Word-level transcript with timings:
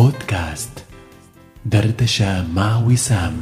بودكاست 0.00 0.86
دردشة 1.66 2.54
مع 2.54 2.86
وسام 2.86 3.32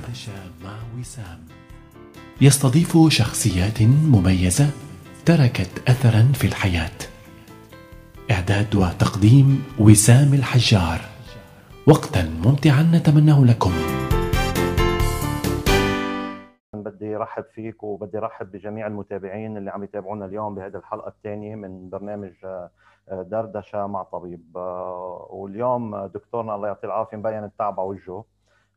يستضيف 2.40 2.96
شخصيات 3.08 3.82
مميزة 3.82 4.70
تركت 5.26 5.88
أثرا 5.88 6.32
في 6.32 6.46
الحياة. 6.46 6.98
إعداد 8.30 8.76
وتقديم 8.76 9.64
وسام 9.78 10.34
الحجار. 10.34 11.00
وقتا 11.86 12.22
ممتعا 12.44 12.82
نتمناه 12.82 13.44
لكم. 13.44 13.72
بدي 16.74 17.16
رحب 17.16 17.44
فيك 17.54 17.82
وبدي 17.82 18.18
رحب 18.18 18.52
بجميع 18.52 18.86
المتابعين 18.86 19.56
اللي 19.56 19.70
عم 19.70 19.84
يتابعونا 19.84 20.26
اليوم 20.26 20.54
بهذه 20.54 20.76
الحلقة 20.76 21.08
الثانية 21.08 21.54
من 21.54 21.90
برنامج 21.90 22.32
دردشة 23.12 23.86
مع 23.86 24.02
طبيب. 24.02 24.56
آه، 24.56 25.26
واليوم 25.30 26.06
دكتورنا 26.06 26.54
الله 26.54 26.68
يعطيه 26.68 26.88
العافية 26.88 27.16
مبين 27.16 27.44
التعب 27.44 27.80
على 27.80 27.88
وجهه. 27.88 28.24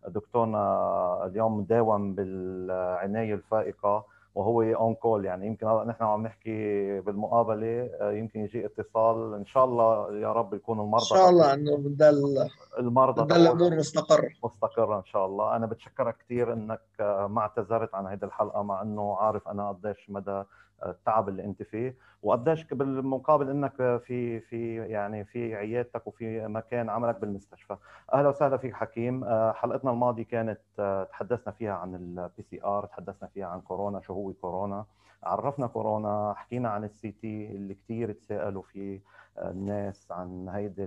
دكتورنا 0.08 1.26
اليوم 1.26 1.58
مداوم 1.58 2.16
بالعناية 2.16 3.34
الفائقة 3.34 4.06
وهو 4.36 4.62
اون 4.62 4.94
كول 4.96 5.26
يعني 5.26 5.48
يمكن 5.48 5.68
نحن 5.68 6.04
عم 6.04 6.24
نحكي 6.24 7.00
بالمقابلة 7.00 7.90
آه، 8.02 8.12
يمكن 8.12 8.40
يجي 8.40 8.66
اتصال. 8.66 9.34
إن 9.34 9.46
شاء 9.46 9.66
الله 9.66 10.18
يا 10.18 10.32
رب 10.32 10.54
يكون 10.54 10.80
المرضى 10.80 11.04
إن 11.04 11.18
شاء 11.18 11.30
الله 11.30 11.54
إنه 11.54 11.78
بدل 11.78 12.50
المرضى 12.80 13.22
بدل 13.24 13.36
الأمور 13.36 13.76
مستقرة. 13.76 14.30
مستقرة 14.44 14.98
إن 14.98 15.06
شاء 15.06 15.26
الله. 15.26 15.56
أنا 15.56 15.66
بتشكرك 15.66 16.18
كثير 16.18 16.54
إنك 16.54 16.82
آه، 17.00 17.28
ما 17.28 17.42
اعتذرت 17.42 17.96
عن 17.96 18.08
هذه 18.08 18.24
الحلقة 18.24 18.62
مع 18.62 18.82
إنه 18.82 19.18
عارف 19.18 19.48
أنا 19.48 19.70
قديش 19.72 20.10
مدى 20.10 20.44
التعب 20.86 21.30
اللي 21.30 21.44
أنت 21.46 21.64
فيه 21.64 21.96
وقديش 22.24 22.64
بالمقابل 22.64 23.50
إنك 23.50 23.76
في 24.06 24.40
في 24.40 24.76
يعني 24.76 25.26
في 25.26 25.56
عيادتك 25.56 26.08
وفي 26.08 26.48
مكان 26.48 26.90
عملك 26.90 27.20
بالمستشفى. 27.20 27.78
أهلا 28.14 28.30
وسهلا 28.30 28.58
فيك 28.58 28.74
حكيم. 28.74 29.24
آه، 29.24 29.52
حلقتنا 29.54 29.92
الماضية 29.92 30.24
كانت 30.24 30.60
آه، 30.80 31.04
تحدثنا 31.04 31.54
فيها 31.54 31.74
عن 31.74 31.96
ال 31.96 32.44
PCR 32.44 32.86
تحدثنا 32.86 33.30
فيها 33.34 33.48
عن 33.48 33.62
كورونا 33.62 34.02
شو 34.02 34.14
هو 34.14 34.34
كورونا. 34.34 34.86
عرفنا 35.24 35.68
كورونا 35.68 36.34
حكينا 36.38 36.70
عن 36.70 36.84
ال 36.84 37.12
CT 37.12 37.46
اللي 37.52 37.74
كثير 37.74 38.12
تساءلوا 38.12 38.62
فيه 38.62 39.02
آه، 39.38 39.52
الناس 39.52 40.12
عن 40.12 40.50
هيدي 40.50 40.84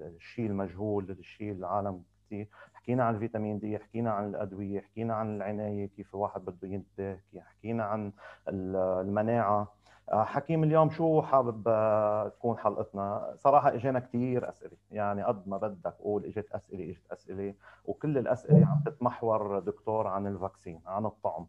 الشيء 0.00 0.46
المجهول 0.46 1.10
الشيء 1.10 1.52
العالم 1.52 2.02
كثير 2.26 2.48
حكينا 2.86 3.04
عن 3.04 3.14
الفيتامين 3.14 3.58
دي 3.58 3.78
حكينا 3.78 4.10
عن 4.10 4.28
الأدوية 4.28 4.80
حكينا 4.80 5.14
عن 5.14 5.36
العناية 5.36 5.86
كيف 5.86 6.14
الواحد 6.14 6.40
بده 6.44 6.68
ينتبه 6.68 7.18
حكينا 7.38 7.84
عن 7.84 8.12
المناعة. 8.48 9.72
آه، 10.12 10.24
حكيم 10.24 10.64
اليوم 10.64 10.90
شو 10.90 11.22
حابب 11.22 11.68
آه، 11.68 12.28
تكون 12.28 12.58
حلقتنا؟ 12.58 13.34
صراحة 13.36 13.74
اجانا 13.74 13.98
كثير 13.98 14.48
أسئلة 14.48 14.76
يعني 14.90 15.22
قد 15.22 15.48
ما 15.48 15.56
بدك 15.56 15.94
قول 16.00 16.24
إجت 16.24 16.52
أسئلة 16.52 16.90
إجت 16.90 17.12
أسئلة 17.12 17.54
وكل 17.84 18.18
الأسئلة 18.18 18.66
عم 18.66 18.82
تتمحور 18.86 19.58
دكتور 19.58 20.06
عن 20.06 20.26
ال 20.26 20.33
vaccine 20.33 20.80
عن 20.86 21.06
الطعم. 21.06 21.46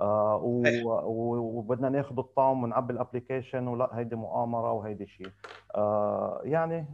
آه 0.00 0.40
وبدنا 0.44 1.88
ناخذ 1.88 2.18
الطعم 2.18 2.62
ونعبي 2.62 2.92
ال 2.92 2.98
application 2.98 3.68
ولا 3.68 3.88
هيدي 3.92 4.16
مؤامرة 4.16 4.72
وهيدي 4.72 5.06
شيء. 5.06 5.30
آه 5.74 6.40
يعني 6.44 6.86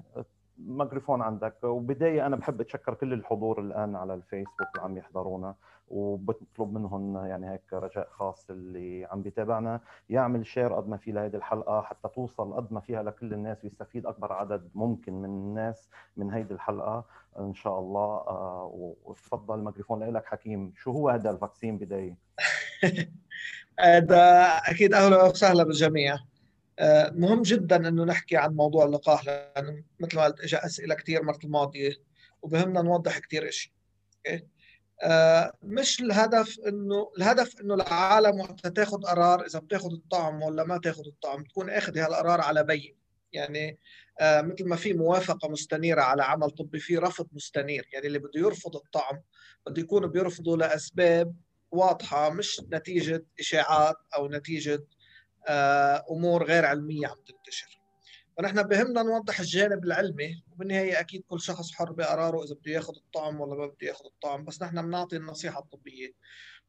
ميكروفون 0.59 1.23
عندك. 1.23 1.64
وبداية 1.64 2.27
أنا 2.27 2.37
بحب 2.37 2.61
أتشكر 2.61 2.95
كل 2.95 3.12
الحضور 3.12 3.61
الآن 3.61 3.97
على 3.97 4.14
الفيسبوك 4.14 4.69
اللي 4.75 4.84
عم 4.84 4.98
يحضرونا 4.98 5.55
وبطلب 5.89 6.73
منهم 6.73 7.27
يعني 7.27 7.51
هيك 7.51 7.73
رجاء 7.73 8.09
خاص 8.11 8.51
اللي 8.51 9.05
عم 9.05 9.23
بيتابعنا. 9.23 9.81
يعمل 10.11 10.47
share 10.47 10.74
قد 10.75 10.89
ما 10.89 10.97
في 10.97 11.12
لهيدي 11.12 11.36
الحلقة 11.36 11.83
حتى 11.83 12.09
توصل 12.09 12.55
قد 12.55 12.73
ما 12.73 12.81
فيها 12.81 13.03
لكل 13.03 13.33
الناس 13.33 13.64
ويستفيد 13.64 14.06
أكبر 14.06 14.33
عدد 14.33 14.70
ممكن 14.75 15.12
من 15.12 15.25
الناس 15.25 15.89
من 16.17 16.33
هيدي 16.33 16.55
الحلقة 16.55 17.05
إن 17.39 17.55
شاء 17.55 17.79
الله. 17.79 18.24
آه، 18.29 18.70
وتفضل 19.05 19.58
الميكروفون 19.58 20.05
لك 20.05 20.27
حكيم. 20.27 20.73
شو 20.77 20.92
هو 20.92 21.08
هذا 21.08 21.30
ال 21.30 21.36
vaccine 21.36 21.79
بداية؟ 21.79 22.17
هذا 23.80 24.47
أكيد 24.67 24.95
أهلا 24.95 25.23
وسهلا 25.23 25.64
بالجميع. 25.64 26.18
مهم 27.12 27.42
جدا 27.42 27.89
إنه 27.89 28.05
نحكي 28.05 28.36
عن 28.36 28.55
موضوع 28.55 28.84
اللقاح 28.84 29.24
لأنه 29.27 29.84
مثل 30.00 30.16
ما 30.16 30.24
قلت 30.24 30.40
اجى 30.40 30.56
أسئلة 30.56 30.94
كثير 30.94 31.22
مرة 31.22 31.39
الماضية 31.44 31.92
وبهمنا 32.42 32.83
نوضح 32.83 33.18
كثير 33.18 33.50
شيء 33.50 33.72
أوكي؟ 34.27 34.46
آه، 35.02 35.52
مش 35.62 36.00
الهدف 36.00 36.58
إنه 36.67 37.11
الهدف 37.18 37.61
إنه 37.61 37.74
العالم 37.74 38.40
وقت 38.40 38.67
تاخذ 38.67 39.02
قرار 39.02 39.46
إذا 39.46 39.58
بتاخذ 39.58 39.92
الطعم 39.92 40.42
ولا 40.42 40.64
ما 40.64 40.78
تاخذ 40.78 41.06
الطعم 41.06 41.44
تكون 41.44 41.70
أخذ 41.70 41.98
هالقرار 41.98 42.40
على 42.40 42.64
بين 42.64 42.96
يعني 43.33 43.78
آه، 44.20 44.40
مثل 44.40 44.68
ما 44.68 44.77
في 44.77 44.92
موافقة 44.92 45.48
مستنيرة 45.48 46.00
على 46.00 46.22
عمل 46.22 46.50
طبي 46.50 46.78
في 46.78 46.96
رفض 46.96 47.27
مستنير. 47.33 47.88
يعني 47.92 48.06
اللي 48.06 48.18
بده 48.18 48.40
يرفض 48.40 48.77
الطعم 48.77 49.20
بده 49.67 49.83
يكون 49.83 50.06
بيرفضه 50.06 50.56
لأسباب 50.56 51.34
واضحة 51.70 52.30
مش 52.30 52.62
نتيجة 52.72 53.24
إشاعات 53.40 53.96
أو 54.17 54.28
نتيجة 54.28 54.74
آه، 54.74 54.80
أمور 56.10 56.44
غير 56.44 56.64
علمية 56.64 57.06
عم 57.06 57.16
تنتشر. 57.26 57.80
فنحن 58.38 58.62
بهمنا 58.62 59.02
نوضح 59.02 59.40
الجانب 59.40 59.84
العلمي 59.84 60.42
وبالنهاية 60.52 61.00
أكيد 61.00 61.24
كل 61.28 61.40
شخص 61.40 61.72
حر 61.72 61.92
بقراره 61.92 62.44
إذا 62.44 62.54
بده 62.54 62.72
يأخذ 62.72 62.94
الطعم 62.96 63.40
ولا 63.40 63.54
ما 63.54 63.66
بده 63.66 63.86
يأخذ 63.86 64.04
الطعم 64.04 64.44
بس 64.44 64.62
نحن 64.62 64.82
بنعطي 64.82 65.16
النصيحة 65.16 65.60
الطبية. 65.60 66.12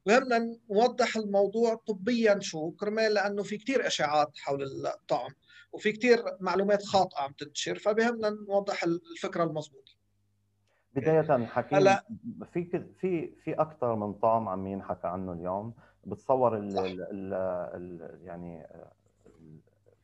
بهمنا 0.06 0.58
نوضح 0.72 1.16
الموضوع 1.16 1.76
طبيا 1.76 2.40
شو؟ 2.40 2.72
كرمال 2.72 3.14
لأنه 3.14 3.44
في 3.44 3.58
كثير 3.58 3.88
أشاعات 3.88 4.38
حول 4.38 4.64
الطعم 4.88 5.32
وفي 5.72 5.92
كثير 5.92 6.24
معلومات 6.40 6.84
خاطئة 6.84 7.22
عم 7.22 7.32
تنتشر 7.32 7.76
فبهمنا 7.76 8.30
نوضح 8.30 8.84
الفكرة 8.84 9.44
المضبوطه 9.44 10.00
بداية 10.96 11.46
حكيم 11.46 11.78
هلا 11.78 12.06
في 12.54 12.66
في 13.02 13.36
في 13.44 13.54
أكثر 13.54 13.96
من 13.96 14.14
طعم 14.14 14.50
عم 14.50 14.68
ينحكى 14.68 15.08
عنه 15.08 15.34
اليوم. 15.34 15.74
بتصور 16.06 16.58
ال 16.58 16.80
ال 16.80 17.02
ال 17.02 17.34
ال 17.74 18.20
يعني 18.24 18.68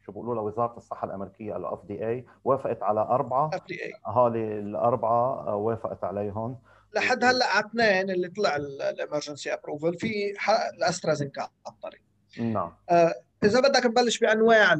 شو 0.06 0.12
بيقولوا 0.12 0.36
له 0.36 0.42
وزارة 0.42 0.78
الصحة 0.78 1.08
الأمريكية 1.08 1.58
ال 1.58 1.86
FDA 1.86 2.26
وافقت 2.44 2.84
على 2.84 3.00
أربعة. 3.00 3.50
FDA 3.54 3.94
هالي 4.08 4.60
الأربعة 4.60 5.56
وافقت 5.56 6.04
عليهم. 6.04 6.58
لحد 6.96 7.24
هلأ 7.24 7.46
على 7.46 7.66
اثنين 7.66 8.10
اللي 8.10 8.28
طلع 8.30 8.56
ال 8.56 8.65
emergency 8.65 9.54
approval 9.54 9.94
في 9.98 10.34
الأسترازينكا 10.78 11.42
على 11.42 11.76
الطريق. 11.76 12.02
نعم. 12.40 12.74
آه 12.90 13.14
إذا 13.44 13.60
بدك 13.60 13.86
نبلش 13.86 14.20
بأنواع 14.20 14.74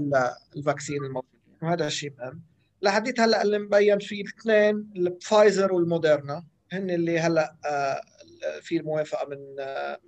ال 0.56 0.62
vaccine 0.62 1.04
الموجودين 1.04 1.42
وهذا 1.62 1.88
الشيء 1.88 2.14
مهم. 2.20 2.42
لحديت 2.82 3.20
هلأ 3.20 3.42
اللي 3.42 3.60
مبين 3.60 4.00
في 4.00 4.22
الاثنين 4.22 4.94
الفايزر 4.96 5.74
والموديرنا 5.74 6.44
هن 6.72 6.90
اللي 6.90 7.20
هلأ 7.20 7.56
آه 7.66 8.02
في 8.62 8.78
الموافقة 8.78 9.28
من 9.28 9.56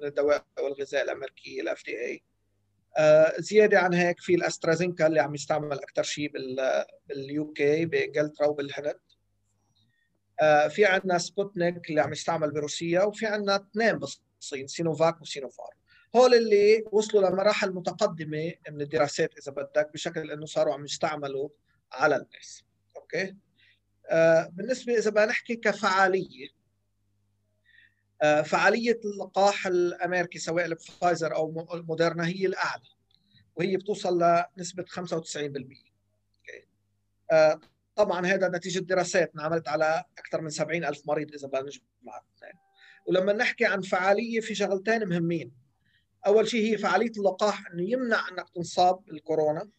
من 0.02 0.08
الدواء 0.08 0.46
والغذاء 0.60 1.04
الأمريكية 1.04 1.62
ال 1.62 1.86
FDA 1.86 2.24
زيادة 3.40 3.80
عن 3.80 3.94
هيك 3.94 4.20
في 4.20 4.36
الأسترازينكا 4.36 5.08
اللي 5.08 5.20
عم 5.20 5.36
يستعمل 5.36 5.80
أكثر 5.80 6.04
شيء 6.04 6.32
بال 7.08 7.54
UK 7.54 7.86
بإنجلترا 7.86 8.48
وبالهند. 8.48 9.00
آه، 10.42 10.68
في 10.68 10.86
عندنا 10.86 11.18
سبوتنيك 11.18 11.90
اللي 11.90 12.02
عم 12.02 12.12
يستعمل 12.12 12.52
بروسيا 12.52 13.04
وفي 13.04 13.26
عندنا 13.26 13.56
اثنين 13.56 14.00
بالصين 14.00 14.68
سينوفاك 14.68 15.22
وسينوفارم. 15.22 15.70
هول 16.16 16.34
اللي 16.34 16.84
وصلوا 16.92 17.30
لمراحل 17.30 17.74
متقدمه 17.74 18.54
من 18.70 18.82
الدراسات 18.82 19.38
إذا 19.38 19.52
بدك 19.52 19.90
بشكل 19.94 20.32
إنه 20.32 20.46
صاروا 20.46 20.74
عم 20.74 20.86
يستعملوا 20.86 21.50
على 21.92 22.16
الناس. 22.16 22.64
okay؟ 22.98 23.36
آه 24.10 24.50
بالنسبة 24.54 24.98
إذا 24.98 25.10
بدنا 25.12 25.26
نحكي 25.26 25.56
كفعالية 25.56 26.48
آه، 26.48 26.57
فعالية 28.22 29.00
اللقاح 29.06 29.68
الأمريكي 29.68 30.40
سواء 30.40 30.66
الفايزر 30.66 31.36
أو 31.36 31.68
موديرنا 31.74 32.28
هي 32.28 32.46
الأعلى 32.46 32.84
وهي 33.56 33.78
بتوصل 33.78 34.44
لنسبة 34.58 34.84
95% 34.84 35.88
آه، 37.32 37.60
طبعا 37.96 38.26
هذا 38.26 38.50
نتيجة 38.50 38.80
دراسات 38.80 39.32
انعملت 39.36 39.68
على 39.68 40.04
أكثر 40.18 40.42
من 40.42 40.50
70 40.50 40.86
ألف 40.86 41.02
مريض 41.08 41.34
إذا 41.34 41.48
بدنا 41.48 41.62
نجمع 41.62 42.22
ولما 43.08 43.34
نحكي 43.34 43.66
عن 43.66 43.82
فعالية 43.82 44.40
في 44.40 44.56
شغلتين 44.56 45.08
مهمين. 45.08 45.52
أول 46.28 46.48
شيء 46.48 46.72
هي 46.72 46.78
فعالية 46.78 47.12
اللقاح 47.18 47.72
إنه 47.72 47.92
يمنع 47.92 48.30
إنك 48.30 48.50
تنصاب 48.50 49.06
بالكورونا. 49.06 49.62
آه، 49.62 49.70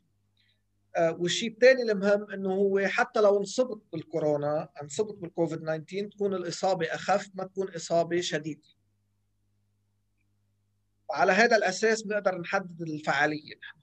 والشيء 0.98 1.50
الثاني 1.50 1.82
المهم 1.82 2.30
إنه 2.30 2.52
هو 2.52 2.86
حتى 2.86 3.20
لو 3.20 3.38
انصبت 3.38 3.82
بالكورونا 3.92 4.68
انصبت 4.82 5.14
بالكوفيد 5.14 5.58
19 5.58 6.08
تكون 6.08 6.34
الإصابة 6.34 6.86
أخف 6.86 7.30
ما 7.34 7.44
تكون 7.44 7.74
إصابة 7.74 8.20
شديدة. 8.20 8.62
وعلى 11.08 11.32
هذا 11.32 11.56
الأساس 11.56 12.02
بنقدر 12.02 12.38
نحدد 12.38 12.82
الفعالية. 12.82 13.54
نحن 13.54 13.78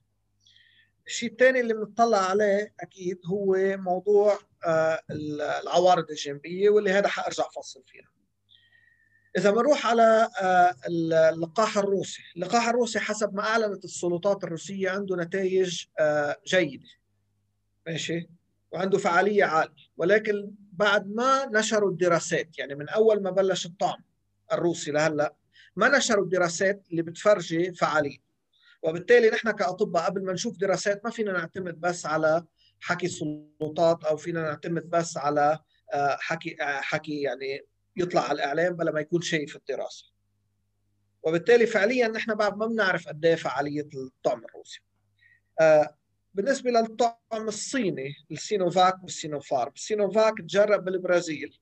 الشيء 1.07 1.31
الثاني 1.31 1.59
اللي 1.59 1.73
بنطلع 1.73 2.17
عليه 2.17 2.73
أكيد 2.79 3.19
هو 3.25 3.55
موضوع 3.77 4.39
آه، 4.65 5.01
العوارض 5.11 6.09
الجانبيه 6.09 6.69
واللي 6.69 6.91
هذا 6.91 7.07
حأرجع 7.07 7.43
أفصل 7.43 7.83
فيها. 7.85 8.09
إذا 9.37 9.51
بنروح 9.51 9.87
على 9.87 10.29
آه، 10.41 10.75
اللقاح 11.29 11.77
الروسي. 11.77 12.21
اللقاح 12.35 12.67
الروسي 12.67 12.99
حسب 12.99 13.35
ما 13.35 13.43
أعلنت 13.43 13.85
السلطات 13.85 14.43
الروسية 14.43 14.89
عنده 14.89 15.15
نتائج 15.15 15.85
جيدة. 16.47 16.89
ماشي؟ 17.87 18.29
وعنده 18.71 18.97
فعالية 18.97 19.43
عاليه 19.43 19.73
ولكن 19.97 20.51
بعد 20.71 21.07
ما 21.07 21.45
نشروا 21.45 21.91
الدراسات 21.91 22.59
يعني 22.59 22.75
من 22.75 22.89
أول 22.89 23.23
ما 23.23 23.31
بلش 23.31 23.65
الطعم 23.65 24.03
الروسي 24.51 24.91
لهلأ 24.91 25.35
ما 25.75 25.97
نشروا 25.97 26.23
الدراسات 26.23 26.87
اللي 26.91 27.01
بتفرجي 27.01 27.73
فعالية. 27.73 28.17
وبالتالي 28.83 29.29
نحن 29.29 29.51
كأطباء 29.51 30.05
قبل 30.05 30.25
ما 30.25 30.33
نشوف 30.33 30.57
دراسات 30.57 31.05
ما 31.05 31.11
فينا 31.11 31.31
نعتمد 31.31 31.81
بس 31.81 32.05
على 32.05 32.45
حكي 32.79 33.05
السلطات 33.05 34.03
أو 34.03 34.17
فينا 34.17 34.41
نعتمد 34.41 34.89
بس 34.89 35.17
على 35.17 35.59
آه، 35.93 36.17
حكي 36.19 36.57
آه، 36.61 36.81
حكي 36.81 37.21
يعني 37.21 37.65
يطلع 37.97 38.21
على 38.21 38.35
الإعلام 38.35 38.75
بلا 38.75 38.91
ما 38.91 38.99
يكون 38.99 39.21
شايف 39.21 39.55
الدراسة. 39.55 40.05
وبالتالي 41.23 41.65
فعليا 41.65 42.07
نحن 42.07 42.35
بعد 42.35 42.57
ما 42.57 42.65
بنعرف 42.65 43.07
قد 43.07 43.25
إيه 43.25 43.35
فعالية 43.35 43.87
الطعم 43.95 44.43
الروسي. 44.45 44.81
آه، 45.59 45.95
بالنسبة 46.35 46.71
للطعم 46.71 47.47
الصيني 47.47 48.13
السينوفاك 48.31 49.03
والسينوفارم 49.03 49.71
السينوفاك 49.75 50.33
تجرب 50.37 50.85
بالبرازيل. 50.85 51.59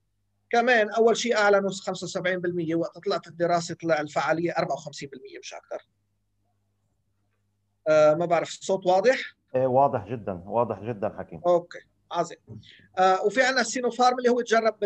كمان 0.50 0.90
أول 0.90 1.16
شيء 1.16 1.36
اعلنوا 1.36 1.70
75% 1.70 2.74
وقت 2.74 2.98
طلعت 2.98 3.26
الدراسة 3.26 3.74
طلع 3.74 4.00
الفعالية 4.00 4.52
54% 4.52 5.38
مش 5.42 5.54
أكثر 5.54 5.86
آه 7.88 8.14
ما 8.14 8.26
بعرف 8.26 8.48
الصوت 8.48 8.86
واضح؟ 8.86 9.18
إيه 9.54 9.66
واضح 9.66 10.08
جدا 10.08 10.32
واضح 10.46 10.80
جدا 10.82 11.14
حكيم. 11.18 11.40
okay 11.46 11.78
عظيم. 12.12 12.38
آه 12.98 13.24
وفي 13.24 13.42
عندنا 13.42 13.60
السينوفارم 13.60 14.18
اللي 14.18 14.28
هو 14.28 14.40
تجرب 14.40 14.78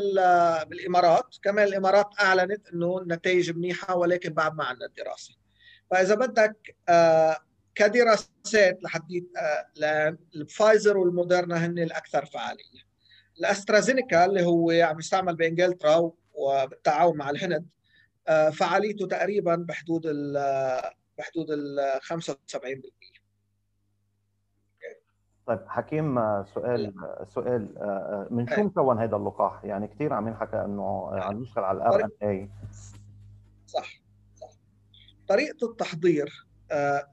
بالإمارات. 0.69 1.37
كمان 1.43 1.69
الإمارات 1.69 2.07
أعلنت 2.21 2.69
إنه 2.69 2.99
النتائج 2.99 3.51
منيحة 3.51 3.97
ولكن 3.97 4.33
بعد 4.33 4.55
ما 4.55 4.65
عندنا 4.65 4.87
الدراسة. 4.87 5.35
فإذا 5.91 6.15
بدك 6.15 6.77
آه 6.89 7.37
كدراسات 7.79 8.81
آه 9.83 10.17
الفايزر 10.35 10.99
والموديرنا 10.99 11.67
هن 11.67 11.79
الأكثر 11.79 12.27
فعالية. 12.27 12.89
الأسترازينيكا 13.41 14.25
اللي 14.25 14.47
هو 14.47 14.71
عم 14.71 14.99
يستعمل 14.99 15.37
بانجلترا 15.37 16.13
وبالتعاون 16.35 17.17
مع 17.17 17.31
الهند 17.31 17.67
آه 18.29 18.51
فعاليته 18.51 19.07
تقريبا 19.07 19.57
بحدود 19.57 20.03
ال 20.07 20.33
بحدود 21.19 21.51
ال 21.51 22.01
75% 22.03 22.91
طيب 25.47 25.61
حكيم 25.67 26.45
سؤال 26.45 26.95
سؤال 27.35 27.75
من 28.31 28.49
شو 28.49 28.63
مكون 28.63 28.99
هذا 28.99 29.17
اللقاح؟ 29.17 29.65
يعني 29.65 29.89
كثير 29.89 30.13
عم 30.13 30.29
ينحكى 30.29 30.57
إنه 30.57 31.11
عم 31.13 31.43
يشتغل 31.43 31.65
على 31.65 31.79
ال 31.79 32.05
RNA 32.05 32.51
صح 33.67 34.01
صح. 34.37 34.51
طريقة 35.29 35.71
التحضير 35.71 36.48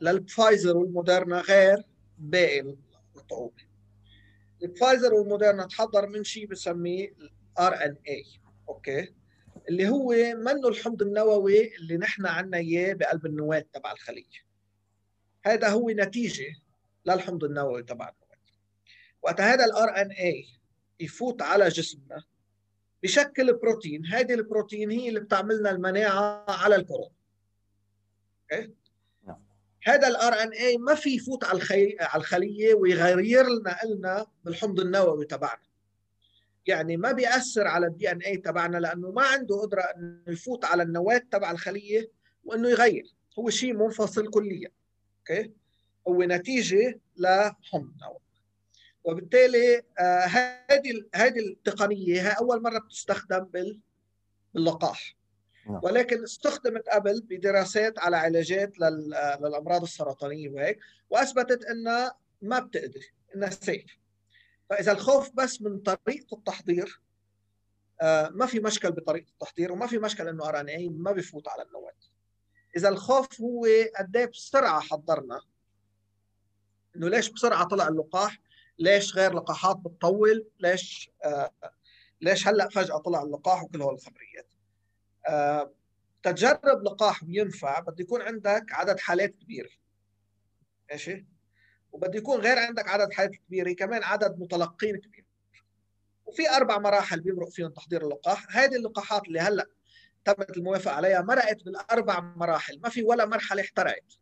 للفايزر 0.01 0.77
والموديرنا 0.77 1.41
غير 1.41 1.77
باقي 2.17 2.75
الطعوم 3.17 3.51
الفايزر 4.63 5.13
والموديرنا 5.13 5.65
تحضر 5.65 6.07
من 6.07 6.23
شيء 6.23 6.47
بسميه 6.47 7.15
ال 7.57 7.85
RNA 7.85 7.97
okay؟ 8.07 9.13
اللي 9.69 9.89
هو 9.89 10.09
منه 10.35 10.67
الحمض 10.67 11.01
النووي 11.01 11.75
اللي 11.75 11.97
نحن 11.97 12.25
عنا 12.25 12.57
إياه 12.57 12.93
بقلب 12.93 13.25
النواه 13.25 13.65
تبع 13.73 13.91
الخليه 13.91 14.45
هذا 15.45 15.69
هو 15.69 15.89
نتيجة 15.89 16.55
للحمض 17.05 17.43
النووي 17.43 17.83
تبع 17.83 18.09
النواه 18.09 18.25
وقت 19.21 19.41
هذا 19.41 19.65
ال 19.65 19.89
RNA 20.01 20.45
يفوت 20.99 21.41
على 21.41 21.67
جسمنا 21.67 22.23
بشكل 23.03 23.53
بروتين 23.53 24.05
هذه 24.05 24.33
البروتين 24.33 24.91
هي 24.91 25.09
اللي 25.09 25.19
بتعملنا 25.19 25.71
المناعة 25.71 26.45
على 26.51 26.75
الكورونا. 26.75 27.15
okay. 28.53 28.73
هذا 29.85 30.07
ال 30.07 30.33
RNA 30.33 30.77
ما 30.77 30.95
في 30.95 31.15
يفوت 31.15 31.43
على 31.43 31.59
الخلية 32.15 32.73
ويغير 32.73 33.45
لنا 33.49 33.77
لنا 33.85 34.27
بالحمض 34.43 34.79
النووي 34.79 35.25
تبعنا. 35.25 35.65
يعني 36.67 36.97
ما 36.97 37.11
بيأثر 37.11 37.67
على 37.67 37.87
ال 37.87 38.11
DNA 38.11 38.37
تبعنا 38.37 38.77
لأنه 38.77 39.11
ما 39.11 39.21
عنده 39.21 39.61
قدرة 39.61 39.81
إنه 39.81 40.21
يفوت 40.27 40.65
على 40.65 40.83
النواة 40.83 41.17
تبع 41.31 41.51
الخلية 41.51 42.11
وإنه 42.43 42.69
يغير. 42.69 43.15
هو 43.39 43.49
شيء 43.49 43.73
منفصل 43.73 44.29
كليا 44.29 44.71
okay؟ 45.19 45.51
هو 46.07 46.23
نتيجة 46.23 46.99
لحمض 47.17 47.91
نووي. 48.01 48.19
وبالتالي 49.03 49.81
آه، 49.99 50.25
هذه 50.25 51.03
هذه 51.15 51.39
التقنية 51.39 52.21
هي 52.21 52.31
أول 52.39 52.61
مرة 52.61 52.79
بتستخدم 52.79 53.73
باللقاح. 54.53 55.15
نعم. 55.15 55.24
ولكن 55.67 56.23
استخدمت 56.23 56.89
قبل 56.89 57.21
بدراسات 57.21 57.99
على 57.99 58.17
علاجات 58.17 58.79
للأمراض 58.79 59.81
السرطانية 59.81 60.49
وهيك 60.49 60.79
وأثبتت 61.09 61.63
إنها 61.65 62.17
ما 62.41 62.59
بتقدر 62.59 63.01
إنها 63.35 63.49
سيف 63.49 63.97
فإذا 64.69 64.91
الخوف 64.91 65.31
بس 65.33 65.61
من 65.61 65.79
طريقة 65.79 66.37
التحضير 66.37 67.01
آه، 68.01 68.29
ما 68.29 68.45
في 68.45 68.59
مشكل 68.59 68.91
بطريقة 68.91 69.29
التحضير 69.29 69.71
وما 69.71 69.87
في 69.87 69.97
مشكل 69.97 70.27
إنه 70.27 70.49
آر 70.49 70.59
إن 70.59 70.69
اي 70.69 70.89
ما 70.89 71.11
بفوت 71.11 71.47
على 71.47 71.63
النواه 71.63 71.91
إذا 72.77 72.89
الخوف 72.89 73.41
هو 73.41 73.65
قد 73.99 74.17
إيه 74.17 74.25
بسرعة 74.25 74.79
حضرنا 74.79 75.41
إنه 76.95 77.09
ليش 77.09 77.29
بسرعة 77.29 77.63
طلع 77.63 77.87
اللقاح؟ 77.87 78.39
ليش 78.79 79.15
غير 79.15 79.33
لقاحات 79.33 79.77
بتطول؟ 79.77 80.47
ليش 80.59 81.11
آه 81.23 81.51
ليش 82.21 82.47
هلأ 82.47 82.69
فجأة 82.69 82.97
طلع 82.97 83.21
اللقاح 83.21 83.63
وكل 83.63 83.81
هول 83.81 83.93
الخبريات؟ 83.93 84.53
تجرب 86.23 86.83
لقاح 86.83 87.23
وينفع 87.23 87.79
بده 87.79 87.95
يكون 87.99 88.21
عندك 88.21 88.65
عدد 88.71 88.99
حالات 88.99 89.35
كبيرة. 89.35 89.69
ماشي؟ 90.91 91.25
وبده 91.91 92.17
يكون 92.17 92.39
غير 92.39 92.59
عندك 92.59 92.87
عدد 92.87 93.13
حالات 93.13 93.35
كبيرة 93.35 93.73
كمان 93.73 94.03
عدد 94.03 94.39
متلقين 94.39 94.97
كبير. 94.97 95.25
وفي 96.25 96.49
أربع 96.49 96.77
مراحل 96.77 97.19
بيمرق 97.19 97.49
فيهم 97.49 97.69
تحضير 97.69 98.01
اللقاح. 98.01 98.57
هذه 98.57 98.75
اللقاحات 98.75 99.27
اللي 99.27 99.39
هلأ 99.39 99.65
تمت 100.25 100.57
الموافقة 100.57 100.93
عليها 100.93 101.21
مرقت 101.21 101.63
بالأربع 101.63 102.19
مراحل. 102.19 102.79
ما 102.79 102.89
في 102.89 103.03
ولا 103.03 103.25
مرحلة 103.25 103.61
احترقت. 103.61 104.19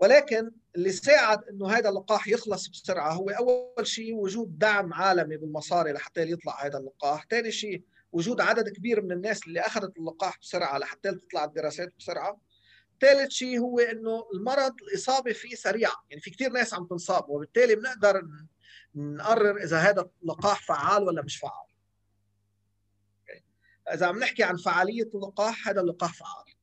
ولكن 0.00 0.50
اللي 0.76 0.92
ساعد 0.92 1.44
إنه 1.44 1.70
هذا 1.70 1.88
اللقاح 1.88 2.28
يخلص 2.28 2.68
بسرعة 2.68 3.12
هو 3.12 3.30
أول 3.30 3.86
شيء 3.86 4.14
وجود 4.14 4.58
دعم 4.58 4.92
عالمي 4.92 5.36
بالمصاري 5.36 5.92
لحتى 5.92 6.30
يطلع 6.30 6.66
هذا 6.66 6.78
اللقاح، 6.78 7.26
ثاني 7.30 7.52
شيء 7.52 7.82
وجود 8.12 8.40
عدد 8.40 8.68
كبير 8.68 9.02
من 9.02 9.12
الناس 9.12 9.46
اللي 9.46 9.60
أخذت 9.60 9.96
اللقاح 9.96 10.38
بسرعة 10.38 10.78
لحتى 10.78 11.12
تطلع 11.12 11.44
الدراسات 11.44 11.94
بسرعة. 11.98 12.40
ثالث 13.00 13.30
شيء 13.30 13.58
هو 13.58 13.78
إنه 13.78 14.28
المرض 14.34 14.74
الإصابة 14.82 15.32
فيه 15.32 15.54
سريعه، 15.54 16.04
يعني 16.10 16.22
في 16.22 16.30
كثير 16.30 16.50
ناس 16.50 16.74
عم 16.74 16.86
تنصاب 16.86 17.28
وبالتالي 17.28 17.74
بنقدر 17.74 18.28
نقرر 18.94 19.56
إذا 19.62 19.78
هذا 19.78 20.10
اللقاح 20.22 20.62
فعال 20.62 21.02
ولا 21.02 21.22
مش 21.22 21.36
فعال. 21.36 21.68
إذا 23.92 24.06
عم 24.06 24.18
نحكي 24.18 24.42
عن 24.42 24.56
فعالية 24.56 25.10
اللقاح 25.14 25.68
هذا 25.68 25.80
اللقاح 25.80 26.14
فعال. 26.14 26.54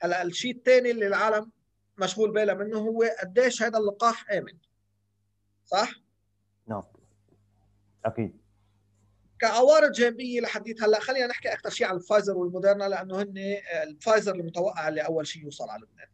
هلأ 0.00 0.22
الشيء 0.22 0.56
الثاني 0.56 0.90
اللي 0.90 1.06
العالم 1.06 1.50
مشغول 1.98 2.32
بالها 2.32 2.54
منه 2.54 2.78
هو 2.78 3.02
قديش 3.20 3.62
هذا 3.62 3.78
اللقاح 3.78 4.30
آمن 4.30 4.58
صح؟ 5.64 5.92
نعم 6.66 6.82
أكيد 8.04 8.41
كعوارض 9.42 9.92
جانبيه 9.92 10.40
لحديت 10.40 10.82
هلأ 10.82 11.00
خلينا 11.00 11.26
نحكي 11.26 11.52
أكثر 11.52 11.70
شيء 11.70 11.86
عن 11.86 11.96
الفايزر 11.96 12.36
والموديرنا 12.36 12.84
لأنه 12.84 13.22
هن 13.22 13.34
الفايزر 13.82 14.34
المتوقع 14.34 14.88
اللي 14.88 15.00
اول 15.00 15.26
شيء 15.26 15.42
يوصل 15.42 15.68
على 15.68 15.82
لبنان. 15.82 16.08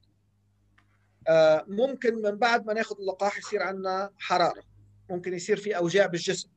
آه، 1.29 1.65
ممكن 1.69 2.15
من 2.15 2.31
بعد 2.31 2.67
ما 2.67 2.73
ناخذ 2.73 2.97
اللقاح 3.01 3.39
يصير 3.39 3.63
عندنا 3.63 4.11
حرارة. 4.19 4.63
ممكن 5.11 5.35
يصير 5.35 5.57
في 5.57 5.77
أوجاع 5.77 6.07
بالجسم. 6.07 6.49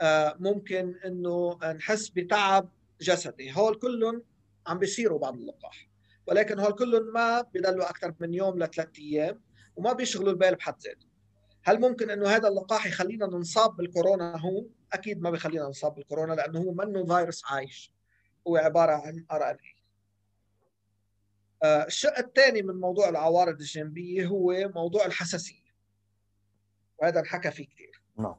آه، 0.00 0.36
ممكن 0.40 0.94
إنه 1.04 1.58
نحس 1.64 2.08
بتعب 2.08 2.68
جسدي. 3.00 3.52
هول 3.52 3.74
كلهم 3.74 4.22
عم 4.66 4.78
بيصيروا 4.78 5.18
بعد 5.18 5.34
اللقاح. 5.34 5.88
ولكن 6.26 6.58
هول 6.58 6.72
كلهم 6.72 7.12
ما 7.12 7.40
بيضلوا 7.40 7.90
أكثر 7.90 8.14
من 8.20 8.34
يوم 8.34 8.58
لثلاث 8.58 8.88
أيام 8.98 9.40
وما 9.76 9.92
بيشغلوا 9.92 10.30
البال 10.30 10.54
بحد 10.54 10.74
ذاته. 10.84 11.06
هل 11.62 11.80
ممكن 11.80 12.10
إنه 12.10 12.28
هذا 12.28 12.48
اللقاح 12.48 12.86
يخلينا 12.86 13.26
ننصاب 13.26 13.76
بالكورونا 13.76 14.36
هو 14.36 14.64
أكيد 14.92 15.22
ما 15.22 15.30
بيخلينا 15.30 15.64
ننصاب 15.64 15.94
بالكورونا 15.94 16.34
لأنه 16.34 16.58
هو 16.58 16.72
منه 16.72 17.04
فيروس 17.04 17.42
عايش. 17.44 17.92
هو 18.48 18.56
عبارة 18.56 18.92
عن 18.92 19.26
أر 19.32 19.50
إن 19.50 19.56
اي 19.56 19.80
الشق 21.86 22.18
الثاني 22.18 22.62
من 22.62 22.74
موضوع 22.74 23.08
العوارض 23.08 23.60
الجانبيه 23.60 24.26
هو 24.26 24.70
موضوع 24.74 25.06
الحساسية. 25.06 25.70
وهذا 26.98 27.20
انحكى 27.20 27.50
فيه 27.50 27.66
كثير. 27.66 28.02
نعم. 28.18 28.36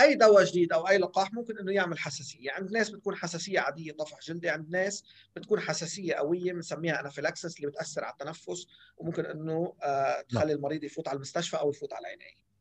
أي 0.00 0.14
دواء 0.14 0.44
جديد 0.44 0.72
أو 0.72 0.88
أي 0.88 0.98
لقاح 0.98 1.32
ممكن 1.32 1.58
إنه 1.58 1.72
يعمل 1.72 1.98
حساسية. 1.98 2.52
عند 2.52 2.72
ناس 2.72 2.90
بتكون 2.90 3.16
حساسية 3.16 3.60
عادية 3.60 3.92
طفح 3.92 4.18
جلدي 4.20 4.50
عند 4.50 4.70
ناس 4.70 5.04
بتكون 5.36 5.60
حساسية 5.60 6.14
قوية 6.14 6.52
بنسميها 6.52 7.00
anaphylaxis 7.00 7.56
اللي 7.56 7.66
بتأثر 7.66 8.04
على 8.04 8.12
التنفس 8.12 8.66
وممكن 8.96 9.26
إنه 9.26 9.74
آه 9.82 10.20
تخلي 10.20 10.44
نعم. 10.44 10.56
المريض 10.56 10.84
يفوت 10.84 11.08
على 11.08 11.16
المستشفى 11.16 11.56
أو 11.56 11.70
يفوت 11.70 11.92
على 11.92 12.06
العنايه 12.06 12.51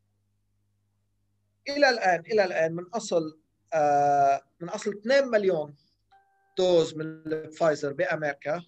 إلى 1.77 1.89
الآن 1.89 2.19
إلى 2.19 2.43
الآن 2.43 2.75
من 2.75 2.83
أصل 2.93 3.39
آه 3.73 4.41
من 4.59 4.69
أصل 4.69 4.91
2 4.91 5.27
مليون 5.27 5.75
dose 6.57 6.95
من 6.95 7.23
فايزر 7.49 7.93
بأمريكا 7.93 8.63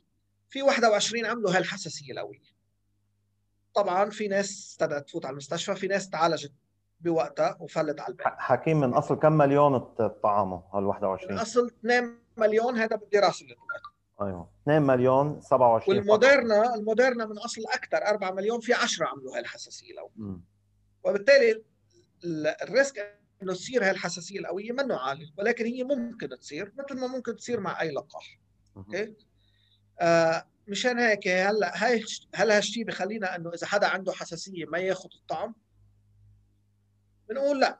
في 0.49 0.61
21 0.61 1.25
عملوا 1.25 1.57
هالحساسية 1.57 2.13
القوية. 2.13 2.53
طبعا 3.73 4.09
في 4.09 4.27
ناس 4.27 4.49
استدعت 4.49 5.07
تفوت 5.07 5.25
على 5.25 5.31
المستشفى 5.31 5.75
في 5.75 5.87
ناس 5.87 6.09
تعالجت 6.09 6.53
بوقتها 7.01 7.57
وفلت 7.59 7.99
على 7.99 8.11
البيت 8.11 8.27
حكيم 8.27 8.79
من 8.79 8.93
أصل 8.93 9.19
كم 9.19 9.31
مليون 9.31 9.79
طعمة 10.23 10.63
هال 10.73 10.85
21 10.85 11.33
من 11.33 11.39
أصل 11.39 11.67
2 11.67 12.19
مليون 12.37 12.77
هذا 12.77 12.95
بالدراسة 12.95 13.43
اللي 13.43 13.55
طلعت 13.55 13.93
أيوه. 14.21 14.49
2 14.63 14.81
مليون 14.81 15.41
27 15.41 15.97
والموديرنا 15.97 16.75
الموديرنا 16.75 17.25
من 17.25 17.37
أصل 17.37 17.61
أكثر 17.73 17.97
4 17.97 18.31
مليون 18.31 18.59
في 18.59 18.73
10 18.73 19.05
عملوا 19.05 19.33
هاي 19.33 19.39
الحساسيه 19.39 19.93
لو 19.93 20.11
وبالتالي 21.03 21.63
ال 22.23 22.43
risk 22.43 23.19
إنه 23.43 23.53
تصير 23.53 23.83
هاي 23.83 23.91
الحساسيه 23.91 24.39
القويه 24.39 24.71
منه 24.71 24.97
عالي 24.97 25.33
ولكن 25.37 25.65
هي 25.65 25.83
ممكن 25.83 26.29
تصير 26.29 26.73
مثل 26.77 26.99
ما 26.99 27.07
ممكن 27.07 27.35
تصير 27.35 27.59
مع 27.59 27.81
أي 27.81 27.91
لقاح. 27.91 28.39
أوكي؟ 28.77 29.13
آه 29.99 30.47
مشان 30.67 30.99
هيك 30.99 31.27
هلأ 31.27 31.85
هاي 31.85 32.03
هل 32.35 32.51
هالشيء 32.51 32.85
بخلينا 32.85 33.35
إنه 33.35 33.49
إذا 33.49 33.67
حدا 33.67 33.87
عنده 33.87 34.11
حساسية 34.11 34.65
ما 34.65 34.77
ياخذ 34.77 35.09
الطعم؟ 35.21 35.55
بنقول 37.29 37.59
لا. 37.59 37.79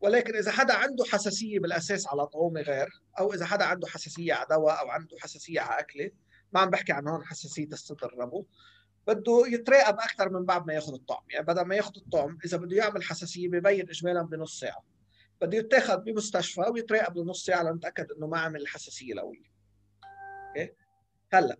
ولكن 0.00 0.36
إذا 0.36 0.50
حدا 0.50 0.74
عنده 0.74 1.04
حساسية 1.04 1.60
بالأساس 1.60 2.06
على 2.08 2.26
طعومة 2.26 2.60
غير 2.60 3.02
أو 3.18 3.34
إذا 3.34 3.46
حدا 3.46 3.64
عنده 3.64 3.86
حساسية 3.86 4.34
على 4.34 4.46
دواء 4.50 4.80
أو 4.80 4.88
عنده 4.88 5.16
حساسية 5.20 5.60
على 5.60 5.80
أكلة 5.80 6.10
ما 6.52 6.60
عم 6.60 6.70
بحكي 6.70 6.92
عن 6.92 7.08
هون 7.08 7.24
حساسية 7.24 7.66
الصدر 7.66 8.14
ربو. 8.18 8.46
بده 9.08 9.42
يتراقب 9.46 9.94
أكثر 9.94 10.30
من 10.30 10.44
بعد 10.44 10.66
ما 10.66 10.74
ياخذ 10.74 10.92
الطعم. 10.92 11.24
يعني 11.30 11.46
بدل 11.46 11.62
ما 11.62 11.76
ياخذ 11.76 11.92
الطعم 11.96 12.38
إذا 12.44 12.56
بده 12.56 12.76
يعمل 12.76 13.02
حساسية 13.02 13.48
ببين 13.48 13.88
اجمالا 13.88 14.22
بنص 14.22 14.60
ساعة. 14.60 14.84
بده 15.40 15.58
يتاخذ 15.58 15.96
بمستشفى 15.96 16.60
ويتراقب 16.60 17.18
لنص 17.18 17.44
ساعة 17.44 17.62
لنتأكد 17.62 18.12
إنه 18.12 18.26
ما 18.26 18.38
عمل 18.38 18.60
الحساسيه 18.60 19.12
القويه 19.12 19.50
okay؟ 20.48 20.72
هلأ 21.32 21.58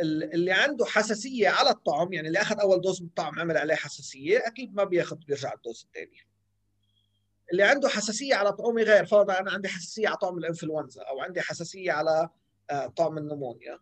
اللي 0.00 0.52
عنده 0.52 0.84
حساسية 0.84 1.48
على 1.48 1.70
الطعم 1.70 2.12
يعني 2.12 2.28
اللي 2.28 2.40
أخذ 2.40 2.60
أول 2.60 2.80
dose 2.80 3.02
من 3.02 3.08
الطعم 3.08 3.40
عمل 3.40 3.56
عليه 3.56 3.74
حساسية 3.74 4.46
أكيد 4.46 4.74
ما 4.74 4.84
بياخذ 4.84 5.16
بيرجع 5.16 5.52
ال 5.52 5.58
dose 5.58 5.84
الثانية 5.86 6.28
اللي 7.52 7.62
عنده 7.62 7.88
حساسية 7.88 8.34
على 8.34 8.52
طعومة 8.52 8.82
غير 8.82 9.06
فرضا 9.06 9.38
أنا 9.38 9.50
عندي 9.50 9.68
حساسية 9.68 10.08
على 10.08 10.16
طعم 10.16 10.38
الإنفلونزا 10.38 11.02
أو 11.02 11.20
عندي 11.20 11.40
حساسية 11.40 11.92
على 11.92 12.28
آه، 12.70 12.86
طعم 12.86 13.18
النمونيا. 13.18 13.78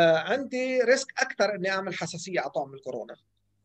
عندي 0.00 0.82
risk 0.82 1.12
أكثر 1.18 1.54
إني 1.54 1.70
أعمل 1.70 1.94
حساسية 1.94 2.40
على 2.40 2.50
طعم 2.50 2.74
الكورونا. 2.74 3.16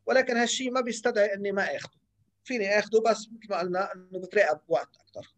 ولكن 0.06 0.38
هالشيء 0.38 0.72
ما 0.72 0.82
بيستدعي 0.82 1.34
إني 1.34 1.52
ما 1.52 1.76
اخذه 1.76 2.00
فيني 2.44 2.80
اخذه 2.80 3.02
بس 3.10 3.30
مثل 3.32 3.50
ما 3.50 3.60
قلنا 3.60 3.94
إنه 3.94 4.20
بتراقب 4.20 4.60
وقت 4.68 4.96
أكثر. 4.96 5.36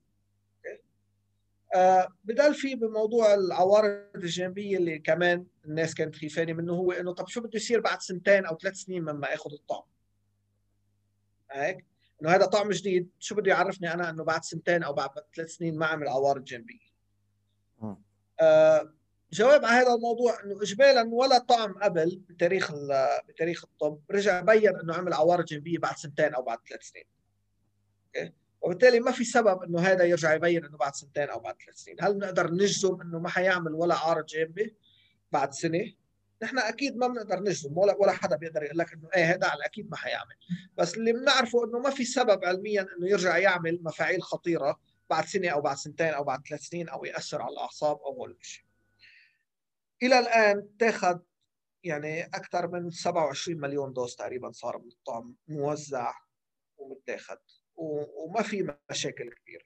آه 1.75 2.07
بدل 2.23 2.53
في 2.53 2.75
بموضوع 2.75 3.33
العوارض 3.33 4.05
الجانبيه 4.15 4.77
اللي 4.77 4.99
كمان 4.99 5.45
الناس 5.65 5.95
كانت 5.95 6.15
خيفانه 6.15 6.53
منه 6.53 6.73
هو 6.73 6.91
إنه 6.91 7.13
طب 7.13 7.27
شو 7.27 7.41
بده 7.41 7.51
يصير 7.53 7.79
بعد 7.79 8.01
سنتين 8.01 8.45
أو 8.45 8.57
ثلاث 8.57 8.75
سنين 8.75 9.05
لما 9.05 9.33
آخذ 9.33 9.53
الطعم؟ 9.53 9.83
هيك؟ 11.51 11.85
إنه 12.21 12.29
هذا 12.29 12.45
طعم 12.45 12.69
جديد 12.69 13.09
شو 13.19 13.35
بده 13.35 13.51
يعرفني 13.51 13.93
أنا 13.93 14.09
إنه 14.09 14.23
بعد 14.23 14.43
سنتين 14.43 14.83
أو 14.83 14.93
بعد 14.93 15.09
ثلاث 15.35 15.49
سنين 15.49 15.77
ما 15.77 15.85
عمل 15.85 16.07
عوارض 16.07 16.43
جانبيه 16.43 16.75
آه 16.75 16.90
جواب 19.33 19.65
على 19.65 19.85
هذا 19.85 19.93
الموضوع 19.93 20.43
إنه 20.43 20.61
اجمالا 20.61 21.09
ولا 21.13 21.37
طعم 21.37 21.73
قبل 21.73 22.21
بتاريخ 22.29 22.71
بتاريخ 23.27 23.63
الطب 23.63 23.99
رجع 24.11 24.41
بين 24.41 24.79
إنه 24.79 24.93
عمل 24.93 25.13
عوارض 25.13 25.45
جانبية 25.45 25.77
بعد 25.77 25.97
سنتين 25.97 26.33
أو 26.33 26.41
بعد 26.41 26.57
ثلاث 26.69 26.81
سنين. 26.81 27.05
أوكي؟ 28.07 28.33
وبالتالي 28.61 28.99
ما 28.99 29.11
في 29.11 29.23
سبب 29.23 29.63
إنه 29.63 29.79
هذا 29.79 30.03
يرجع 30.03 30.33
يبين 30.33 30.65
إنه 30.65 30.77
بعد 30.77 30.95
سنتين 30.95 31.29
أو 31.29 31.39
بعد 31.39 31.55
ثلاث 31.65 31.77
سنين، 31.77 31.97
هل 32.01 32.13
بنقدر 32.13 32.51
نجزم 32.51 33.01
إنه 33.01 33.19
ما 33.19 33.29
حيعمل 33.29 33.73
ولا 33.73 33.95
عارض 33.95 34.25
جانبي 34.25 34.75
بعد 35.31 35.53
سنة؟ 35.53 35.93
نحن 36.43 36.59
أكيد 36.59 36.97
ما 36.97 37.07
بنقدر 37.07 37.39
نجزم 37.39 37.77
ولا 37.77 37.95
ولا 37.95 38.11
حدا 38.11 38.35
بيقدر 38.35 38.63
يقول 38.63 38.77
لك 38.77 38.93
إنه 38.93 39.09
إيه 39.15 39.33
هذا 39.33 39.47
على 39.47 39.65
أكيد 39.65 39.91
ما 39.91 39.97
حيعمل، 39.97 40.35
بس 40.77 40.97
اللي 40.97 41.13
بنعرفه 41.13 41.65
إنه 41.65 41.79
ما 41.79 41.89
في 41.89 42.05
سبب 42.05 42.45
علميا 42.45 42.81
إنه 42.81 43.09
يرجع 43.09 43.37
يعمل 43.37 43.79
مفاعيل 43.83 44.21
خطيرة 44.21 44.79
بعد 45.09 45.25
سنة 45.25 45.49
أو 45.49 45.61
بعد 45.61 45.77
سنتين 45.77 46.07
أو 46.13 46.23
بعد 46.23 46.47
ثلاث 46.47 46.61
سنين 46.61 46.89
أو 46.89 47.05
يأثر 47.05 47.41
على 47.41 47.53
الأعصاب 47.53 47.97
أو 47.97 48.13
هول 48.13 48.37
الشيء. 48.41 48.63
إلى 50.03 50.19
الآن 50.19 50.57
اتخذ 50.59 51.19
يعني 51.83 52.23
أكثر 52.23 52.67
من 52.67 52.89
27 52.89 53.59
مليون 53.59 53.93
دوز 53.93 54.15
تقريبا 54.15 54.51
صار 54.51 54.77
من 54.77 54.87
الطعم 54.91 55.35
موزع 55.47 56.13
ومتاخذ 56.77 57.37
وما 57.75 58.41
في 58.41 58.75
مشاكل 58.89 59.33
كبيرة. 59.33 59.63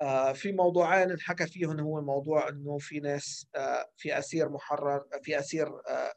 آه 0.00 0.32
في 0.32 0.52
موضوعين 0.52 1.10
انحكى 1.10 1.46
فيهم 1.46 1.80
هو 1.80 2.00
موضوع 2.00 2.48
إنه 2.48 2.78
في 2.78 3.00
ناس 3.00 3.46
آه 3.54 3.90
في 3.96 4.18
أسير 4.18 4.48
محرر 4.48 5.04
في 5.22 5.38
أسير 5.38 5.68
آه 5.88 6.14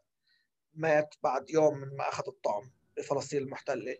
مات 0.73 1.15
بعد 1.23 1.49
يوم 1.49 1.77
من 1.77 1.95
ما 1.97 2.09
أخذ 2.09 2.23
الطعم 2.27 2.71
بفلسطين 2.97 3.41
المحتلة. 3.41 3.97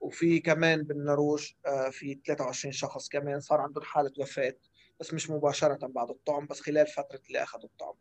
وفي 0.00 0.40
كمان 0.40 0.82
بالنرويج 0.82 1.52
آه، 1.66 1.90
في 1.90 2.20
23 2.26 2.72
شخص 2.72 3.08
كمان 3.08 3.40
صار 3.40 3.60
عندهم 3.60 3.84
حالة 3.84 4.12
وفاة. 4.18 4.54
بس 5.00 5.14
مش 5.14 5.30
مباشرة 5.30 5.86
بعد 5.86 6.10
الطعم 6.10 6.46
بس 6.46 6.60
خلال 6.60 6.86
فترة 6.86 7.20
اللي 7.28 7.42
اخذوا 7.42 7.64
الطعم. 7.64 7.94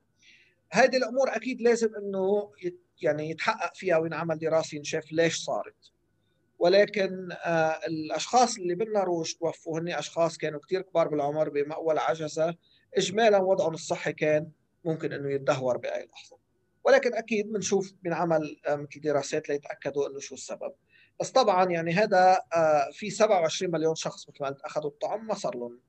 هذه 0.71 0.97
الأمور 0.97 1.35
أكيد 1.35 1.61
لازم 1.61 1.95
إنه 1.95 2.51
يعني 3.01 3.29
يتحقق 3.29 3.75
فيها 3.75 3.97
وينعمل 3.97 4.39
دراسه 4.39 4.75
ينشاف 4.77 5.11
ليش 5.11 5.37
صارت. 5.37 5.91
ولكن 6.59 7.29
آه 7.31 7.79
الأشخاص 7.87 8.57
اللي 8.57 8.75
بالنرويج 8.75 9.33
توفوا 9.33 9.79
هن 9.79 9.89
أشخاص 9.89 10.37
كانوا 10.37 10.59
كثير 10.59 10.81
كبار 10.81 11.07
بالعمر 11.07 11.49
بمأول 11.49 11.99
عجزه 11.99 12.55
اجمالا 12.97 13.37
وضعهم 13.37 13.73
الصحي 13.73 14.13
كان 14.13 14.51
ممكن 14.85 15.13
إنه 15.13 15.31
يتدهور 15.31 15.77
بأي 15.77 16.05
لحظة. 16.05 16.37
ولكن 16.83 17.13
أكيد 17.13 17.51
بنشوف 17.51 17.93
بنعمل 18.03 18.61
آه 18.67 18.75
مثل 18.75 19.01
دراسات 19.01 19.49
ليتأكدوا 19.49 20.07
إنه 20.09 20.19
شو 20.19 20.35
السبب. 20.35 20.73
بس 21.19 21.31
طبعا 21.31 21.71
يعني 21.71 21.93
هذا 21.93 22.41
آه 22.55 22.89
في 22.91 23.09
27 23.09 23.71
مليون 23.71 23.95
شخص 23.95 24.29
مثل 24.29 24.37
ما 24.41 24.47
قلت 24.47 24.61
أخذوا 24.61 24.89
الطعم 24.89 25.27
ما 25.27 25.33
صار 25.33 25.55
لهم 25.55 25.79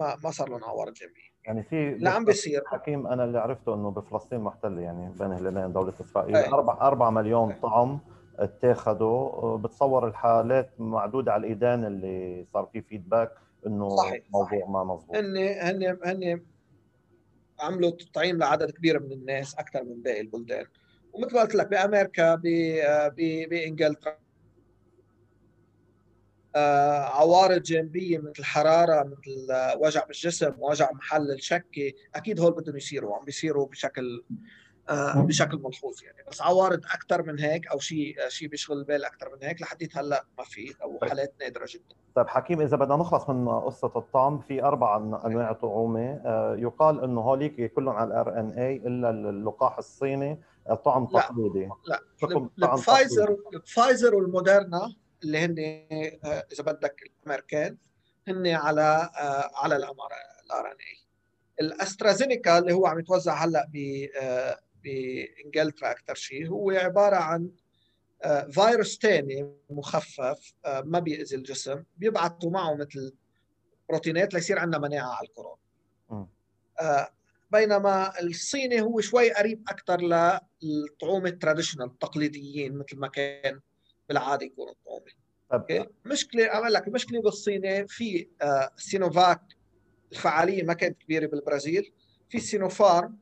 ما 0.00 0.16
ما 0.24 0.30
صار 0.30 0.48
لهم 0.48 0.64
عوارض 0.64 0.92
جانبيه 0.92 1.32
يعني 1.44 1.62
في 1.62 1.94
لا 1.94 2.10
عم 2.10 2.24
بيصير. 2.24 2.62
حكيم 2.66 3.06
أنا 3.06 3.24
اللي 3.24 3.38
عرفته 3.38 3.74
إنه 3.74 3.90
بفلسطين 3.90 4.40
محتله 4.40 4.80
يعني 4.80 5.12
بين 5.18 5.32
هلالين 5.32 5.72
دولة 5.72 5.92
إسرائيل. 6.00 6.36
4 6.36 6.80
4 6.86 7.10
مليون 7.10 7.52
طعم 7.52 8.00
اتاخذوا 8.38 9.56
بتصور 9.56 10.08
الحالات 10.08 10.70
معدودة 10.78 11.32
على 11.32 11.40
الإيدين 11.40 11.84
اللي 11.84 12.46
صار 12.52 12.68
في 12.72 12.82
فيدباك 12.82 13.30
إنه 13.66 13.88
صحيح 13.88 14.24
موضوع 14.30 14.48
صحيح. 14.48 14.68
ما 14.68 14.84
مضبوط 14.84 15.16
هن 15.16 15.36
هن 15.36 15.98
هن 16.04 16.42
عملوا 17.60 17.90
تطعيم 17.90 18.38
لعدد 18.38 18.70
كبير 18.70 19.02
من 19.02 19.12
الناس 19.12 19.54
أكثر 19.54 19.84
من 19.84 20.02
باقي 20.02 20.20
البلدان. 20.20 20.66
ومثل 21.12 21.34
ما 21.34 21.40
قلت 21.40 21.54
لك 21.54 21.68
بأمريكا 21.68 22.34
بإنجلترا 23.50 24.21
عوارض 26.56 27.62
جانبيه 27.62 28.18
مثل 28.18 28.44
حراره 28.44 29.02
مثل 29.02 29.52
آه، 29.52 29.76
وجع 29.76 30.04
بالجسم 30.04 30.52
وجع 30.58 30.92
محل 30.92 31.30
الشكة 31.30 31.92
أكيد 32.14 32.40
هول 32.40 32.52
بدهم 32.52 32.76
يصيروا 32.76 33.10
وعم 33.10 33.24
بيصيروا 33.24 33.66
بشكل 33.66 34.24
آه، 34.88 35.22
بشكل 35.22 35.58
ملحوظ 35.58 36.02
يعني. 36.02 36.18
بس 36.30 36.42
عوارض 36.42 36.80
أكثر 36.84 37.22
من 37.22 37.38
هيك 37.38 37.66
أو 37.66 37.78
شيء 37.78 38.16
شيء 38.28 38.48
بيشغل 38.48 38.78
البال 38.78 39.04
أكثر 39.04 39.28
من 39.32 39.48
هيك 39.48 39.62
لحديت 39.62 39.96
هلأ 39.96 40.24
ما 40.38 40.44
في 40.44 40.74
أو 40.82 40.98
طيب. 40.98 41.10
حالات 41.10 41.34
نادرة 41.40 41.66
جدا. 41.68 41.94
طيب 42.14 42.28
حكيم 42.28 42.60
إذا 42.60 42.76
بدنا 42.76 42.96
نخلص 42.96 43.30
من 43.30 43.48
قصة 43.48 43.92
الطعم 43.96 44.38
في 44.38 44.62
أربع 44.62 44.96
أنواع 44.96 45.52
طعومة. 45.52 46.20
يقال 46.58 47.04
إنه 47.04 47.20
هوليك 47.20 47.72
كلهم 47.72 47.94
على 47.96 48.08
الار 48.08 48.40
ان 48.40 48.50
اي 48.50 48.76
إلا 48.76 49.10
اللقاح 49.10 49.78
الصيني 49.78 50.40
طعم 50.84 51.06
تقليدي. 51.06 51.68
لا. 51.86 52.00
لا 52.56 52.74
الفايزر 52.74 53.36
الفايزر 53.54 54.14
والموديرنا 54.14 54.94
اللي 55.24 55.38
هن 55.38 55.58
آه، 56.24 56.46
إذا 56.52 56.64
بدك 56.64 57.02
الامريكان 57.02 57.76
هن 58.28 58.46
على 58.46 59.10
آه، 59.18 59.50
على 59.54 59.76
ال 59.76 60.66
RNA 60.66 61.02
الأسترازينيكا 61.60 62.58
اللي 62.58 62.72
هو 62.72 62.86
عم 62.86 62.98
يتوزع 62.98 63.44
هلأ 63.44 63.68
ب 63.72 64.06
آه، 64.20 64.58
بانجلترا 64.84 65.90
أكثر 65.90 66.14
شيء 66.14 66.48
هو 66.48 66.70
عبارة 66.70 67.16
عن 67.16 67.50
فيروس 68.50 68.98
ثاني 68.98 69.52
مخفف 69.70 70.54
ما 70.84 70.98
بيأذي 70.98 71.36
الجسم 71.36 71.84
بيبعثوا 71.96 72.50
معه 72.50 72.74
مثل 72.74 73.14
بروتينات 73.88 74.34
ليصير 74.34 74.58
عندنا 74.58 74.78
مناعة 74.78 75.14
على 75.14 75.28
الكورونا 75.28 75.58
بينما 77.52 78.20
الصيني 78.20 78.80
هو 78.80 79.00
شوي 79.00 79.32
قريب 79.32 79.64
أكثر 79.68 80.00
للطعوم 80.62 81.26
ال 81.26 81.31
traditional 81.31 81.86
التقليديين 81.86 82.78
مثل 82.78 82.98
ما 82.98 83.08
كان 83.08 83.60
بالعاده 84.12 84.46
يكونوا 84.46 84.74
طعومه 84.86 85.04
okay 85.52 85.86
مشكلة 86.06 86.54
اعمل 86.54 86.72
لك 86.72 86.88
المشكلة 86.88 87.20
بالصيني 87.22 87.86
في 87.88 88.28
آه 88.42 88.70
سينوفاك 88.76 89.40
الفعالية 90.12 90.62
ما 90.62 90.72
كانت 90.74 90.98
كبيرة 91.02 91.26
بالبرازيل 91.26 91.92
في 92.28 92.38
سينوفارم 92.40 93.16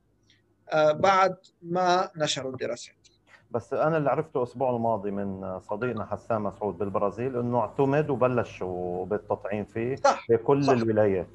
آه 0.73 0.92
بعد 0.92 1.37
ما 1.62 2.11
نشروا 2.16 2.52
الدراسات 2.52 2.94
بس 3.50 3.73
أنا 3.75 3.97
اللي 3.97 4.11
عرفته 4.11 4.38
الأسبوع 4.38 4.76
الماضي 4.76 5.11
من 5.11 5.61
صديقنا 5.61 6.04
حسام 6.06 6.44
مسعود 6.44 6.78
بالبرازيل 6.78 7.38
إنه 7.38 7.61
اعتمد 7.61 8.11
وبلشوا 8.11 9.06
بالتطعيم 9.06 9.64
فيه 9.64 9.97
صح. 9.97 10.26
بكل 10.30 10.64
صح. 10.64 10.73
الولايات 10.73 11.26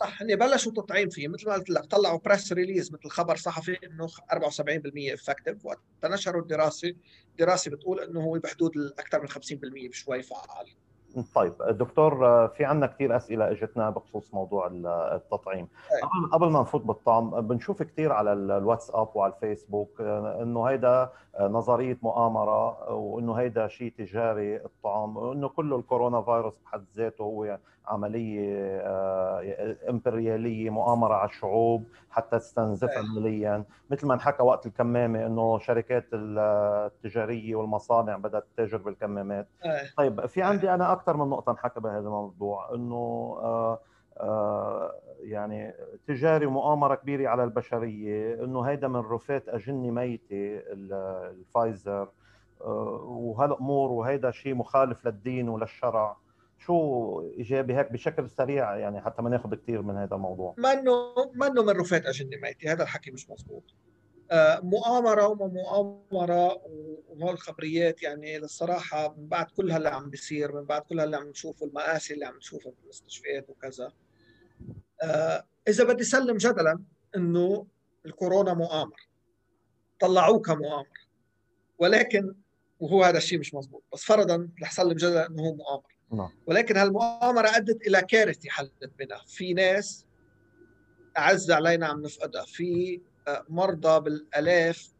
صح 0.00 0.22
هن 0.22 0.36
بلشوا 0.36 0.72
تطعيم 0.72 1.08
فيه 1.08 1.28
مثل 1.28 1.48
ما 1.48 1.54
قلت 1.54 1.70
لك 1.70 1.84
طلعوا 1.84 2.18
press 2.24 2.52
release 2.52 2.92
مثل 2.92 3.08
خبر 3.08 3.36
صحفي 3.36 3.78
إنه 3.86 4.06
74% 4.06 5.14
effective 5.14 5.66
وقت 5.66 5.80
نشروا 6.04 6.42
الدراسة 6.42 6.94
الدراسه 7.30 7.70
بتقول 7.70 8.00
إنه 8.00 8.20
هو 8.20 8.38
بحدود 8.38 8.72
أكثر 8.98 9.20
من 9.20 9.28
50% 9.28 9.88
بشوي 9.88 10.22
فعال. 10.22 10.66
طيب 11.34 11.54
دكتور 11.62 12.18
في 12.48 12.64
عندنا 12.64 12.86
كثير 12.86 13.16
أسئلة 13.16 13.50
إجتنا 13.50 13.90
بخصوص 13.90 14.34
موضوع 14.34 14.66
التطعيم. 15.14 15.68
قبل 16.02 16.32
قبل 16.32 16.50
ما 16.50 16.60
نفوت 16.60 16.82
بالطعم 16.82 17.40
بنشوف 17.40 17.82
كثير 17.82 18.12
على 18.12 18.32
الواتساب 18.32 19.08
وعلى 19.14 19.32
الفيسبوك 19.32 20.00
إنه 20.00 20.64
هيدا 20.64 21.12
نظرية 21.40 21.98
مؤامرة 22.02 22.92
وإنه 22.92 23.34
هيدا 23.34 23.68
شيء 23.68 23.92
تجاري 23.98 24.56
الطعام 24.56 25.16
وإنه 25.16 25.48
كله 25.48 25.76
الكورونا 25.76 26.22
فيروس 26.22 26.54
بحد 26.64 26.84
ذاته 26.96 27.22
هو 27.22 27.58
عملية 27.90 28.78
آه، 28.80 29.76
إمبريالية 29.88 30.70
مؤامرة 30.70 31.14
على 31.14 31.28
الشعوب 31.28 31.84
حتى 32.10 32.38
تستنزفها 32.38 33.02
ماليا 33.14 33.64
مثل 33.90 34.06
ما 34.06 34.14
انحكى 34.14 34.42
وقت 34.42 34.66
الكمامة 34.66 35.26
إنه 35.26 35.58
شركات 35.58 36.06
التجارية 36.12 37.54
والمصانع 37.56 38.16
بدأت 38.16 38.44
تتاجر 38.54 38.76
بالكمامات. 38.76 39.48
طيب 39.96 40.26
في 40.26 40.42
عندي 40.42 40.74
أنا 40.74 40.92
أكثر 40.92 41.16
من 41.16 41.30
نقطة 41.30 41.50
انحكى 41.50 41.80
بهذا 41.80 41.98
الموضوع 41.98 42.74
إنه 42.74 43.36
آه، 43.42 43.78
آه، 44.20 44.92
يعني 45.20 45.74
تجاري 46.06 46.46
ومؤامره 46.46 46.94
كبيرة 46.94 47.28
على 47.28 47.44
البشرية 47.44 48.44
إنه 48.44 48.60
هيدا 48.62 48.88
من 48.88 49.00
رفات 49.00 49.48
أجنة 49.48 49.90
ميتة 49.90 50.62
الفايزر 50.72 52.08
وهالأمور 52.60 53.90
وهيدا 53.90 54.30
شيء 54.30 54.54
مخالف 54.54 55.06
للدين 55.06 55.48
وللشرع. 55.48 56.16
شو 56.60 57.20
إيجابي 57.38 57.74
هيك 57.74 57.92
بشكل 57.92 58.30
سريع 58.30 58.76
يعني 58.76 59.00
حتى 59.00 59.22
ما 59.22 59.30
ناخذ 59.30 59.54
كثير 59.54 59.82
من 59.82 59.96
هذا 59.96 60.14
الموضوع؟ 60.14 60.54
منه 60.58 61.14
منه 61.34 61.62
من 61.62 61.70
رفات 61.70 62.06
اجنه 62.06 62.36
ميته 62.36 62.72
هذا 62.72 62.82
الحكي 62.82 63.10
مش 63.10 63.30
مزبوط. 63.30 63.64
آه، 64.30 64.60
مؤامرة 64.60 65.26
وما 65.26 65.46
مؤامرة 65.46 66.62
وهول 67.08 67.32
الخبريات 67.32 68.02
يعني 68.02 68.38
للصراحة 68.38 69.14
من 69.18 69.28
بعد 69.28 69.46
كل 69.56 69.72
هلأ 69.72 69.94
عم 69.94 70.10
بيصير 70.10 70.52
من 70.52 70.64
بعد 70.64 70.82
كل 70.82 71.00
هلأ 71.00 71.18
عم 71.18 71.28
نشوفه 71.28 71.66
المآسي 71.66 72.14
اللي 72.14 72.24
عم 72.24 72.36
نشوفها 72.36 72.72
في 72.72 72.78
المستشفيات 72.84 73.50
وكذا. 73.50 73.92
آه، 75.02 75.44
إذا 75.68 75.84
بدي 75.84 76.04
سلم 76.04 76.36
جدلا 76.36 76.82
إنه 77.16 77.66
الكورونا 78.06 78.54
مؤامره 78.54 79.02
طلعوه 80.00 80.40
كمؤامره 80.40 81.00
ولكن 81.78 82.34
وهو 82.80 83.04
هذا 83.04 83.18
الشيء 83.18 83.38
مش 83.38 83.54
مزبوط. 83.54 83.82
بس 83.92 84.04
فرضا 84.04 84.48
رح 84.62 84.72
سلم 84.72 84.92
جدلا 84.92 85.26
إنه 85.26 85.42
هو 85.42 85.54
مؤامره. 85.54 85.99
ولكن 86.46 86.76
هالمؤامرة 86.76 87.48
أدت 87.56 87.86
إلى 87.86 88.02
كارثة 88.02 88.50
حدثت 88.50 88.90
بنا. 88.98 89.20
في 89.26 89.54
ناس 89.54 90.06
أعز 91.18 91.50
علينا 91.50 91.86
عم 91.86 92.02
نفقدها. 92.02 92.44
في 92.44 93.00
آه، 93.28 93.44
مرضى 93.48 94.00
بالآلاف 94.00 94.92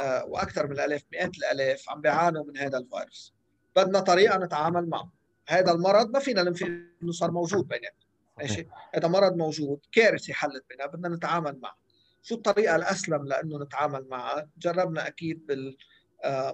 آه، 0.00 0.24
وأكثر 0.24 0.66
من 0.66 0.72
الآلاف 0.72 1.02
مئات 1.12 1.38
الآلاف 1.38 1.90
عم 1.90 2.00
بيعانوا 2.00 2.44
من 2.44 2.56
هذا 2.56 2.78
الفيروس. 2.78 3.34
بدنا 3.76 4.00
طريقة 4.00 4.38
نتعامل 4.38 4.88
معه. 4.88 5.12
هذا 5.48 5.72
المرض 5.72 6.10
ما 6.10 6.18
فينا 6.18 6.42
ننفي 6.42 6.64
إنه 7.02 7.12
صار 7.12 7.30
موجود 7.30 7.68
بيننا 7.68 7.90
ماشي؟ 8.38 8.68
هذا 8.94 9.08
مرض 9.08 9.36
موجود 9.36 9.80
كارثة 9.92 10.32
حلت 10.32 10.64
بنا 10.70 10.86
بدنا 10.86 11.08
نتعامل 11.08 11.58
معه. 11.62 11.78
شو 12.22 12.34
الطريقة 12.34 12.76
الأسلم 12.76 13.24
لإنه 13.24 13.62
نتعامل 13.62 14.06
معها؟ 14.10 14.48
جربنا 14.58 15.06
أكيد 15.06 15.46
بال 15.46 15.76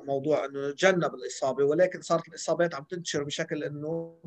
موضوع 0.02 0.44
إنه 0.44 0.68
نتجنب 0.70 1.14
الإصابة 1.14 1.64
ولكن 1.64 2.00
صارت 2.00 2.28
الإصابات 2.28 2.74
عم 2.74 2.84
تنتشر 2.84 3.24
بشكل 3.24 3.64
إنه 3.64 4.18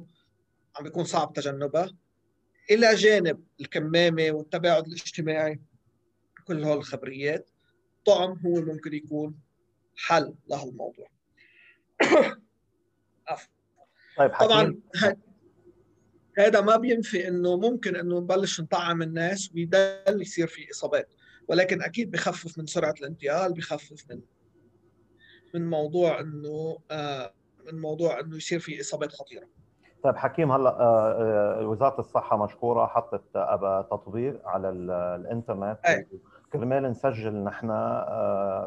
عم 0.75 0.83
بيكون 0.83 1.03
صعب 1.03 1.33
تجنبها. 1.33 1.95
إلى 2.71 2.95
جانب 2.95 3.43
الكمامة 3.61 4.31
والتباعد 4.31 4.87
الاجتماعي 4.87 5.61
كل 6.45 6.63
هول 6.63 6.77
الخبريات 6.77 7.49
الطعم 7.97 8.39
هو 8.45 8.61
ممكن 8.61 8.93
يكون 8.93 9.39
حل 9.95 10.35
لهالموضوع. 10.47 11.07
طيب 14.17 14.31
طبعا 14.39 14.79
هذا 16.37 16.61
ما 16.61 16.77
بينفي 16.77 17.27
إنه 17.27 17.57
ممكن 17.57 17.95
إنه 17.95 18.19
نبلش 18.19 18.61
نطعم 18.61 19.01
الناس 19.01 19.51
ويضل 19.55 20.21
يصير 20.21 20.47
في 20.47 20.71
إصابات. 20.71 21.13
ولكن 21.47 21.81
أكيد 21.81 22.11
بخفف 22.11 22.57
من 22.57 22.65
سرعة 22.65 22.93
الانتقال 23.01 23.53
بخفف 23.53 24.11
من 24.11 24.21
من 25.53 25.69
موضوع 25.69 26.19
إنه 26.19 26.77
آه، 26.91 27.31
من 27.71 27.81
موضوع 27.81 28.19
إنه 28.19 28.35
يصير 28.35 28.59
في 28.59 28.81
إصابات 28.81 29.11
خطيرة. 29.11 29.47
طيب 30.03 30.15
حكيم 30.15 30.51
هلأ 30.51 30.69
آه، 30.79 31.61
آه، 31.61 31.67
وزارة 31.67 31.99
الصحة 31.99 32.43
مشكورة 32.43 32.85
حطت 32.85 33.21
تطبيق 33.91 34.47
على 34.47 34.69
الإنترنت. 34.69 35.79
أي. 35.87 36.07
كرمال 36.53 36.83
نسجل 36.83 37.43
نحن 37.43 37.67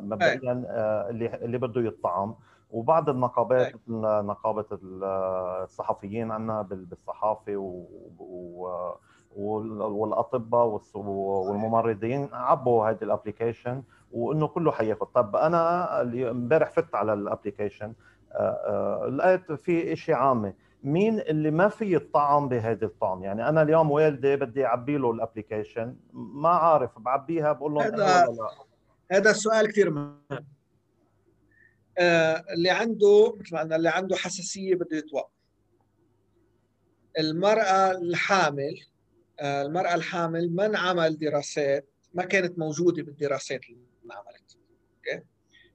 مبدئيا 0.02 0.52
اللي 1.10 1.34
اللي 1.34 1.58
بده 1.58 1.80
يطعم. 1.80 2.34
وبعض 2.70 3.08
النقابات 3.08 3.74
مثل 3.74 4.00
نقابة 4.26 4.64
الصحفيين 4.72 6.30
عندنا 6.30 6.62
بالصحافة 6.62 7.56
و 7.56 7.86
والأطباء 9.36 10.80
والممرضين 10.94 12.28
عبوا 12.32 12.90
هذه 12.90 12.98
ال 13.02 13.09
application 13.09 13.82
وإنه 14.12 14.46
كله 14.48 14.72
حياخذ 14.72 15.06
طب 15.06 15.36
أنا 15.36 16.00
امبارح 16.02 16.70
فت 16.70 16.94
على 16.94 17.12
ال 17.12 17.19
application 17.19 17.92
آه، 18.32 18.36
آه، 18.36 19.08
لقيت 19.08 19.52
في 19.52 19.96
شيء 19.96 20.14
عامة. 20.14 20.54
مين 20.82 21.20
اللي 21.20 21.50
ما 21.50 21.68
في 21.68 21.96
الطعم 21.96 22.48
بهذه 22.48 22.84
الطعم؟ 22.84 23.22
يعني 23.22 23.48
أنا 23.48 23.62
اليوم 23.62 23.90
والدي 23.90 24.36
بدي 24.36 24.66
أعبي 24.66 24.96
له 24.96 25.10
ال 25.10 25.17
application 25.17 25.96
ما 26.12 26.48
عارف 26.48 26.98
بعبيها 26.98 27.52
بقول 27.52 27.74
له 27.74 27.86
هذا 27.86 27.96
لا. 27.96 28.26
هذا 29.10 29.30
السؤال 29.30 29.68
كثير 29.68 29.90
مهم. 29.90 30.46
آه 31.98 32.44
اللي 32.54 32.70
عنده 32.70 33.36
مثل 33.40 33.54
ما 33.54 33.76
اللي 33.76 33.88
عنده 33.88 34.16
حساسية 34.16 34.74
بده 34.74 34.96
يتوقف. 34.96 35.30
المرأة 37.18 37.90
الحامل 37.90 38.80
آه 39.40 39.62
المرأة 39.62 39.94
الحامل 39.94 40.56
من 40.56 40.76
عمل 40.76 41.18
دراسات؟ 41.18 41.88
ما 42.14 42.24
كانت 42.24 42.58
موجودة 42.58 43.02
بالدراسات 43.02 43.60
اللي 43.70 43.87
انعملت 44.12 44.58
okay 44.96 45.24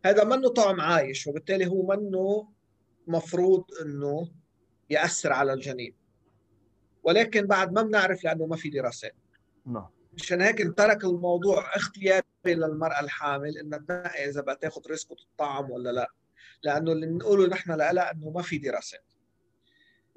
هذا 0.06 0.24
منه 0.24 0.50
طعم 0.50 0.82
عايش 0.82 1.28
وبالتالي 1.28 1.68
هو 1.68 1.88
منه 1.88 2.50
مفروض 3.08 3.66
إنه 3.82 4.32
يأثر 4.90 5.34
على 5.34 5.54
الجنين. 5.54 5.96
ولكن 7.04 7.48
بعد 7.48 7.74
ما 7.74 7.82
بنعرف 7.82 8.24
لأنه 8.24 8.46
ما 8.46 8.56
في 8.56 8.70
دراسات 8.70 9.16
نعم. 9.66 9.90
مشان 10.14 10.42
هيك 10.42 10.78
ترك 10.78 11.04
الموضوع 11.04 11.76
اختياري 11.76 12.24
للمرأة 12.46 13.00
الحامل 13.00 13.58
إنها 13.58 13.80
تنقي 13.80 14.30
إذا 14.30 14.42
بدها 14.42 14.54
تاخذ 14.54 14.82
risk 14.88 15.12
وتطعم 15.12 15.72
ولا 15.72 15.90
لا. 15.90 16.12
لأنه 16.64 16.92
اللي 16.92 17.06
بنقوله 17.06 17.48
نحن 17.48 17.72
لها 17.72 18.12
إنه 18.12 18.30
ما 18.30 18.42
في 18.42 18.58
دراسات 18.58 19.06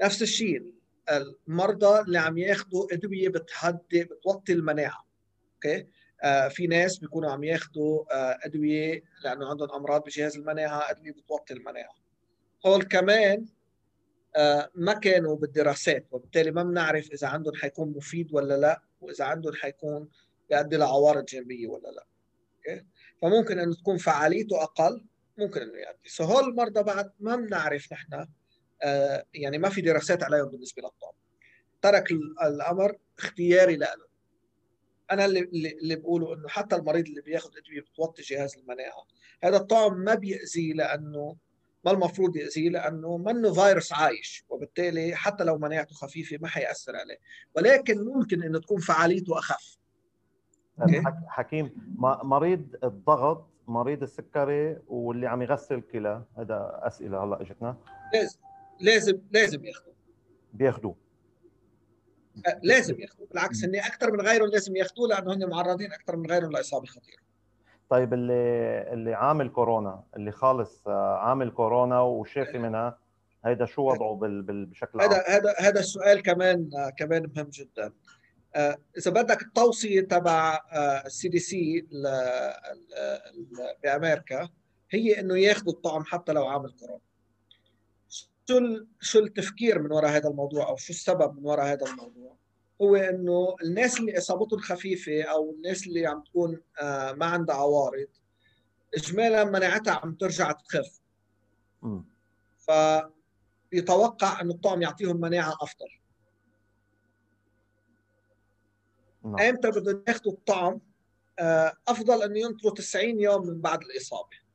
نفس 0.03 0.23
الشيء 0.23 0.75
المرضى 1.11 2.01
اللي 2.01 2.19
عم 2.19 2.39
ياخذوا 2.39 2.95
أدوية 2.95 3.29
بتهدي 3.29 4.05
بتوطي 4.05 4.53
المناعة. 4.53 5.07
أوكي 5.55 5.87
في 6.51 6.67
ناس 6.67 6.99
بيكونوا 6.99 7.31
عم 7.31 7.45
ياخذوا 7.45 8.05
آه، 8.15 8.39
أدوية 8.43 9.03
لأنه 9.25 9.49
عندهم 9.49 9.71
أمراض 9.73 10.05
بجهاز 10.05 10.37
المناعة 10.37 10.91
أدوية 10.91 11.13
بتوطي 11.13 11.55
المناعة. 11.55 11.95
هول 12.67 12.83
كمان 12.83 13.47
آه، 14.37 14.71
ما 14.75 14.93
كانوا 14.93 15.37
بالدراسات 15.37 16.07
وبالتالي 16.11 16.51
ما 16.51 16.63
بنعرف 16.63 17.11
إذا 17.11 17.29
عندهم 17.29 17.55
حيكون 17.55 17.95
مفيد 17.97 18.35
ولا 18.35 18.57
لا 18.57 18.83
وإذا 19.01 19.25
عندهم 19.25 19.55
حيكون 19.55 20.09
بيؤدي 20.51 20.77
لعوارض 20.77 21.25
جانبية 21.25 21.69
ولا 21.69 21.89
لا. 21.89 22.07
okay؟ 22.57 22.87
فممكن 23.23 23.59
إنه 23.59 23.75
تكون 23.75 23.97
فعاليته 23.97 24.63
أقل 24.63 25.07
ممكن 25.39 25.61
إنه 25.61 25.79
يؤدي. 25.79 26.09
so 26.09 26.25
هول 26.25 26.49
المرضى 26.49 26.83
بعد 26.83 27.13
ما 27.21 27.37
بنعرف 27.37 27.93
نحن 27.93 28.27
يعني 29.35 29.59
ما 29.59 29.69
في 29.69 29.81
دراسات 29.81 30.23
عليهم 30.23 30.49
بالنسبة 30.49 30.83
للطعم 30.83 31.13
ترك 31.83 32.13
الأمر 32.43 32.97
اختياري 33.19 33.77
له 33.77 34.07
أنا 35.11 35.25
اللي 35.25 35.41
اللي 35.83 35.97
بقوله 35.97 36.35
إنه 36.35 36.49
حتى 36.49 36.77
المريض 36.77 37.07
اللي 37.07 37.21
بياخذ 37.21 37.51
أدوية 37.57 37.81
بتوطي 37.81 38.23
جهاز 38.23 38.57
المناعة 38.57 39.07
هذا 39.43 39.57
الطعم 39.57 39.99
ما 39.99 40.15
بيأذيه 40.15 40.73
لأنه 40.73 41.37
ما 41.85 41.93
المفروض 41.93 42.37
يأذيه 42.37 42.71
لأنه 42.71 43.17
منه 43.17 43.53
فيروس 43.53 43.93
عايش 43.93 44.45
وبالتالي 44.49 45.15
حتى 45.17 45.45
لو 45.45 45.59
مناعته 45.59 45.95
خفيفة 45.95 46.39
ما 46.41 46.49
حيأثر 46.49 46.97
عليه. 46.97 47.19
ولكن 47.55 48.05
ممكن 48.05 48.43
إنه 48.43 48.61
تكون 48.61 48.81
فعاليته 48.81 49.39
أخف. 49.39 49.79
حكيم 51.27 51.71
مريض 52.25 52.77
الضغط 52.85 53.47
مريض 53.69 54.03
السكري 54.03 54.77
واللي 54.89 55.27
عم 55.27 55.43
يغسل 55.43 55.75
الكلى 55.75 56.25
هذا 56.39 56.81
أسئلة 56.83 57.25
هلأ 57.25 57.41
إجتنا. 57.41 57.77
لازم 58.13 58.39
لازم 58.81 59.19
لازم 59.31 59.65
ياخذوا 59.65 59.93
بياخذوه 60.53 60.97
لازم 62.63 63.01
ياخذوا 63.01 63.27
بالعكس 63.27 63.65
هن 63.65 63.77
أكثر 63.77 64.13
من 64.13 64.21
غيرهم 64.21 64.49
لازم 64.49 64.77
ياخذوه 64.77 65.09
لأنه 65.09 65.35
هن 65.35 65.51
معرضين 65.51 65.93
أكثر 65.93 66.17
من 66.17 66.31
غيرهم 66.31 66.53
لإصابة 66.53 66.87
خطيرة. 66.87 67.27
طيب 67.89 68.15
اللي 68.15 68.93
اللي 68.93 69.15
عامل 69.15 69.49
كورونا 69.49 70.05
اللي 70.17 70.33
خالص 70.33 70.89
آه، 70.89 71.17
عامل 71.17 71.51
كورونا 71.51 72.01
وشافي 72.01 72.59
منها 72.59 72.99
هيدا 73.45 73.65
شو 73.67 73.83
وضعه 73.83 74.19
بشكل 74.23 75.01
عام؟ 75.01 75.11
هذا 75.11 75.25
هذا 75.29 75.55
هذا 75.59 75.81
السؤال 75.81 76.23
كمان 76.23 76.71
آه، 76.77 76.91
كمان 76.91 77.31
مهم 77.37 77.49
جدا. 77.53 77.93
آه، 78.55 78.77
إذا 78.99 79.11
بدك 79.11 79.43
التوصية 79.43 80.01
تبع 80.01 80.61
السي 81.07 81.29
دي 81.29 81.39
سي 81.39 81.87
بأمريكا 83.83 84.49
هي 84.91 85.21
إنه 85.21 85.39
ياخذوا 85.39 85.73
الطعم 85.73 86.05
حتى 86.05 86.33
لو 86.33 86.47
عامل 86.47 86.71
كورونا. 86.71 87.01
شو 88.49 88.85
شو 89.01 89.19
التفكير 89.19 89.83
من 89.83 89.93
وراء 89.93 90.11
هذا 90.11 90.29
الموضوع 90.29 90.69
أو 90.69 90.77
شو 90.77 90.93
السبب 90.93 91.39
من 91.39 91.47
وراء 91.47 91.67
هذا 91.67 91.87
الموضوع؟ 91.87 92.37
هو 92.83 92.97
إنه 92.97 93.57
الناس 93.63 94.01
اللي 94.01 94.19
إصابتهم 94.19 94.61
خفيفة 94.61 95.23
أو 95.23 95.51
الناس 95.51 95.87
اللي 95.87 96.07
عم 96.07 96.23
تكون 96.23 96.61
آه، 96.81 97.13
ما 97.13 97.27
عندها 97.27 97.57
عوارض 97.57 98.09
اجمالا 98.95 99.45
مناعتها 99.45 99.93
عم 99.93 100.15
ترجع 100.15 100.53
تخف. 100.53 101.01
فيتوقع 103.71 104.41
إنه 104.41 104.55
الطعم 104.55 104.83
يعطيهم 104.83 105.21
مناعة 105.21 105.57
أفضل. 105.63 105.89
نعم. 109.25 109.39
ايمتى 109.39 109.71
بدهم 109.71 110.05
ياخذوا 110.09 110.33
الطعم؟ 110.33 110.81
آه، 111.39 111.73
أفضل 111.89 112.23
إنه 112.23 112.39
ينطروا 112.39 112.75
90 112.75 113.21
يوم 113.21 113.47
من 113.47 113.61
بعد 113.61 113.83
الإصابة. 113.83 114.46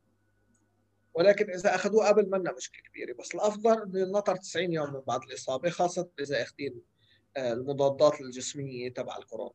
ولكن 1.13 1.49
إذا 1.49 1.75
أخذوه 1.75 2.07
قبل 2.07 2.29
منا 2.29 2.53
مشكلة 2.53 2.81
كبيرة. 2.81 3.13
بس 3.19 3.35
الأفضل 3.35 3.81
انه 3.81 3.99
ينطر 3.99 4.35
90 4.35 4.73
يوم 4.73 4.93
من 4.93 5.01
بعد 5.07 5.23
الإصابة 5.23 5.69
خاصة 5.69 6.09
إذا 6.19 6.41
أخذين 6.41 6.81
آه، 7.37 7.53
المضادات 7.53 8.21
الجسمية 8.21 8.93
تبع 8.93 9.17
الكورونا. 9.17 9.51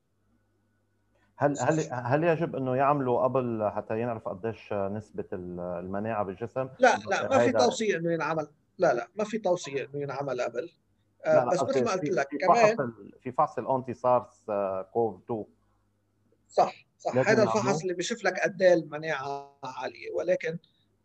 هل 1.37 1.59
هل 1.59 1.89
هل 1.93 2.25
يجب 2.25 2.57
إنه 2.57 2.77
يعملوا 2.77 3.23
قبل 3.23 3.71
حتى 3.75 4.01
ينعرف 4.01 4.29
قديش 4.29 4.73
نسبة 4.73 5.25
المناعة 5.33 6.25
بالجسم؟ 6.25 6.69
لا 6.79 6.99
لا 7.11 7.29
ما 7.29 7.39
في 7.39 7.53
توصية 7.53 7.97
إنه 7.97 8.13
ينعمل. 8.13 8.49
لا 8.79 8.95
لا 8.95 9.09
ما 9.15 9.25
في 9.25 9.39
توصية 9.39 9.85
إنه 9.85 10.03
ينعمل 10.03 10.41
قبل. 10.41 10.71
آه، 11.27 11.35
لا 11.35 11.45
لا 11.45 11.51
بس 11.51 11.63
مثل 11.63 11.85
ما 11.85 11.93
قلت 11.93 12.11
لك 12.11 12.29
كمان 12.41 12.77
فحص 12.77 12.77
في 13.21 13.33
فحص 13.33 13.59
الانتي 13.59 13.95
سارس 13.95 14.45
كوف 14.93 15.23
2 15.25 15.45
صح 16.49 16.87
صح. 16.99 17.17
هذا 17.17 17.43
الفحص 17.43 17.81
اللي 17.81 17.95
بيشوف 17.95 18.25
لك 18.25 18.41
قد 18.41 18.63
إيه 18.63 18.75
المناعة 18.75 19.59
عالية. 19.65 20.11
ولكن 20.15 20.59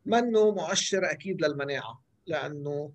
منه 0.05 0.51
مؤشر 0.51 1.11
أكيد 1.11 1.41
للمناعة 1.45 2.01
لأنه 2.27 2.91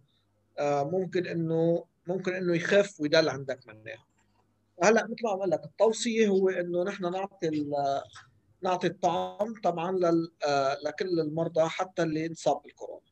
آه، 0.58 0.84
ممكن 0.84 1.26
إنه 1.26 1.84
ممكن 2.06 2.34
إنه 2.34 2.56
يخف 2.56 3.00
ويضل 3.00 3.28
عندك 3.28 3.60
مناعة 3.66 4.06
هلأ 4.82 5.04
مثل 5.04 5.24
ما 5.24 5.30
عم 5.30 5.50
لك 5.50 5.64
التوصية 5.64 6.28
هو 6.28 6.48
إنه 6.48 6.84
نحن 6.84 7.12
نعطي 7.12 7.66
نعطي 8.62 8.86
الطعام 8.86 9.54
طبعا. 9.64 10.00
آه، 10.46 10.76
لكل 10.84 11.20
المرضى 11.20 11.68
حتى 11.68 12.02
اللي 12.02 12.26
انصاب 12.26 12.62
بالكورونا 12.62 13.06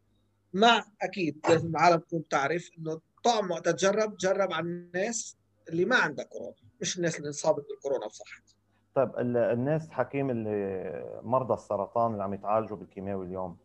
مع 0.53 0.85
أكيد 1.03 1.41
لازم 1.49 1.69
العالم 1.69 1.99
تكون 1.99 2.29
تعرف 2.29 2.71
إنه 2.79 2.93
الطعم 2.93 3.51
وقت 3.51 3.69
تجرب 3.69 4.17
جرب 4.17 4.53
على 4.53 4.67
الناس 4.67 5.37
اللي 5.69 5.85
ما 5.85 5.97
عندها 5.97 6.25
كورونا 6.25 6.55
مش 6.81 6.97
الناس 6.97 7.17
اللي 7.17 7.29
انصابت 7.29 7.65
بالكورونا 7.69 8.07
بصحتها 8.07 8.55
طيب 8.95 9.19
الناس 9.37 9.91
حكيم 9.91 10.31
اللي 10.31 11.21
مرضى 11.23 11.55
السرطان 11.55 12.13
اللي 12.13 12.23
عم 12.25 12.35
يتعالجوا 12.35 12.77
بالكيماوي 12.77 13.27
اليوم 13.27 13.57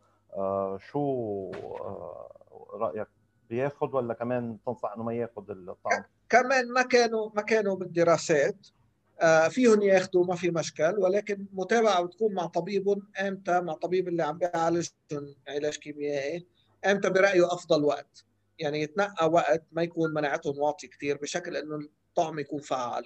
شو 0.78 1.52
آه 1.56 2.30
رأيك؟ 2.74 3.08
بياخذ 3.50 3.96
ولا 3.96 4.13
كمان 4.13 4.58
تنصح 4.65 4.94
إنه 4.94 5.04
ما 5.04 5.13
ياخذ 5.13 5.50
الطعم؟ 5.50 6.04
كمان 6.30 6.72
ما 6.74 6.82
كانوا 6.82 7.30
ما 7.36 7.42
كانوا 7.42 7.76
بالدراسات. 7.76 8.68
آه 9.22 9.48
فيهم 9.48 9.82
ياخذوا 9.82 10.26
ما 10.26 10.36
في 10.36 10.52
مشكل. 10.52 10.96
ولكن 10.98 11.46
متابعة 11.54 12.02
بتكون 12.04 12.34
مع 12.34 12.46
طبيبهم 12.46 13.08
إمتى؟ 13.22 13.62
مع 13.62 13.74
طبيب 13.74 14.08
اللي 14.08 14.24
عم 14.24 14.38
بيعالجهم 14.38 15.36
علاج 15.48 15.78
كيميائي. 15.78 16.48
إمتى؟ 16.86 17.10
برأيه 17.10 17.46
أفضل 17.46 17.84
وقت. 17.84 18.26
يعني 18.60 18.82
يتنقى 18.82 19.30
وقت 19.30 19.63
ما 19.72 19.84
يكون 19.84 20.13
مناعتهم 20.13 20.60
واطي 20.60 20.88
كثير 20.88 21.18
بشكل 21.18 21.56
إنه 21.58 21.76
الطعم 21.76 22.39
يكون 22.39 22.60
فعال. 22.60 23.04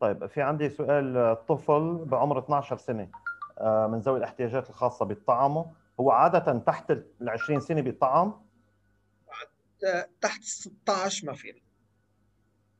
طيب 0.00 0.26
في 0.26 0.42
عندي 0.42 0.68
سؤال 0.68 1.36
طفل 1.48 2.04
بعمر 2.04 2.38
12 2.38 2.76
سنة. 2.76 3.02
آه، 3.02 3.25
من 3.62 3.98
ذوي 3.98 4.18
الاحتياجات 4.18 4.70
الخاصة 4.70 5.04
بيطعموا 5.04 5.64
هو 6.00 6.10
عادة 6.10 6.58
تحت 6.58 6.90
ال 6.90 7.04
20 7.20 7.60
سنة 7.60 7.80
بيطعم 7.80 8.46
تحت 10.20 10.42
16 10.42 11.26
ما 11.26 11.32
فينا 11.32 11.60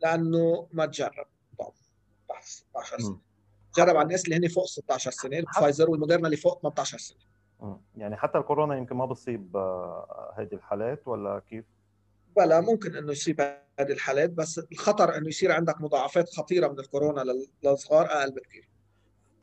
لأنه 0.03 0.69
ما 0.73 0.87
تجرب 0.87 1.27
تحت 2.29 2.45
16 2.45 2.99
سنة. 2.99 3.19
جرب 3.77 3.97
على 3.97 4.03
الناس 4.03 4.25
اللي 4.25 4.37
هن 4.37 4.49
فوق 4.49 4.67
16 4.67 5.11
سنة. 5.11 5.39
الفايزر 5.39 5.91
والموديرنا 5.91 6.27
اللي 6.27 6.37
فوق 6.37 6.61
18 6.61 6.99
سنة. 6.99 7.19
يعني 7.97 8.17
حتى 8.17 8.39
الكورونا 8.39 8.77
يمكن 8.77 8.97
ما 8.97 9.05
بصيب 9.07 9.57
آه، 9.57 10.35
هذه 10.37 10.55
الحالات 10.55 11.09
ولا 11.09 11.39
كيف؟ 11.39 11.65
بلا 12.37 12.61
ممكن 12.61 12.97
إنه 12.97 13.13
يصيب 13.13 13.41
هذه 13.81 13.93
الحالات 13.93 14.31
بس 14.31 14.61
الخطر 14.73 15.17
إنه 15.17 15.29
يصير 15.29 15.53
عندك 15.53 15.81
مضاعفات 15.81 16.29
خطيرة 16.29 16.69
من 16.69 16.79
الكورونا 16.79 17.25
للصغار 17.65 18.07
أقل 18.07 18.31
بكثير. 18.31 18.69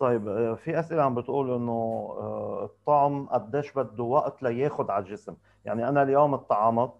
طيب 0.03 0.27
آه، 0.27 0.55
في 0.55 0.79
أسئلة 0.79 1.03
عم 1.03 1.15
بتقول 1.15 1.53
إنه 1.55 1.71
آه، 1.71 2.65
الطعم 2.65 3.25
قديش 3.25 3.71
بده 3.71 4.03
وقت 4.03 4.43
لياخذ 4.43 4.91
على 4.91 5.05
الجسم. 5.05 5.35
يعني 5.65 5.87
أنا 5.89 6.03
اليوم 6.03 6.35
طعمت 6.35 6.93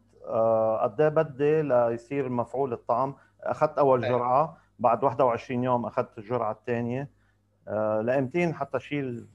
قد 0.82 1.02
إيه 1.02 1.10
بدي 1.10 1.62
ليصير 1.62 2.30
مفعول 2.30 2.74
الطعم؟ 2.74 3.16
أخذت 3.42 3.78
أول 3.78 4.06
أيوة. 4.06 4.18
جرعة 4.18 4.58
بعد 4.80 5.04
21 5.04 5.64
يوم 5.64 5.86
أخذت 5.86 6.18
الجرعة 6.18 6.52
الثانية 6.52 7.10
لامتين 8.02 8.54
حتى 8.54 8.80
شيل 8.80 9.28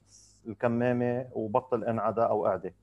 الكمامة 0.47 1.27
وبطل 1.31 1.83
انعدى 1.83 2.21
أو 2.21 2.45
قعده 2.45 2.73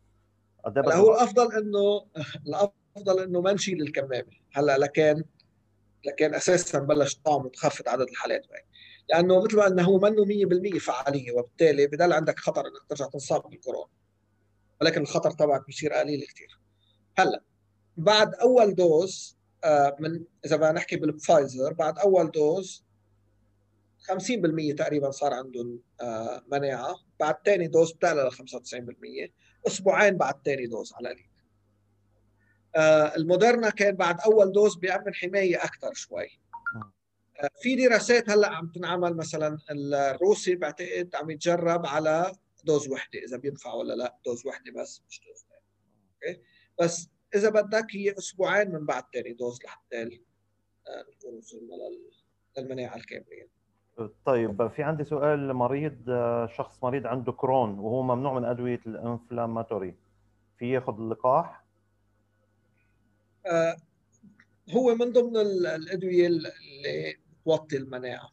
هلا 0.66 0.96
هو 0.96 1.14
الأفضل 1.14 1.53
إنه 1.53 2.07
الأفضل 2.49 3.22
إنه 3.22 3.40
ما 3.40 3.53
نشيل 3.53 3.83
الكمامة. 3.83 4.33
هلا 4.53 4.79
لكن 4.79 5.25
لكن 6.05 6.35
أساسا 6.35 6.79
بلش 6.79 7.14
طعم 7.14 7.46
وتخفض 7.46 7.88
عدد 7.88 8.09
الحالات 8.09 8.46
معي. 8.51 8.64
لأنه 9.09 9.45
مثل 9.45 9.57
ما 9.57 9.64
قلنا 9.64 9.83
هو 9.83 9.99
منه 9.99 10.25
100% 10.25 10.79
فعالية 10.79 11.33
وبالتالي 11.33 11.87
بضل 11.87 12.12
عندك 12.12 12.38
خطر 12.38 12.61
إنك 12.61 12.83
ترجع 12.88 13.07
تنصاب 13.07 13.42
بالكورونا. 13.42 13.90
ولكن 14.81 15.01
الخطر 15.01 15.31
تبعك 15.31 15.69
بصير 15.69 15.92
قليل 15.92 16.27
كثير 16.27 16.61
هلأ 17.19 17.42
بعد 17.97 18.35
أول 18.35 18.75
dose 18.75 19.37
آه، 19.64 19.97
من 20.01 20.25
إذا 20.45 20.57
بدنا 20.57 20.73
نحكي 20.73 20.97
بالفايزر 20.97 21.73
بعد 21.73 21.99
أول 21.99 22.31
dose 22.31 22.85
50% 24.01 24.75
تقريبا 24.75 25.11
صار 25.11 25.35
عندهم 25.35 25.81
آه، 26.01 26.42
مناعة. 26.53 26.97
بعد 27.21 27.37
ثاني 27.45 27.69
dose 27.68 27.92
بتعلى 27.92 28.23
ل 28.23 28.31
95% 28.31 29.33
أسبوعين 29.66 30.16
بعد 30.16 30.35
ثاني 30.45 30.66
dose 30.66 30.92
على 30.92 31.09
القليل. 31.09 31.27
آه، 32.77 33.16
الموديرنا 33.16 33.71
كان 33.71 33.97
بعد 33.97 34.21
أول 34.21 34.53
dose 34.53 34.77
بيعمل 34.77 35.14
حماية 35.14 35.64
أكثر 35.64 35.92
شوي. 35.95 36.40
في 37.62 37.77
دراسات 37.77 38.31
هلا 38.31 38.49
عم 38.49 38.68
تنعمل 38.75 39.16
مثلا 39.16 39.59
الروسي 39.70 40.55
بعتقد 40.55 41.11
عم 41.14 41.31
يتجرب 41.31 41.87
على 41.87 42.33
dose 42.64 42.88
وحدة 42.88 43.18
إذا 43.18 43.37
بينفع 43.37 43.75
ولا 43.75 43.94
لا 43.94 44.16
dose 44.27 44.46
وحدة 44.46 44.72
بس 44.83 45.03
مش 45.09 45.20
دوز 45.20 45.46
okay؟ 46.25 46.42
بس 46.81 47.09
إذا 47.35 47.51
بدك 47.51 47.87
هي 47.90 48.14
أسبوعين 48.18 48.70
من 48.70 48.87
بعد 48.87 49.05
ثاني 49.14 49.33
dose 49.33 49.59
لحتى 49.64 50.05
نكون 50.05 51.38
وصلنا 51.38 51.75
للمناعه 52.59 52.96
الكامله 52.96 53.49
طيب 54.25 54.68
في 54.68 54.83
عندي 54.83 55.05
سؤال 55.05 55.55
مريض 55.55 55.96
شخص 56.57 56.85
مريض 56.85 57.07
عنده 57.07 57.33
كرون 57.33 57.79
وهو 57.79 58.03
ممنوع 58.03 58.38
من 58.38 58.44
أدوية 58.44 58.81
ال 58.87 58.94
inflammatory. 58.94 59.94
في 60.59 60.70
ياخذ 60.70 60.92
اللقاح؟ 60.99 61.64
آه 63.46 63.77
هو 64.70 64.94
من 64.94 65.12
ضمن 65.12 65.37
الأدوية 65.37 66.27
اللي 66.27 66.53
بتوطي 67.46 67.76
المناعة. 67.76 68.30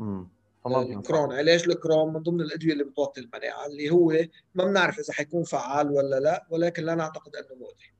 امم 0.00 0.28
الكرون 0.66 1.32
علاج 1.32 1.68
الكرون 1.68 2.12
من 2.12 2.22
ضمن 2.22 2.40
الأدوية 2.40 2.72
اللي 2.72 2.84
بتوطي 2.84 3.20
المناعة 3.20 3.66
اللي 3.66 3.90
هو 3.90 4.12
ما 4.54 4.64
بنعرف 4.64 4.98
إذا 4.98 5.12
حيكون 5.12 5.44
فعال 5.44 5.90
ولا 5.90 6.20
لا 6.20 6.46
ولكن 6.50 6.82
لا 6.82 6.94
نعتقد 6.94 7.36
أنه 7.36 7.54
مؤذي. 7.60 7.92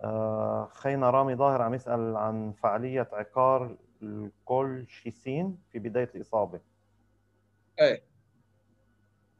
آه 0.00 0.70
خينا 0.74 1.10
رامي 1.10 1.34
ظاهر 1.34 1.62
عم 1.62 1.74
يسأل 1.74 2.16
عن 2.16 2.52
فعالية 2.52 3.08
عقار 3.12 3.76
الكولشيسين 4.02 5.58
في 5.72 5.78
بداية 5.78 6.10
الإصابة. 6.14 6.60
إيه. 7.80 8.04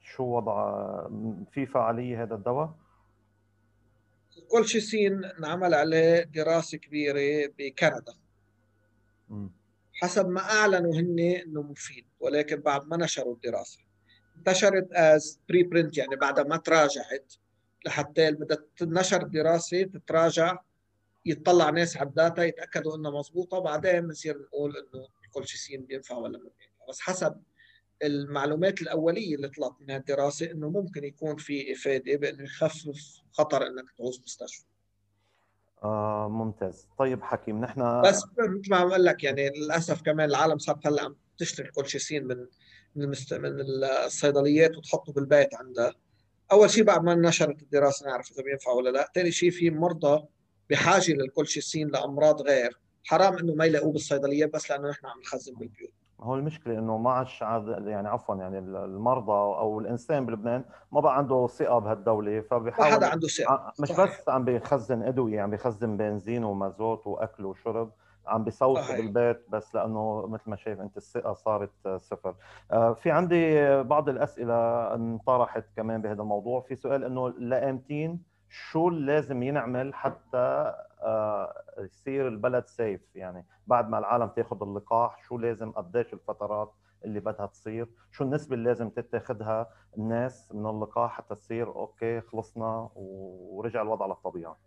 شو 0.01 0.25
وضع 0.25 1.09
في 1.51 1.67
فعالية 1.67 2.23
هذا 2.23 2.35
الدواء؟ 2.35 2.75
الكولشيسين 4.39 5.25
انعمل 5.25 5.75
عليه 5.75 6.23
دراسة 6.23 6.79
كبيرة 6.79 7.53
بكندا. 7.59 8.24
حسب 9.93 10.29
ما 10.29 10.41
أعلنوا 10.41 10.95
هن 10.95 11.19
إنه 11.19 11.63
مفيد 11.63 12.07
ولكن 12.21 12.57
بعد 12.57 12.87
ما 12.87 12.97
نشروا 12.97 13.35
الدراسة. 13.35 13.79
انتشرت 14.37 14.93
as 14.93 15.41
preprint 15.49 15.99
يعني 15.99 16.17
بعد 16.17 16.41
ما 16.41 16.57
تراجعت 16.57 17.35
لحتى 17.87 18.31
بدها 18.31 18.59
تنشر 18.77 19.23
الدراسه 19.23 19.83
تتراجع 19.83 20.59
يطلع 21.27 21.71
ناس 21.71 21.97
على 21.97 22.09
ال 22.09 22.16
data 22.16 22.45
يتأكدوا 22.45 22.97
إنها 22.97 23.11
مضبوطة 23.11 23.59
بعدين 23.59 24.01
بنصير 24.01 24.39
نقول 24.39 24.77
إنه 24.77 25.09
الكولشيسين 25.25 25.85
بينفع 25.85 26.17
ولا 26.17 26.39
ما 26.39 26.45
بينفع. 26.45 26.85
بس 26.89 27.01
حسب 27.01 27.43
المعلومات 28.03 28.83
الأولية 28.83 29.35
اللي 29.35 29.49
طلعت 29.49 29.77
من 29.81 29.91
الدراسه 29.91 30.51
إنه 30.51 30.71
ممكن 30.71 31.05
يكون 31.05 31.37
في 31.37 31.73
إفادة 31.73 32.17
بإنه 32.17 32.43
يخفف 32.43 33.23
خطر 33.33 33.67
إنك 33.67 33.85
تعوز 33.99 34.21
مستشفى. 34.21 34.65
آه 35.85 36.29
ممتاز. 36.29 36.89
طيب 36.99 37.23
حكيم 37.23 37.61
نحن 37.61 38.03
بس 38.03 38.25
مثل 38.39 38.71
ما 38.71 38.77
عم 38.77 38.89
أقول 38.89 39.05
لك 39.05 39.25
يعني 39.25 39.51
للأسف 39.51 40.03
كمان 40.03 40.29
العالم 40.31 40.59
صارت 40.59 40.87
هلأ 40.87 41.03
عم 41.03 41.17
تشتري 41.39 41.71
كولشيسين 41.71 42.25
من 42.25 42.37
من 42.97 43.09
من 43.33 43.61
الصيدليات 44.07 44.77
وتحطه 44.77 45.13
بالبيت 45.13 45.55
عندها 45.55 45.95
أول 46.53 46.71
شيء 46.71 46.85
بعد 46.85 47.05
ما 47.05 47.15
نشرت 47.15 47.63
الدراسة 47.63 48.07
نعرف 48.07 48.31
إذا 48.33 48.43
بينفع 48.43 48.71
ولا 48.71 48.91
لا، 48.91 49.11
ثاني 49.15 49.31
شيء 49.31 49.51
في 49.51 49.71
مرضى 49.71 50.25
بحاجة 50.71 51.13
للكولشيسين 51.13 51.89
لأمراض 51.89 52.43
غير. 52.43 52.79
حرام 53.05 53.39
إنه 53.39 53.55
ما 53.55 53.65
يلاقوه 53.65 53.93
بالصيدلية 53.93 54.47
بس 54.47 54.71
لأنه 54.71 54.89
نحن 54.91 55.07
عم 55.07 55.21
نخزن 55.21 55.55
بالبيوت. 55.55 55.93
هو 56.21 56.35
المشكلة 56.35 56.79
إنه 56.79 56.99
ما 56.99 57.11
عادش 57.13 57.43
يعني 57.43 58.09
عفوا 58.09 58.35
يعني 58.37 58.59
المرضى 58.59 59.33
أو 59.33 59.81
الإنسان 59.81 60.27
بلبنان 60.27 60.65
ما 60.93 61.01
بقى 61.01 61.17
عنده 61.19 61.47
ثقة 61.47 61.79
بهالدولة 61.79 62.41
فبيحاول 62.41 62.89
ما 62.89 62.95
حدا 62.95 63.07
عنده 63.07 63.29
ثقة. 63.29 63.73
مش 63.81 63.89
صحيح. 63.89 64.05
بس 64.21 64.29
عم 64.29 64.45
بيخزن 64.45 65.03
أدوية 65.03 65.41
عم 65.43 65.51
بيخزن 65.51 65.97
بنزين 65.97 66.45
ومازوت 66.45 67.07
وأكل 67.07 67.45
وشرب 67.45 67.91
عم 68.27 68.45
بيصوتوا 68.45 68.97
بالبيت 68.97 69.43
بس 69.49 69.75
لأنه 69.75 70.27
مثل 70.27 70.51
ما 70.51 70.57
شايف 70.57 70.81
أنت 70.81 70.97
الثقة 70.97 71.33
صارت 71.33 71.89
صفر. 71.97 72.35
آه، 72.73 72.93
في 72.93 73.11
عندي 73.11 73.83
بعض 73.83 74.09
الأسئلة 74.09 74.55
انطرحت 74.95 75.65
كمان 75.77 76.03
بهذا 76.03 76.23
الموضوع. 76.23 76.61
في 76.61 76.75
سؤال 76.77 77.05
إنه 77.05 77.29
لامتين 77.29 78.23
شو 78.49 78.89
اللي 78.89 79.13
لازم 79.13 79.43
ينعمل 79.43 79.95
حتى 79.95 80.75
يصير 81.79 82.29
البلد 82.29 82.67
سيف 82.67 83.01
يعني 83.15 83.47
بعد 83.67 83.89
ما 83.89 83.99
العالم 83.99 84.29
تاخذ 84.29 84.63
اللقاح 84.63 85.23
شو 85.29 85.39
لازم 85.39 85.73
قديش 85.73 86.13
الفترات 86.13 86.75
اللي 87.05 87.21
بدها 87.21 87.47
تصير 87.47 87.89
شو 88.11 88.25
النسبة 88.25 88.55
اللي 88.55 88.69
لازم 88.69 88.89
تتاخذها 88.91 89.71
الناس 89.99 90.53
من 90.53 90.67
اللقاح 90.67 91.17
حتى 91.17 91.35
تصير 91.35 91.67
أوكي 91.67 92.21
خلصنا 92.21 92.91
ورجع 92.95 93.83
الوضع 93.83 94.07
للطبيعة. 94.07 94.59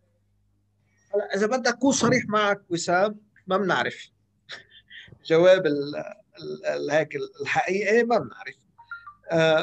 هلا 1.14 1.36
إذا 1.36 1.48
بدك 1.48 1.68
أكون 1.68 1.92
صريح 1.92 2.24
معك 2.28 2.62
وسام 2.70 3.20
ما 3.48 3.58
بنعرف. 3.58 4.10
جواب 5.26 5.64
هيك 6.92 7.16
الحقيقي 7.42 8.04
ما 8.04 8.18
بنعرف. 8.18 8.58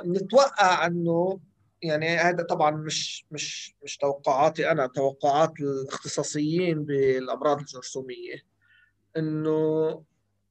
بنتوقع 0.05 0.85
آه 0.85 0.87
إنه 0.87 1.41
يعني 1.85 2.17
هذا 2.17 2.43
طبعا 2.45 2.71
مش 2.71 3.27
مش 3.31 3.75
مش 3.83 3.97
توقعاتي 3.97 4.71
أنا 4.71 4.87
توقعات 4.87 5.53
الاختصاصيين 5.61 6.85
بالأمراض 6.85 7.59
الجرثومية. 7.59 8.43
إنه 9.17 10.03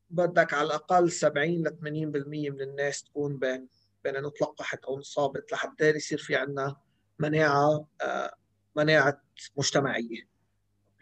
بدك 0.09 0.53
على 0.53 0.65
الأقل 0.65 1.11
70 1.11 1.49
ل 1.49 1.69
80% 1.69 2.51
من 2.51 2.61
الناس 2.61 3.03
تكون 3.03 3.37
بين 3.37 3.67
بين 4.03 4.15
انه 4.15 4.29
تلقحت 4.29 4.85
أو 4.85 4.97
انصابت 4.97 5.51
لحتى 5.51 5.89
يصير 5.89 6.17
في 6.17 6.35
عندنا 6.35 6.75
مناعة 7.19 7.87
آه 8.01 8.33
مناعة 8.75 9.21
مجتمعية. 9.57 10.27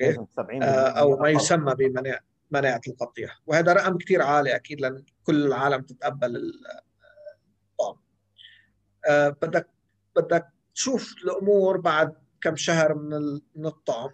أوكي؟ 0.02 0.26
آه 0.64 0.90
أو 0.90 1.18
ما 1.18 1.30
يسمى 1.30 1.76
بمناعة 1.76 2.20
مناعة 2.52 2.82
القطيع. 2.88 3.30
وهذا 3.46 3.74
رقم 3.74 3.98
كثير 3.98 4.22
عالي 4.22 4.56
أكيد 4.56 4.82
لأن 4.82 5.04
كل 5.24 5.46
العالم 5.46 5.82
تتقبل 5.82 6.54
الطعم 7.72 8.02
آه 9.08 9.30
بدك 9.30 9.70
بدك 10.16 10.48
تشوف 10.76 11.16
الأمور 11.24 11.78
بعد 11.78 12.14
كم 12.42 12.56
شهر 12.56 12.94
من 12.94 13.40
من 13.56 13.66
الطعم 13.66 14.10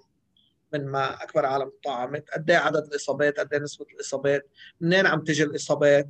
من 0.74 0.86
ما 0.86 1.24
أكبر 1.24 1.46
عالم 1.46 1.72
طعمت 1.84 2.30
قد 2.30 2.50
إيه 2.52 2.58
عدد 2.58 2.84
الإصابات 2.84 3.40
قد 3.40 3.54
إيه 3.54 3.60
نسبة 3.60 3.86
الإصابات 3.94 4.50
منين 4.82 5.06
عم 5.06 5.24
تجي 5.24 5.44
الإصابات؟ 5.44 6.10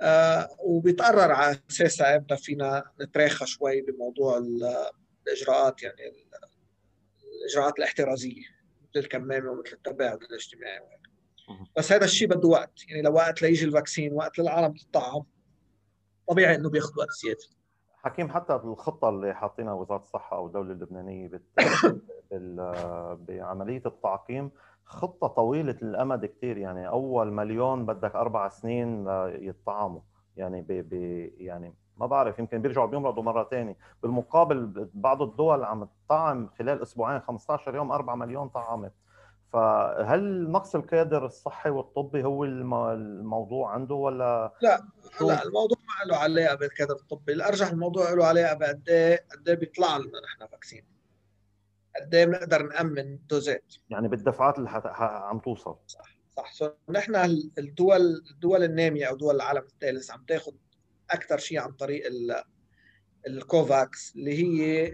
آه 0.00 0.56
وبيتقرر 0.60 1.32
على 1.32 1.58
اساسها 1.70 2.16
إمتى 2.16 2.36
فينا 2.36 2.84
نتراخى 3.00 3.46
شوي 3.46 3.80
بموضوع 3.80 4.38
الإجراءات 5.26 5.82
يعني 5.82 6.00
الإجراءات 7.40 7.78
الاحترازية 7.78 8.42
مثل 8.82 9.04
الكمامة 9.04 9.50
ومثل 9.50 9.72
التباعد 9.72 10.22
الاجتماعي 10.22 10.80
بس 11.76 11.92
هذا 11.92 12.04
الشيء 12.04 12.28
بده 12.28 12.48
وقت 12.48 12.88
يعني 12.88 13.02
لو 13.02 13.12
وقت 13.14 13.42
ليجي 13.42 13.64
الفاكسين 13.64 14.12
وقت 14.12 14.38
للعالم 14.38 14.74
تطعم 14.74 15.24
طبيعي 16.28 16.54
إنه 16.54 16.70
بياخذ 16.70 16.98
وقت 16.98 17.08
زيادة. 17.22 17.44
حكيم 18.04 18.30
حتى 18.30 18.54
الخطة 18.54 19.08
اللي 19.08 19.34
حاطينها 19.34 19.72
وزارة 19.72 20.00
الصحة 20.00 20.36
أو 20.36 20.46
الدولة 20.46 20.72
اللبنانية 20.72 21.30
بال... 22.30 22.56
بعملية 23.28 23.82
التعقيم 23.86 24.50
خطة 24.84 25.26
طويلة 25.26 25.76
الامد 25.82 26.26
كثير 26.26 26.56
يعني 26.58 26.88
أول 26.88 27.32
مليون 27.32 27.86
بدك 27.86 28.14
أربع 28.16 28.48
سنين 28.48 29.06
يتطعموا. 29.28 30.00
يعني 30.36 30.62
ب... 30.62 30.66
ب... 30.72 30.92
يعني 31.38 31.74
ما 31.96 32.06
بعرف 32.06 32.38
يمكن 32.38 32.62
بيرجعوا 32.62 32.86
بيمرضوا 32.86 33.22
مرة 33.22 33.44
ثانية 33.44 33.76
بالمقابل 34.02 34.88
بعض 34.94 35.22
الدول 35.22 35.64
عم 35.64 35.88
تطعم 36.06 36.48
خلال 36.58 36.82
أسبوعين 36.82 37.20
15 37.20 37.74
يوم 37.74 37.92
4 37.92 38.14
مليون 38.14 38.48
طعمت 38.48 38.92
فهل 39.52 40.50
نقص 40.50 40.74
الكادر 40.74 41.26
الصحي 41.26 41.70
والطبي 41.70 42.24
هو 42.24 42.44
الموضوع 42.44 43.72
عنده 43.72 43.94
ولا 43.94 44.52
لا 44.62 44.84
لا 45.20 45.42
الموضوع 45.42 45.78
ما 45.78 46.10
له 46.10 46.16
علاقه 46.16 46.54
بالكادر 46.54 46.94
الطبي 46.94 47.32
الأرجح 47.32 47.68
الموضوع 47.70 48.10
له 48.10 48.26
علاقه 48.26 48.54
بقد 48.54 48.88
إيه 48.88 49.26
قد 49.32 49.48
إيه 49.48 49.56
بيطلع 49.56 49.96
لنا 49.96 50.20
نحن 50.24 50.46
vaccine. 50.46 50.84
قد 51.96 52.14
إيه 52.14 52.24
بنقدر 52.24 52.62
نأمن 52.62 53.18
dose 53.30 53.65
ات 53.65 53.74
يعني 53.90 54.08
بالدفعات 54.08 54.58
اللي 54.58 54.70
عم 54.94 55.38
توصل. 55.38 55.76
صح 55.86 56.52
صح. 56.52 56.72
نحن 56.88 57.14
الدول 57.58 58.22
الدول 58.30 58.62
النامية 58.64 59.06
أو 59.06 59.16
دول 59.16 59.34
العالم 59.36 59.62
الثالث 59.62 60.10
عم 60.10 60.24
تاخذ 60.24 60.52
أكثر 61.10 61.38
شيء 61.38 61.58
عن 61.60 61.72
طريق 61.72 62.06
ال 63.26 63.40
COVAX 63.40 64.12
اللي 64.16 64.34
هي 64.34 64.86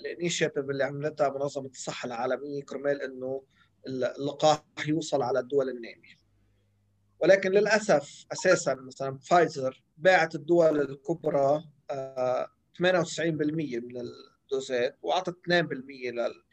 ال 0.00 0.06
initiative 0.06 0.70
اللي 0.70 0.84
عملتها 0.84 1.28
منظمة 1.28 1.68
الصحة 1.68 2.06
العالمية 2.06 2.62
كرمال 2.62 3.02
إنه 3.02 3.42
اللقاح 3.86 4.64
يوصل 4.86 5.22
على 5.22 5.38
الدول 5.38 5.68
النامية. 5.68 6.20
ولكن 7.20 7.50
للأسف 7.50 8.26
أساسا 8.32 8.74
مثلا 8.74 9.18
فايزر 9.18 9.82
باعت 9.98 10.34
الدول 10.34 10.80
الكبرى 10.80 11.64
98% 11.88 11.90
آه، 11.90 13.80
من 13.80 14.00
ال 14.00 14.16
dose 14.16 14.82
ات 14.82 14.98
وأعطت 15.02 15.36
2% 15.46 16.44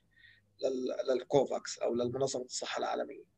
لل 1.10 1.30
COVAX 1.30 1.80
أو 1.80 1.96
للمنظمة 1.96 2.46
الصحة 2.46 2.80
العالمية. 2.80 3.37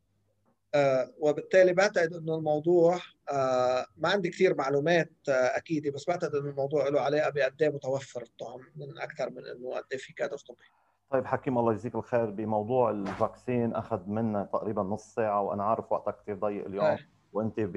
آه 0.75 1.11
وبالتالي 1.19 1.73
بعتقد 1.73 2.13
إنه 2.13 2.35
الموضوع 2.35 2.97
آه 3.31 3.85
ما 3.97 4.09
عندي 4.09 4.29
كثير 4.29 4.55
معلومات 4.55 5.11
آه 5.29 5.31
اكيده 5.31 5.91
بس 5.91 6.05
بعتقد 6.07 6.35
إنه 6.35 6.49
الموضوع 6.49 6.87
له 6.87 7.01
علاقة 7.01 7.29
بقد 7.29 7.61
إيه 7.61 7.69
متوفر 7.69 8.21
الطعم 8.21 8.59
من 8.75 8.97
أكثر 8.97 9.29
من 9.29 9.45
إنه 9.45 9.75
قد 9.75 9.83
إيه 9.91 9.97
في 9.97 10.13
كادر 10.13 10.37
طبي. 10.37 10.65
طيب 11.11 11.25
حكيم 11.25 11.57
الله 11.57 11.71
يجزيك 11.71 11.95
الخير 11.95 12.25
بموضوع 12.29 12.89
ال 12.89 13.00
vaccine 13.00 13.75
أخذ 13.75 14.09
منا 14.09 14.43
تقريبا 14.43 14.81
نص 14.83 15.15
ساعة 15.15 15.41
وأنا 15.41 15.63
عارف 15.63 15.91
وقتك 15.91 16.15
كثير 16.21 16.35
ضيق 16.35 16.65
اليوم. 16.65 16.85
هي. 16.85 16.97
وأنت 17.33 17.59
ب 17.59 17.75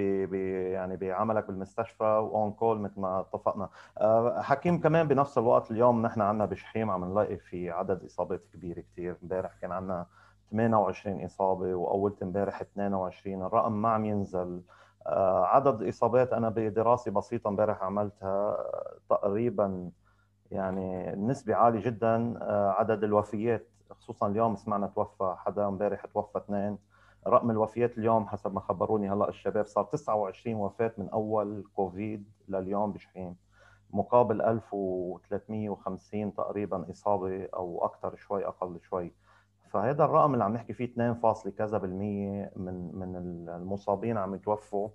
يعني 0.72 0.96
بعملك 0.96 1.46
بالمستشفى 1.46 2.04
وأون 2.04 2.52
كول 2.52 2.78
مثل 2.78 3.00
ما 3.00 3.20
اتفقنا 3.20 3.68
آه، 3.98 4.40
حكيم 4.42 4.80
كمان 4.80 5.08
بنفس 5.08 5.38
الوقت 5.38 5.70
اليوم 5.70 6.06
نحن 6.06 6.20
عندنا 6.20 6.44
بشحيم 6.46 6.90
عم 6.90 7.04
نلاقي 7.04 7.36
في 7.36 7.70
عدد 7.70 8.04
إصابات 8.04 8.44
كبير 8.52 8.80
كثير 8.80 9.16
امبارح 9.22 9.54
كان 9.60 9.72
عندنا 9.72 10.06
28 10.52 11.24
إصابة 11.24 11.74
وأولت 11.74 12.22
امبارح 12.22 12.60
22 12.60 13.42
الرقم 13.42 13.72
ما 13.72 13.88
عم 13.88 14.04
ينزل. 14.04 14.62
آه، 15.06 15.44
عدد 15.44 15.82
إصابات 15.88 16.32
أنا 16.32 16.48
بدراسة 16.48 17.10
بسيطة 17.10 17.48
امبارح 17.48 17.82
عملتها 17.82 18.56
تقريبا 19.10 19.90
يعني 20.50 21.12
النسبة 21.12 21.54
عالية 21.54 21.80
جدا 21.80 22.38
آه، 22.42 22.70
عدد 22.70 23.04
الوفيات 23.04 23.68
خصوصا 23.90 24.26
اليوم 24.26 24.56
سمعنا 24.56 24.86
توفى 24.86 25.34
حدا 25.38 25.66
امبارح 25.68 26.06
توفى 26.06 26.38
اثنين. 26.38 26.78
رقم 27.26 27.50
الوفيات 27.50 27.98
اليوم 27.98 28.28
حسب 28.28 28.54
ما 28.54 28.60
خبروني 28.60 29.10
هلأ 29.12 29.28
الشباب 29.28 29.66
صار 29.66 29.84
29 29.84 30.56
وفاة 30.56 30.92
من 30.98 31.08
أول 31.08 31.64
كوفيد 31.76 32.24
لليوم 32.48 32.92
بشحيم 32.92 33.36
مقابل 33.90 34.42
1350 34.42 36.34
تقريبا 36.34 36.90
إصابة 36.90 37.48
أو 37.54 37.84
أكثر 37.84 38.16
شوي 38.16 38.46
أقل 38.46 38.80
شوي. 38.80 39.12
فهذا 39.72 40.04
الرقم 40.04 40.32
اللي 40.32 40.44
عم 40.44 40.52
نحكي 40.54 40.72
فيه 40.72 40.84
2 40.84 41.14
فاصل 41.14 41.50
كذا 41.50 41.78
بالمية 41.78 42.52
من 42.56 42.96
من 42.98 43.16
المصابين 43.48 44.18
عم 44.18 44.34
يتوفوا. 44.34 44.88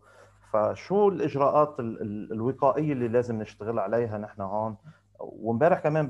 فشو 0.51 1.09
الإجراءات 1.09 1.75
الوقائية 1.79 2.93
اللي 2.93 3.07
لازم 3.07 3.41
نشتغل 3.41 3.79
عليها 3.79 4.17
نحن 4.17 4.41
هون؟ 4.41 4.75
وامبارح 5.19 5.79
كمان 5.79 6.07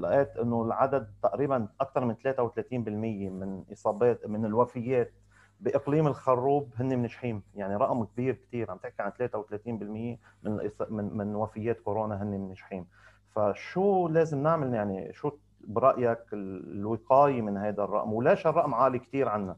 لقيت 0.00 0.36
إنه 0.36 0.62
العدد 0.62 1.08
تقريبا 1.22 1.68
أكثر 1.80 2.04
من 2.04 2.14
33% 2.14 3.30
من 3.30 3.64
إصابات 3.72 4.26
من 4.26 4.44
الوفيات 4.44 5.12
بإقليم 5.60 6.06
الخروب 6.06 6.70
هن 6.76 6.98
من 6.98 7.08
شحيم. 7.08 7.42
يعني 7.54 7.76
رقم 7.76 8.04
كبير 8.04 8.34
كثير 8.34 8.70
عم 8.70 8.78
تحكي 8.78 9.02
عن 9.02 9.10
33% 9.10 10.18
من 10.42 10.70
من 10.90 11.16
من 11.16 11.34
وفيات 11.34 11.80
كورونا 11.80 12.22
هن 12.22 12.30
من 12.30 12.54
شحيم. 12.54 12.86
فشو 13.34 14.08
لازم 14.08 14.42
نعمل؟ 14.42 14.74
يعني 14.74 15.12
شو 15.12 15.30
برأيك 15.64 16.18
الوقاية 16.32 17.42
من 17.42 17.56
هذا 17.56 17.82
الرقم؟ 17.84 18.12
وليش 18.12 18.46
الرقم 18.46 18.74
عالي 18.74 18.98
كثير 18.98 19.28
عنا. 19.28 19.56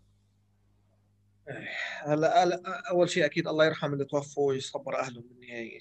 هلا 2.03 2.61
أول 2.91 3.09
شيء 3.09 3.25
أكيد 3.25 3.49
الله 3.49 3.65
يرحم 3.65 3.93
اللي 3.93 4.05
توفوا 4.05 4.49
ويصبر 4.49 4.99
أهلهم 4.99 5.25
بالنهاية. 5.31 5.81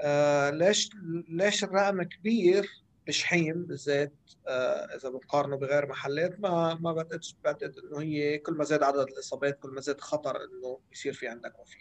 آه 0.00 0.50
ليش 0.50 0.90
ليش 1.28 1.64
الرقم 1.64 2.02
كبير؟ 2.02 2.84
بشحيم 3.06 3.64
بالذات 3.64 4.12
آه 4.48 4.96
إذا 4.96 5.08
بنقارنه 5.08 5.56
بغير 5.56 5.86
محلات 5.86 6.40
ما 6.40 6.74
ما 6.74 6.92
بعتقد 6.92 7.20
بعتقد 7.44 7.74
إنه 7.78 8.00
هي 8.00 8.38
كل 8.38 8.52
ما 8.52 8.64
زاد 8.64 8.82
عدد 8.82 8.98
الإصابات 9.08 9.58
كل 9.58 9.70
ما 9.70 9.80
زاد 9.80 10.00
خطر 10.00 10.36
إنه 10.36 10.78
يصير 10.92 11.12
في 11.12 11.28
عندك 11.28 11.58
وفاه 11.58 11.80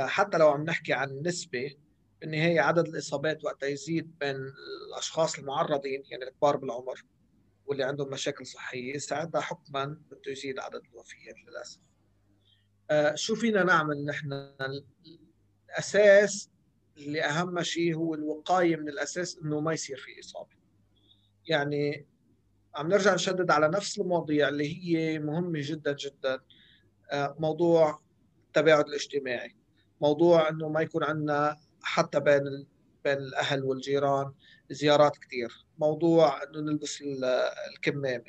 آه 0.00 0.06
حتى 0.06 0.38
لو 0.38 0.48
عم 0.48 0.64
نحكي 0.64 0.92
عن 0.92 1.22
نسبة 1.26 1.74
بالنهايه 2.20 2.60
عدد 2.60 2.88
الإصابات 2.88 3.44
وقتها 3.44 3.68
يزيد 3.68 4.18
بين 4.18 4.36
الأشخاص 4.88 5.38
المعرضين 5.38 6.02
يعني 6.10 6.24
الكبار 6.24 6.56
بالعمر 6.56 7.04
واللي 7.66 7.84
عندهم 7.84 8.10
مشاكل 8.10 8.46
صحية 8.46 8.98
ساعتها 8.98 9.40
حكما 9.40 9.84
بده 9.84 10.32
يزيد 10.32 10.58
عدد 10.58 10.82
الوفيات 10.92 11.34
للأسف. 11.48 11.80
آه 12.90 13.14
شو 13.14 13.34
فينا 13.34 13.64
نعمل 13.64 14.04
نحن 14.04 14.50
الأساس 15.70 16.50
اللي 16.96 17.22
أهم 17.22 17.62
شيء 17.62 17.96
هو 17.96 18.14
الوقاية 18.14 18.76
من 18.76 18.88
الأساس 18.88 19.38
إنه 19.38 19.60
ما 19.60 19.72
يصير 19.72 19.96
في 19.96 20.20
إصابة. 20.20 20.56
يعني 21.46 22.06
عم 22.74 22.88
نرجع 22.88 23.14
نشدد 23.14 23.50
على 23.50 23.68
نفس 23.68 23.98
المواضيع 23.98 24.48
اللي 24.48 24.76
هي 24.84 25.18
مهمة 25.18 25.60
جدا 25.62 25.92
جدا 25.92 26.40
آه 27.10 27.36
موضوع 27.38 28.00
التباعد 28.46 28.86
الاجتماعي 28.86 29.56
موضوع 30.00 30.48
إنه 30.48 30.68
ما 30.68 30.80
يكون 30.80 31.04
عندنا 31.04 31.56
حتى 31.82 32.20
بين 32.20 32.66
بين 33.04 33.16
الأهل 33.16 33.64
والجيران 33.64 34.32
زيارات 34.70 35.18
كثير 35.18 35.66
موضوع 35.78 36.42
انه 36.42 36.60
نلبس 36.60 37.02
الكمامة. 37.76 38.24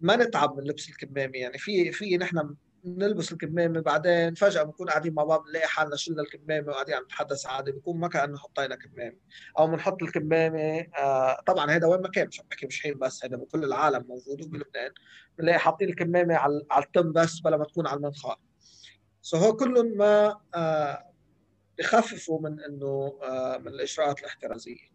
ما 0.00 0.16
نتعب 0.16 0.56
من 0.56 0.64
لبس 0.64 0.88
الكمامة 0.88 1.38
يعني. 1.38 1.58
في 1.58 1.92
في 1.92 2.16
نحن 2.16 2.54
نلبس 2.84 3.32
الكمامة 3.32 3.80
بعدين 3.80 4.34
فجأة 4.34 4.62
بنكون 4.62 4.88
قاعدين 4.88 5.14
مع 5.14 5.24
بعض 5.24 5.44
بنلاقي 5.44 5.66
حالنا 5.68 5.96
شلنا 5.96 6.22
الكمامة 6.22 6.68
وقاعدين 6.68 6.94
عم 6.94 7.02
نتحدث 7.04 7.46
عادي 7.46 7.72
بنكون 7.72 8.00
ما 8.00 8.08
كأنه 8.08 8.38
حطينا 8.38 8.76
كمامة. 8.76 9.16
أو 9.58 9.66
بنحط 9.66 10.02
الكمامة 10.02 10.86
آه 10.98 11.40
طبعا 11.46 11.70
هذا 11.70 11.86
وين 11.86 12.00
ما 12.00 12.08
كان 12.08 12.28
مش 12.28 12.42
بحكي 12.50 12.66
مش 12.66 12.82
حين 12.82 12.98
بس 12.98 13.24
هذا 13.24 13.36
بكل 13.36 13.64
العالم 13.64 14.04
موجود 14.08 14.42
وبلبنان. 14.42 14.90
بنلاقي 15.38 15.58
حاطين 15.58 15.88
الكمامة 15.88 16.34
على 16.34 16.62
على 16.70 16.84
التم 16.84 17.12
بس 17.12 17.40
بلا 17.40 17.56
ما 17.56 17.64
تكون 17.64 17.86
على 17.86 17.96
المنخار. 17.96 18.38
سو 19.22 19.36
هو 19.36 19.56
كلهم 19.56 19.96
ما 19.96 20.40
آه 20.54 21.13
بخففوا 21.78 22.40
من 22.40 22.60
إنه 22.60 23.18
آه 23.22 23.58
من 23.58 23.68
الإجراءات 23.68 24.20
الاحترازية. 24.20 24.94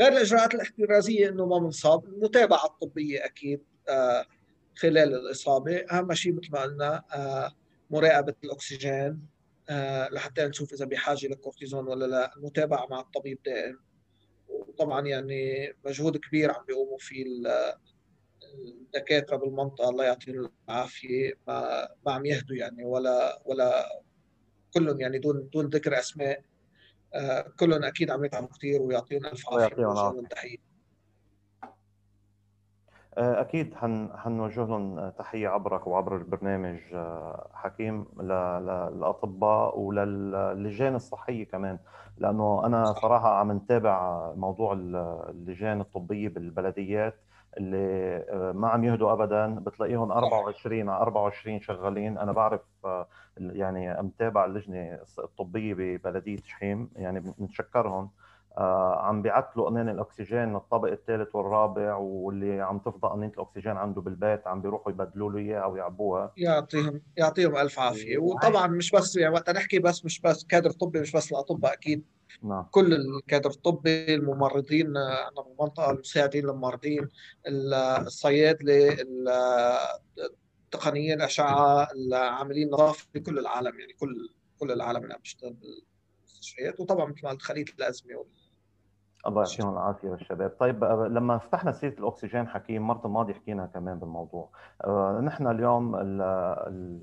غير 0.00 0.12
الإجراءات 0.12 0.54
الاحترازية 0.54 1.28
إنه 1.28 1.46
ما 1.46 1.58
بنصاب 1.58 2.04
المتابعة 2.04 2.64
الطبية 2.64 3.24
أكيد 3.24 3.62
آه 3.88 4.26
خلال 4.76 5.14
الإصابة. 5.14 5.76
أهم 5.76 6.14
شيء 6.14 6.32
مثل 6.32 6.52
ما 6.52 6.60
قلنا 6.62 7.04
آه 7.14 7.52
مراقبة 7.90 8.34
الأكسجين 8.44 9.26
لحتى 10.12 10.46
نشوف 10.46 10.72
إذا 10.72 10.84
بحاجة 10.84 11.26
للكورتيزون 11.26 11.88
ولا 11.88 12.04
لا. 12.06 12.36
المتابعة 12.36 12.86
مع 12.90 13.00
الطبيب 13.00 13.38
دائم. 13.46 13.80
وطبعا 14.48 15.06
يعني 15.06 15.72
مجهود 15.84 16.16
كبير 16.16 16.52
عم 16.52 16.64
بيقوموا 16.64 16.98
فيه 16.98 17.24
الدكاترة 18.54 19.36
بالمنطقة. 19.36 19.88
الله 19.88 20.04
يعطيهم 20.04 20.50
العافية. 20.68 21.32
ما 21.48 21.88
ما 22.06 22.12
عم 22.12 22.26
يهدوا 22.26 22.56
يعني 22.56 22.84
ولا 22.84 23.42
ولا 23.44 24.00
كلهم 24.78 25.00
يعني 25.00 25.18
دون 25.18 25.48
دون 25.52 25.66
ذكر 25.66 25.98
أسماء 25.98 26.42
آه 27.14 27.46
كلهم 27.58 27.84
أكيد 27.84 28.10
عم 28.10 28.24
يتعبوا 28.24 28.48
كثير 28.48 28.82
ويعطيهم 28.82 29.26
ألف 29.26 29.48
عافية 29.48 30.58
آه، 33.18 33.40
أكيد 33.40 33.74
حن 33.74 34.10
حنوجه 34.16 34.64
لهم 34.64 35.10
تحية 35.10 35.48
عبرك 35.48 35.86
وعبر 35.86 36.16
البرنامج 36.16 36.78
آه، 36.92 37.50
حكيم 37.54 38.06
للأطباء 38.20 39.78
وللجان 39.78 40.94
الصحية 40.94 41.44
كمان. 41.44 41.78
لأنه 42.18 42.66
أنا 42.66 42.92
صراحة 42.92 43.38
عم 43.38 43.52
نتابع 43.52 44.22
موضوع 44.36 44.72
اللجان 44.72 45.80
الطبية 45.80 46.28
بالبلديات. 46.28 47.20
اللي 47.56 48.16
آه، 48.30 48.52
ما 48.52 48.68
عم 48.68 48.84
يهدوا 48.84 49.12
ابدا. 49.12 49.46
بتلاقيهم 49.46 50.12
24 50.12 50.88
على 50.88 51.02
24 51.02 51.60
شغالين. 51.60 52.18
أنا 52.18 52.32
بعرف 52.32 52.60
يعني 53.38 54.02
متابع 54.02 54.44
اللجنة 54.44 54.98
الطبية 55.18 55.74
ببلدية 55.74 56.36
شحيم. 56.44 56.90
يعني 56.96 57.20
بنتشكرهم 57.20 58.10
آه، 58.58 59.02
عم 59.06 59.22
بيعطلوا 59.22 59.66
قنين 59.70 59.88
الأكسجين 59.88 60.56
الطابق 60.56 60.90
الثالث 60.90 61.34
والرابع 61.34 61.94
واللي 61.96 62.60
عم 62.60 62.78
تفضى 62.78 63.08
قنينة 63.08 63.32
الأكسجين 63.32 63.76
عنده 63.76 64.00
بالبيت. 64.00 64.46
عم 64.46 64.60
بيروحوا 64.62 64.92
يبدلوا 64.92 65.30
له 65.32 65.38
اياها 65.38 65.60
أو 65.62 65.76
يعبوها. 65.76 66.32
يعطيهم 66.36 67.00
يعطيهم 67.16 67.56
ألف 67.56 67.78
عافية. 67.78 68.18
وطبعا 68.18 68.66
مش 68.66 68.90
بس 68.90 69.16
يعني 69.16 69.34
وقت 69.34 69.50
نحكي 69.50 69.78
بس 69.78 70.04
مش 70.04 70.20
بس 70.20 70.44
كادر 70.44 70.70
طبي 70.70 71.00
مش 71.00 71.12
بس 71.12 71.32
الأطباء 71.32 71.72
أكيد. 71.72 72.04
نعم. 72.42 72.66
كل 72.70 72.94
الكادر 72.94 73.50
الطبي 73.50 74.14
الممرضين 74.14 74.86
عندنا 74.96 75.42
بالمنطقة 75.42 75.90
المساعدين 75.90 76.46
للممرضين 76.46 77.08
الصيادله 78.06 78.96
تقنيين 80.70 81.18
الأشعة 81.18 81.88
العاملين 81.92 82.70
نظافه 82.70 83.06
في 83.12 83.20
كل 83.20 83.38
العالم 83.38 83.80
يعني 83.80 83.92
كل 83.92 84.30
كل 84.58 84.72
العالم 84.72 85.02
اللي 85.02 85.14
عم 85.14 85.20
بيشتغل 85.20 85.56
بالمستشفيات 86.22 86.80
وطبعا 86.80 87.06
مثل 87.06 87.20
ما 87.24 87.30
قلت 87.30 87.42
خليه 87.42 87.64
الأزمة 87.78 88.24
الله 89.26 89.42
يعطيهم 89.42 89.72
العافية 89.72 90.08
للشباب، 90.08 90.56
طيب 90.60 90.84
آه، 90.84 91.08
لما 91.08 91.38
فتحنا 91.38 91.72
سيرة 91.72 91.92
الأكسجين 91.92 92.48
حكيم 92.48 92.82
المره 92.82 93.06
الماضيه 93.06 93.34
حكينا 93.34 93.66
كمان 93.66 93.98
بالموضوع، 93.98 94.50
آه، 94.84 95.20
نحن 95.24 95.46
اليوم 95.46 95.96
ال 95.96 96.20
ال 96.66 97.00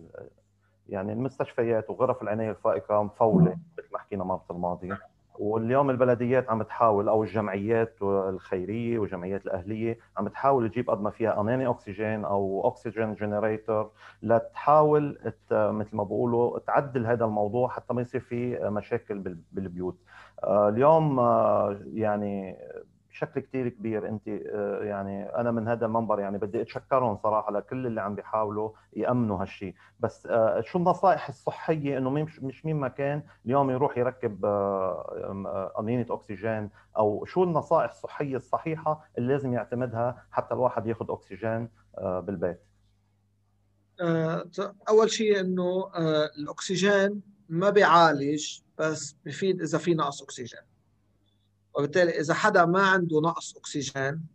يعني 0.89 1.13
المستشفيات 1.13 1.89
وغرف 1.89 2.21
العنايه 2.21 2.49
الفائقة 2.49 3.03
مفولة 3.03 3.57
مثل 3.77 3.87
ما 3.93 3.99
حكينا 3.99 4.23
المره 4.23 4.45
الماضيه، 4.51 4.99
واليوم 5.39 5.89
البلديات 5.89 6.49
عم 6.49 6.63
تحاول 6.63 7.09
أو 7.09 7.23
الجمعيات 7.23 7.95
الخيرية 8.01 8.99
والجمعيات 8.99 9.45
الأهلية 9.45 9.99
عم 10.17 10.27
تحاول 10.27 10.69
تجيب 10.69 10.89
قد 10.89 11.01
ما 11.01 11.09
فيها 11.09 11.31
قنانه 11.31 11.71
أكسجين 11.71 12.25
أو 12.25 12.67
أكسجين 12.67 13.13
جنريتور 13.13 13.91
لتحاول 14.23 15.17
مثل 15.51 15.95
ما 15.95 16.03
بقولوا 16.03 16.59
تعدل 16.59 17.05
هذا 17.05 17.25
الموضوع 17.25 17.67
حتى 17.67 17.93
ما 17.93 18.01
يصير 18.01 18.21
في 18.21 18.59
مشاكل 18.59 19.37
بالبيوت. 19.51 19.97
آه، 20.43 20.69
اليوم 20.69 21.19
آه، 21.19 21.79
يعني 21.93 22.57
بشكل 23.15 23.41
كثير 23.41 23.69
كبير. 23.69 24.09
انت 24.09 24.27
آه، 24.27 24.83
يعني 24.83 25.35
أنا 25.35 25.51
من 25.51 25.67
هذا 25.67 25.85
المنبر 25.85 26.19
يعني 26.19 26.37
بدي 26.37 26.61
أتشكرهم 26.61 27.17
صراحة 27.17 27.51
لكل 27.51 27.87
اللي 27.87 28.01
عم 28.01 28.15
بيحاولوا 28.15 28.71
يأمنوا 28.93 29.41
هالشيء 29.41 29.75
بس 29.99 30.25
آه، 30.25 30.61
شو 30.61 30.77
النصائح 30.77 31.29
الصحية 31.29 31.97
إنه 31.97 32.09
مش 32.09 32.65
مين 32.65 32.75
ما 32.75 32.87
كان 32.87 33.23
اليوم 33.45 33.69
يروح 33.69 33.97
يركب 33.97 34.45
آه، 34.45 35.71
قنينه 35.75 36.05
أكسجين؟ 36.09 36.69
أو 36.97 37.25
شو 37.25 37.43
النصائح 37.43 37.89
الصحية 37.89 38.35
الصحيحة 38.35 39.09
اللي 39.17 39.33
لازم 39.33 39.53
يعتمدها 39.53 40.25
حتى 40.31 40.53
الواحد 40.53 40.87
ياخذ 40.87 41.05
أكسجين 41.11 41.69
بالبيت؟ 41.97 42.59
أول 44.89 45.11
شيء 45.11 45.39
إنه 45.39 45.91
الأكسجين 46.37 47.21
ما 47.49 47.69
بيعالج 47.69 48.59
بس 48.77 49.15
بفيد 49.25 49.61
إذا 49.61 49.77
في 49.77 49.93
نقص 49.93 50.21
أكسجين. 50.21 50.74
وبالتالي 51.75 52.19
إذا 52.19 52.33
حدا 52.33 52.65
ما 52.65 52.81
عنده 52.81 53.21
نقص 53.21 53.57
أكسجين 53.57 54.25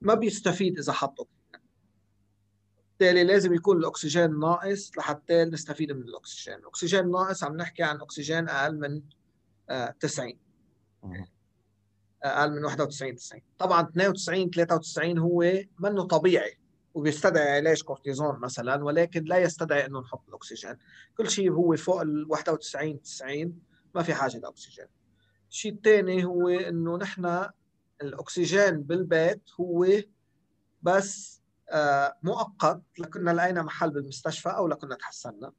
ما 0.00 0.14
بيستفيد 0.14 0.78
إذا 0.78 0.92
حط 0.92 1.20
أكسجين. 1.20 1.70
بالتالي 2.88 3.24
لازم 3.24 3.54
يكون 3.54 3.76
الأكسجين 3.76 4.38
ناقص 4.38 4.90
لحتى 4.98 5.44
نستفيد 5.44 5.92
من 5.92 6.02
الأكسجين. 6.02 6.54
الأكسجين 6.54 7.10
ناقص 7.10 7.44
عم 7.44 7.56
نحكي 7.56 7.82
عن 7.82 8.00
أكسجين 8.00 8.48
أقل 8.48 8.78
من 8.78 9.02
90 10.00 10.38
آه، 11.04 11.26
أقل 12.24 12.52
من 12.52 12.64
91 12.64 13.16
90 13.16 13.42
طبعا 13.58 13.82
92 13.82 14.50
93 14.50 15.18
هو 15.18 15.52
منه 15.78 16.04
طبيعي 16.04 16.58
وبيستدعي 16.94 17.56
علاج 17.56 17.82
كورتيزون 17.82 18.40
مثلا 18.40 18.84
ولكن 18.84 19.24
لا 19.24 19.38
يستدعي 19.38 19.86
إنه 19.86 20.00
نحط 20.00 20.28
الأكسجين. 20.28 20.76
كل 21.16 21.30
شيء 21.30 21.52
هو 21.52 21.76
فوق 21.76 22.00
ال 22.00 22.26
91 22.30 23.02
90 23.02 23.60
ما 23.94 24.02
في 24.02 24.14
حاجة 24.14 24.38
لأكسجين. 24.38 24.86
الشيء 25.50 25.72
الثاني 25.72 26.24
هو 26.24 26.48
إنه 26.48 26.96
نحن 26.96 27.46
الأكسجين 28.02 28.82
بالبيت 28.82 29.42
هو 29.60 29.86
بس 30.82 31.40
آه، 31.70 32.16
مؤقت 32.22 32.82
لكنا 32.98 33.30
لقينا 33.30 33.62
محل 33.62 33.90
بالمستشفى 33.90 34.48
أو 34.48 34.68
لكنا 34.68 34.94
تحسنا 34.94 35.52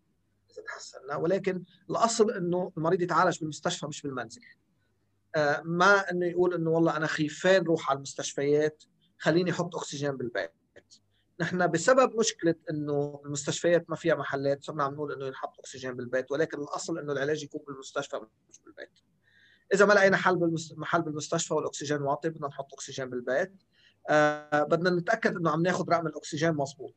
اذا 0.51 0.63
تحسنا 0.67 1.15
ولكن 1.15 1.63
الأصل 1.89 2.31
إنه 2.31 2.71
المريض 2.77 3.02
يتعالج 3.02 3.39
بالمستشفى 3.39 3.87
مش 3.87 4.02
بالمنزل. 4.02 4.42
آه، 5.35 5.62
ما 5.65 6.12
إنه 6.12 6.25
يقول 6.25 6.54
إنه 6.54 6.69
والله 6.69 6.98
أنا 6.98 7.08
خيفان 7.08 7.63
روح 7.63 7.89
على 7.89 7.98
المستشفيات 7.98 8.83
خليني 9.17 9.52
أحط 9.52 9.75
أكسجين 9.75 10.17
بالبيت. 10.17 10.52
نحن 11.39 11.67
بسبب 11.67 12.19
مشكلة 12.19 12.56
إنه 12.69 13.21
المستشفيات 13.25 13.89
ما 13.89 13.96
فيها 13.96 14.15
محلات 14.15 14.63
صرنا 14.63 14.83
عم 14.83 14.94
نقول 14.94 15.12
إنه 15.12 15.25
ينحط 15.25 15.60
أكسجين 15.60 15.94
بالبيت 15.94 16.31
ولكن 16.31 16.58
الأصل 16.58 17.00
إنه 17.00 17.13
العلاج 17.13 17.44
يكون 17.44 17.62
بالمستشفى 17.67 18.19
مش 18.50 18.60
بالبيت. 18.60 19.00
إذا 19.74 19.86
ما 19.86 19.94
لقينا 19.94 20.17
حل 20.17 20.56
محل 20.78 21.02
بالمستشفى 21.02 21.54
والأكسجين 21.54 22.02
واطي 22.02 22.30
بدنا 22.30 22.48
نحط 22.48 22.74
أكسجين 22.74 23.10
بالبيت. 23.10 23.54
آه 24.10 24.63
بدنا 24.63 24.90
نتأكد 24.90 25.36
إنه 25.36 25.52
عم 25.52 25.62
ناخذ 25.62 25.90
رقم 25.90 26.08
الأكسجين 26.08 26.52
مضبوط. 26.52 26.96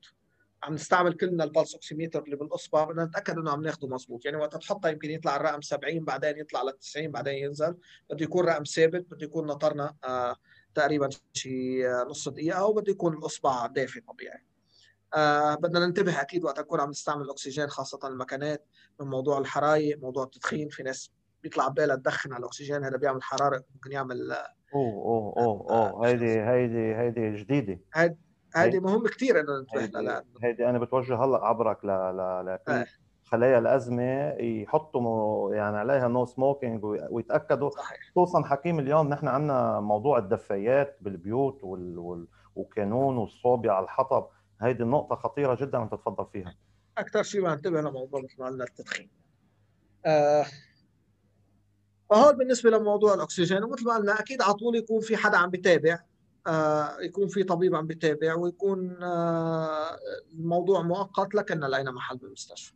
عم 0.62 0.74
نستعمل 0.74 1.12
كلنا 1.12 1.44
ال 1.44 1.49
pulse 1.49 1.74
oximeter 1.74 2.22
اللي 2.22 2.36
بالاصبع 2.36 2.84
بدنا 2.84 3.04
نتأكد 3.04 3.38
إنه 3.38 3.50
عم 3.50 3.62
ناخذه 3.62 3.86
مضبوط. 3.86 4.24
يعني 4.24 4.36
وقت 4.36 4.56
تحطها 4.56 4.90
يمكن 4.90 5.10
يطلع 5.10 5.36
الرقم 5.36 5.60
70 5.60 6.04
بعدين 6.04 6.38
يطلع 6.38 6.62
ل 6.62 6.72
90 6.72 7.10
بعدين 7.10 7.34
ينزل. 7.34 7.76
بده 8.10 8.24
يكون 8.24 8.44
رقم 8.44 8.64
ثابت 8.64 9.06
بده 9.10 9.24
يكون 9.24 9.46
نطرنا 9.46 9.94
آه 10.04 10.36
تقريبا 10.74 11.08
شيء 11.32 11.86
آه، 11.86 12.06
نص 12.10 12.28
دقيقة 12.28 12.64
وبده 12.64 12.92
يكون 12.92 13.14
الاصبع 13.14 13.66
دافي 13.66 14.00
طبيعي. 14.00 14.46
آه 15.14 15.54
بدنا 15.54 15.86
ننتبه 15.86 16.20
أكيد 16.20 16.44
وقت 16.44 16.60
نكون 16.60 16.80
عم 16.80 16.90
نستعمل 16.90 17.22
الأكسجين 17.24 17.68
خاصة 17.68 17.98
المكانات 18.04 18.66
من 19.00 19.06
موضوع 19.06 19.38
الحرايق 19.38 19.98
موضوع 19.98 20.24
التدخين. 20.24 20.68
في 20.68 20.82
ناس 20.82 21.10
بيطلع 21.44 21.68
ببالها 21.68 21.96
تدخن 21.96 22.32
على 22.32 22.40
الأكسجين 22.40 22.84
هذا 22.84 22.96
بيعمل 22.96 23.22
حرارة 23.22 23.64
ممكن 23.74 23.92
يعمل 23.92 24.32
أوه 24.74 24.92
أوه 24.92 25.34
أوه 25.36 25.90
أوه 25.90 26.06
هيدي 26.06 26.40
هيدي 26.40 26.96
هيدي 26.96 27.36
جديدة. 27.36 27.80
هيدي 28.56 28.80
مهم 28.80 29.06
كثير 29.06 29.40
إنه 29.40 29.52
ننتبه 29.58 30.00
لها 30.00 30.24
هيدي 30.42 30.68
أنا 30.68 30.78
بتوجه 30.78 31.24
هلأ 31.24 31.44
عبرك 31.44 31.84
ل 31.84 31.88
ل 31.88 32.46
لكل 32.46 32.72
آه. 32.72 32.86
خلايا 33.24 33.58
الأزمة 33.58 34.30
يحطوا 34.30 35.54
يعني 35.54 35.76
عليها 35.76 36.08
no 36.08 36.24
smoking 36.24 36.84
ويتأكدوا. 36.84 37.70
خصوصا 38.10 38.44
حكيم 38.44 38.78
اليوم 38.78 39.08
نحن 39.08 39.28
عندنا 39.28 39.80
موضوع 39.80 40.18
الدفايات 40.18 40.98
بالبيوت 41.00 41.64
وال... 41.64 41.98
وال... 41.98 42.26
وكانون 42.54 43.16
والصوبيا 43.16 43.72
على 43.72 43.84
الحطب. 43.84 44.26
هيدي 44.62 44.82
النقطة 44.82 45.16
خطيرة 45.16 45.54
جدا 45.60 45.82
أن 45.82 45.90
تتفضل 45.90 46.26
فيها. 46.32 46.54
أكثر 46.98 47.22
شيء 47.22 47.42
بنتبه 47.44 47.80
لموضوع 47.80 48.20
مثل 48.20 48.34
ما 48.38 48.46
قلنا 48.46 48.64
التدخين. 48.64 49.10
آه 50.06 50.46
فهذا 52.10 52.30
بالنسبة 52.30 52.70
لموضوع 52.70 53.14
الأكسجين 53.14 53.64
ومثل 53.64 53.84
ما 53.86 53.94
قلنا 53.94 54.20
أكيد 54.20 54.42
على 54.42 54.54
طول 54.54 54.76
يكون 54.76 55.00
في 55.00 55.16
حدا 55.16 55.36
عم 55.36 55.50
بيتابع 55.50 55.98
آه 56.46 57.00
يكون 57.00 57.28
في 57.28 57.42
طبيب 57.42 57.74
عم 57.74 57.86
بيتابع 57.86 58.34
ويكون 58.34 59.02
آه 59.02 59.98
الموضوع 60.32 60.82
مؤقت 60.82 61.34
لكن 61.34 61.60
لقينا 61.60 61.90
محل 61.90 62.16
بالمستشفى 62.16 62.74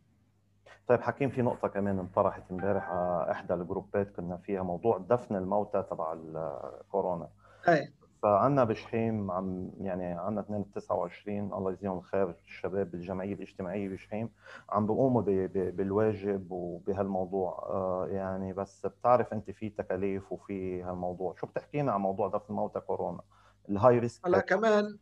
طيب 0.87 1.01
حكيم 1.01 1.29
في 1.29 1.41
نقطة 1.41 1.67
كمان 1.67 1.99
انطرحت 1.99 2.43
امبارح 2.51 2.89
على 2.89 3.31
إحدى 3.31 3.53
الجروبات 3.53 4.11
كنا 4.15 4.37
فيها 4.37 4.63
موضوع 4.63 4.97
دفن 4.97 5.35
الموتى 5.35 5.83
تبع 5.91 6.13
الكورونا. 6.13 7.27
أي 7.67 7.93
فعنا 8.23 8.63
بشحيم 8.63 9.31
عم 9.31 9.71
يعني 9.81 10.05
عنا 10.05 10.41
2 10.41 10.71
29 10.71 11.53
الله 11.53 11.71
يجزيهم 11.71 11.97
الخير 11.97 12.35
الشباب 12.45 12.91
بالجمعيه 12.91 13.33
الاجتماعية 13.33 13.89
بشحيم. 13.89 14.29
عم 14.69 14.87
بيقوموا 14.87 15.21
بالواجب 15.47 16.51
وبهالموضوع. 16.51 17.67
آه 17.69 18.07
يعني 18.11 18.53
بس 18.53 18.85
بتعرف 18.85 19.33
انت 19.33 19.51
في 19.51 19.69
تكاليف 19.69 20.31
وفي 20.31 20.83
هالموضوع. 20.83 21.35
شو 21.35 21.47
بتحكي 21.47 21.81
لنا 21.81 21.91
عن 21.91 22.01
موضوع 22.01 22.27
دفن 22.27 22.53
موتى 22.53 22.79
كورونا؟ 22.79 23.21
ال 23.69 23.99
high 23.99 24.11
risk. 24.11 24.27
هلا 24.27 24.39
كمان 24.39 24.97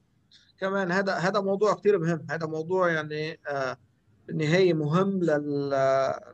كمان 0.59 0.91
هذا 0.91 1.13
هذا 1.13 1.41
موضوع 1.41 1.73
كثير 1.73 1.99
مهم. 1.99 2.27
هذا 2.29 2.47
موضوع 2.47 2.91
يعني 2.91 3.39
آه 3.49 3.77
بالنهاية 4.27 4.73
مهم 4.73 5.19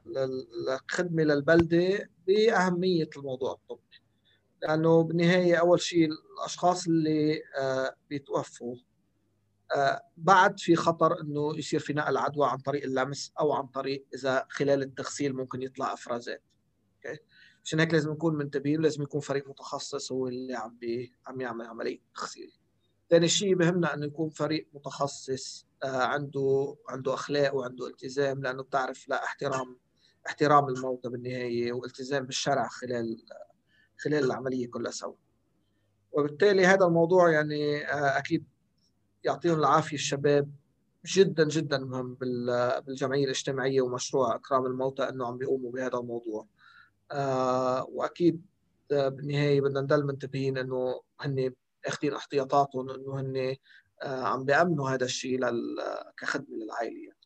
للخدمة 0.05 1.23
للبلدة 1.23 2.09
بأهمية 2.27 3.09
الموضوع 3.17 3.51
الطبي 3.51 3.81
لأنه 4.63 5.03
بالنهاية 5.03 5.55
أول 5.55 5.81
شيء 5.81 6.09
الأشخاص 6.11 6.87
اللي 6.87 7.41
آه، 7.59 7.95
بيتوفوا 8.09 8.75
آه، 9.75 10.01
بعد 10.17 10.59
في 10.59 10.75
خطر 10.75 11.21
إنه 11.21 11.57
يصير 11.57 11.79
في 11.79 11.93
نقل 11.93 12.17
عدوى 12.17 12.47
عن 12.47 12.57
طريق 12.57 12.83
اللمس 12.83 13.33
أو 13.39 13.53
عن 13.53 13.67
طريق 13.67 14.05
إذا 14.15 14.45
خلال 14.49 14.81
التغسيل 14.81 15.35
ممكن 15.35 15.61
يطلع 15.61 15.93
إفرازات. 15.93 16.43
okay؟ 16.95 17.19
عشان 17.63 17.79
هيك 17.79 17.93
لازم 17.93 18.11
نكون 18.11 18.35
منتبهين 18.35 18.81
لازم 18.81 19.03
يكون 19.03 19.21
فريق 19.21 19.49
متخصص 19.49 20.11
هو 20.11 20.27
اللي 20.27 20.55
عم 20.55 20.77
بي 20.77 21.13
عم 21.27 21.41
يعمل 21.41 21.65
عملية 21.65 21.99
تغسيل. 22.15 22.51
ثاني 23.09 23.27
شيء 23.27 23.55
بهمنا 23.55 23.93
إنه 23.93 24.05
يكون 24.05 24.29
فريق 24.29 24.69
متخصص 24.73 25.67
آه، 25.83 26.03
عنده 26.03 26.75
عنده 26.89 27.13
أخلاق 27.13 27.55
وعنده 27.55 27.87
التزام 27.87 28.41
لأنه 28.41 28.63
بتعرف 28.63 29.09
لا 29.09 29.23
احترام 29.23 29.77
احترام 30.27 30.67
الموتى 30.67 31.09
بالنهاية 31.09 31.73
والتزام 31.73 32.25
بالشرع 32.25 32.67
خلال 32.67 33.25
خلال 33.97 34.23
العملية 34.23 34.67
كلها 34.69 34.91
سوا. 34.91 35.13
وبالتالي 36.11 36.65
هذا 36.65 36.85
الموضوع 36.85 37.31
يعني 37.31 37.85
آه، 37.87 38.17
أكيد 38.17 38.45
يعطيهم 39.23 39.59
العافية 39.59 39.95
الشباب. 39.97 40.51
جدا 41.05 41.47
جدا 41.47 41.77
مهم 41.77 42.17
بالجمعية 42.85 43.25
الاجتماعية 43.25 43.81
ومشروع 43.81 44.35
إكرام 44.35 44.65
الموتى 44.65 45.09
إنه 45.09 45.27
عم 45.27 45.37
بيقوموا 45.37 45.71
بهذا 45.71 45.97
الموضوع. 45.97 46.47
آه، 47.11 47.85
وأكيد 47.89 48.45
بالنهاية 48.89 49.61
بدنا 49.61 49.81
نضل 49.81 50.05
منتبهين 50.05 50.57
إنه 50.57 51.01
هن 51.19 51.53
أخذين 51.85 52.13
احتياطاتهم 52.13 52.89
إنه 52.89 53.19
هن 53.19 53.55
آه، 54.03 54.23
عم 54.23 54.45
بيأمنوا 54.45 54.89
هذا 54.89 55.05
الشيء 55.05 55.39
كخدمة 56.17 56.57
للعائلة. 56.57 57.22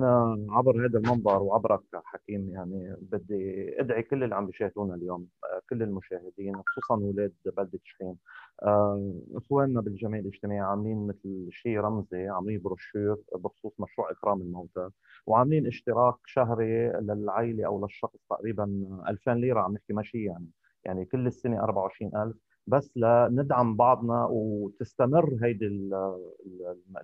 أنا 0.00 0.46
عبر 0.50 0.86
هذا 0.86 0.98
المنبر 0.98 1.42
وعبرك 1.42 1.80
حكيم 2.04 2.50
يعني 2.50 2.96
بدي 3.00 3.70
أدعي 3.80 4.02
كل 4.02 4.24
اللي 4.24 4.34
عم 4.34 4.46
بيشاهدونا 4.46 4.94
اليوم 4.94 5.28
كل 5.70 5.82
المشاهدين 5.82 6.56
خصوصا 6.66 6.94
أولاد 6.94 7.32
بلدة 7.56 7.78
شحيم. 7.84 8.16
آه، 8.62 9.12
إخواننا 9.34 9.80
بالجمعية 9.80 10.20
الاجتماعية 10.20 10.62
عاملين 10.62 11.06
مثل 11.06 11.48
شيء 11.52 11.78
رمزي 11.80 12.28
عاملين 12.28 12.60
بروشور 12.62 13.18
بخصوص 13.34 13.72
مشروع 13.80 14.10
إكرام 14.10 14.40
الموتى 14.40 14.90
وعاملين 15.26 15.66
اشتراك 15.66 16.14
شهري 16.26 16.88
للعائلة 16.92 17.66
أو 17.66 17.82
للشخص 17.84 18.18
تقريبا 18.30 18.64
2000 19.08 19.34
ليرة 19.34 19.60
عم 19.60 19.72
نحكي 19.74 19.92
ماشي 19.92 20.24
يعني 20.24 20.46
يعني 20.84 21.04
كل 21.04 21.26
السنة 21.26 21.60
24000 21.64 22.36
بس 22.66 22.96
لندعم 22.96 23.76
بعضنا 23.76 24.26
وتستمر 24.30 25.38
هيدي 25.42 25.66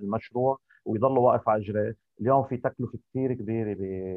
المشروع 0.01 0.59
ويضل 0.85 1.19
واقف 1.19 1.49
على 1.49 1.63
اجريه 1.63 1.97
اليوم 2.21 2.45
في 2.45 2.57
تكلفة 2.57 2.99
كثير 3.11 3.33
كبيرة 3.35 3.77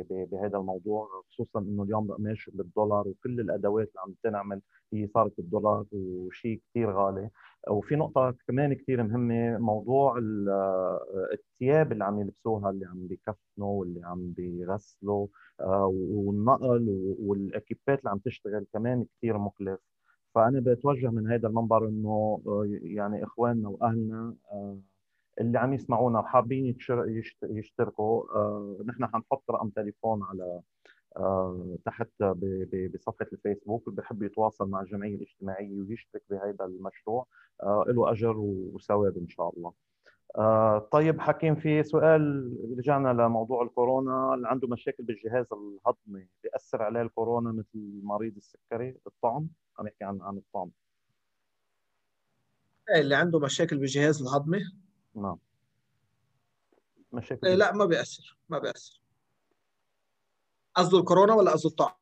بهذا 0.10 0.58
الموضوع 0.58 1.10
خصوصا 1.30 1.60
إنه 1.60 1.84
اليوم 1.84 2.12
القماش 2.12 2.50
بالدولار 2.54 3.08
وكل 3.08 3.40
الأدوات 3.40 3.88
اللي 3.88 4.02
عم 4.06 4.14
تنعمل 4.24 4.62
هي 4.94 5.08
صارت 5.08 5.34
بالدولار 5.38 5.86
وشيء 5.92 6.62
كثير 6.70 6.92
غالي. 6.92 7.30
وفي 7.70 7.96
نقطة 7.96 8.36
كمان 8.48 8.74
كثير 8.74 9.04
مهمة 9.04 9.58
موضوع 9.58 10.16
الثياب 11.34 11.92
اللي 11.92 12.04
عم 12.06 12.20
يلبسوها 12.22 12.70
اللي 12.70 12.86
عم 12.86 13.08
بيكفنوا 13.08 13.80
واللي 13.80 14.02
عم 14.06 14.32
بيغسلوا 14.38 15.28
آه، 15.60 15.86
والنقل 15.94 17.16
والإكيبات 17.20 18.00
اللي 18.00 18.10
عم 18.10 18.18
تشتغل 18.18 18.66
كمان 18.74 19.06
كثير 19.18 19.38
مكلف. 19.38 19.80
فأنا 20.36 20.60
بتوجه 20.60 21.08
من 21.12 21.32
هذا 21.32 21.48
المنبر 21.48 21.88
إنه 21.88 22.42
آه، 22.48 22.66
يعني 22.84 23.24
إخواننا 23.24 23.70
وأهلنا 23.70 24.36
آه، 24.52 24.80
اللي 25.42 25.60
عم 25.60 25.74
يسمعونا 25.74 26.20
وحابين 26.20 26.76
يشتركوا. 27.44 28.36
آه، 28.36 28.78
نحن 28.86 29.06
حنحط 29.08 29.52
رقم 29.52 29.70
تليفون 29.70 30.24
على 30.24 30.62
تحت 31.86 32.10
بصفحة 32.94 33.28
الفيسبوك. 33.34 33.88
اللي 33.88 34.02
بحب 34.02 34.24
يتواصل 34.24 34.70
مع 34.70 34.82
الجمعية 34.82 35.16
الاجتماعية 35.16 35.82
ويشترك 35.82 36.24
بهذا 36.30 36.66
المشروع. 36.66 37.28
له 37.64 38.12
أجر 38.12 38.38
وثواب 38.38 39.18
إن 39.18 39.28
شاء 39.28 39.54
الله. 39.58 39.74
طيب 40.92 41.22
حكيم 41.22 41.56
في 41.56 41.84
سؤال 41.84 42.54
رجعنا 42.78 43.14
لموضوع 43.14 43.64
الكورونا 43.64 44.34
اللي 44.34 44.48
عنده 44.48 44.68
مشاكل 44.68 45.04
بالجهاز 45.04 45.46
الهضمي 45.54 46.28
بيأثر 46.44 46.82
عليه 46.84 47.02
الكورونا 47.02 47.52
مثل 47.52 48.02
مريض 48.04 48.36
السكري 48.36 48.98
الطعم؟ 49.08 49.48
عم 49.80 49.88
يحكي 49.88 50.04
عن 50.04 50.22
عن 50.22 50.38
الطعم. 50.38 50.70
إيه، 52.90 53.02
اللي 53.02 53.16
عنده 53.16 53.40
مشاكل 53.40 53.78
بالجهاز 53.78 54.22
الهضمي؟ 54.22 54.60
نعم. 55.16 55.38
مشاكل 57.12 57.48
لا 57.48 57.74
ما 57.74 57.86
بيأثر 57.86 58.38
ما 58.50 58.60
بيأثر. 58.60 59.02
قصده 60.76 61.00
الكورونا 61.00 61.34
ولا 61.34 61.52
قصده 61.52 61.70
الطعم؟ 61.70 61.96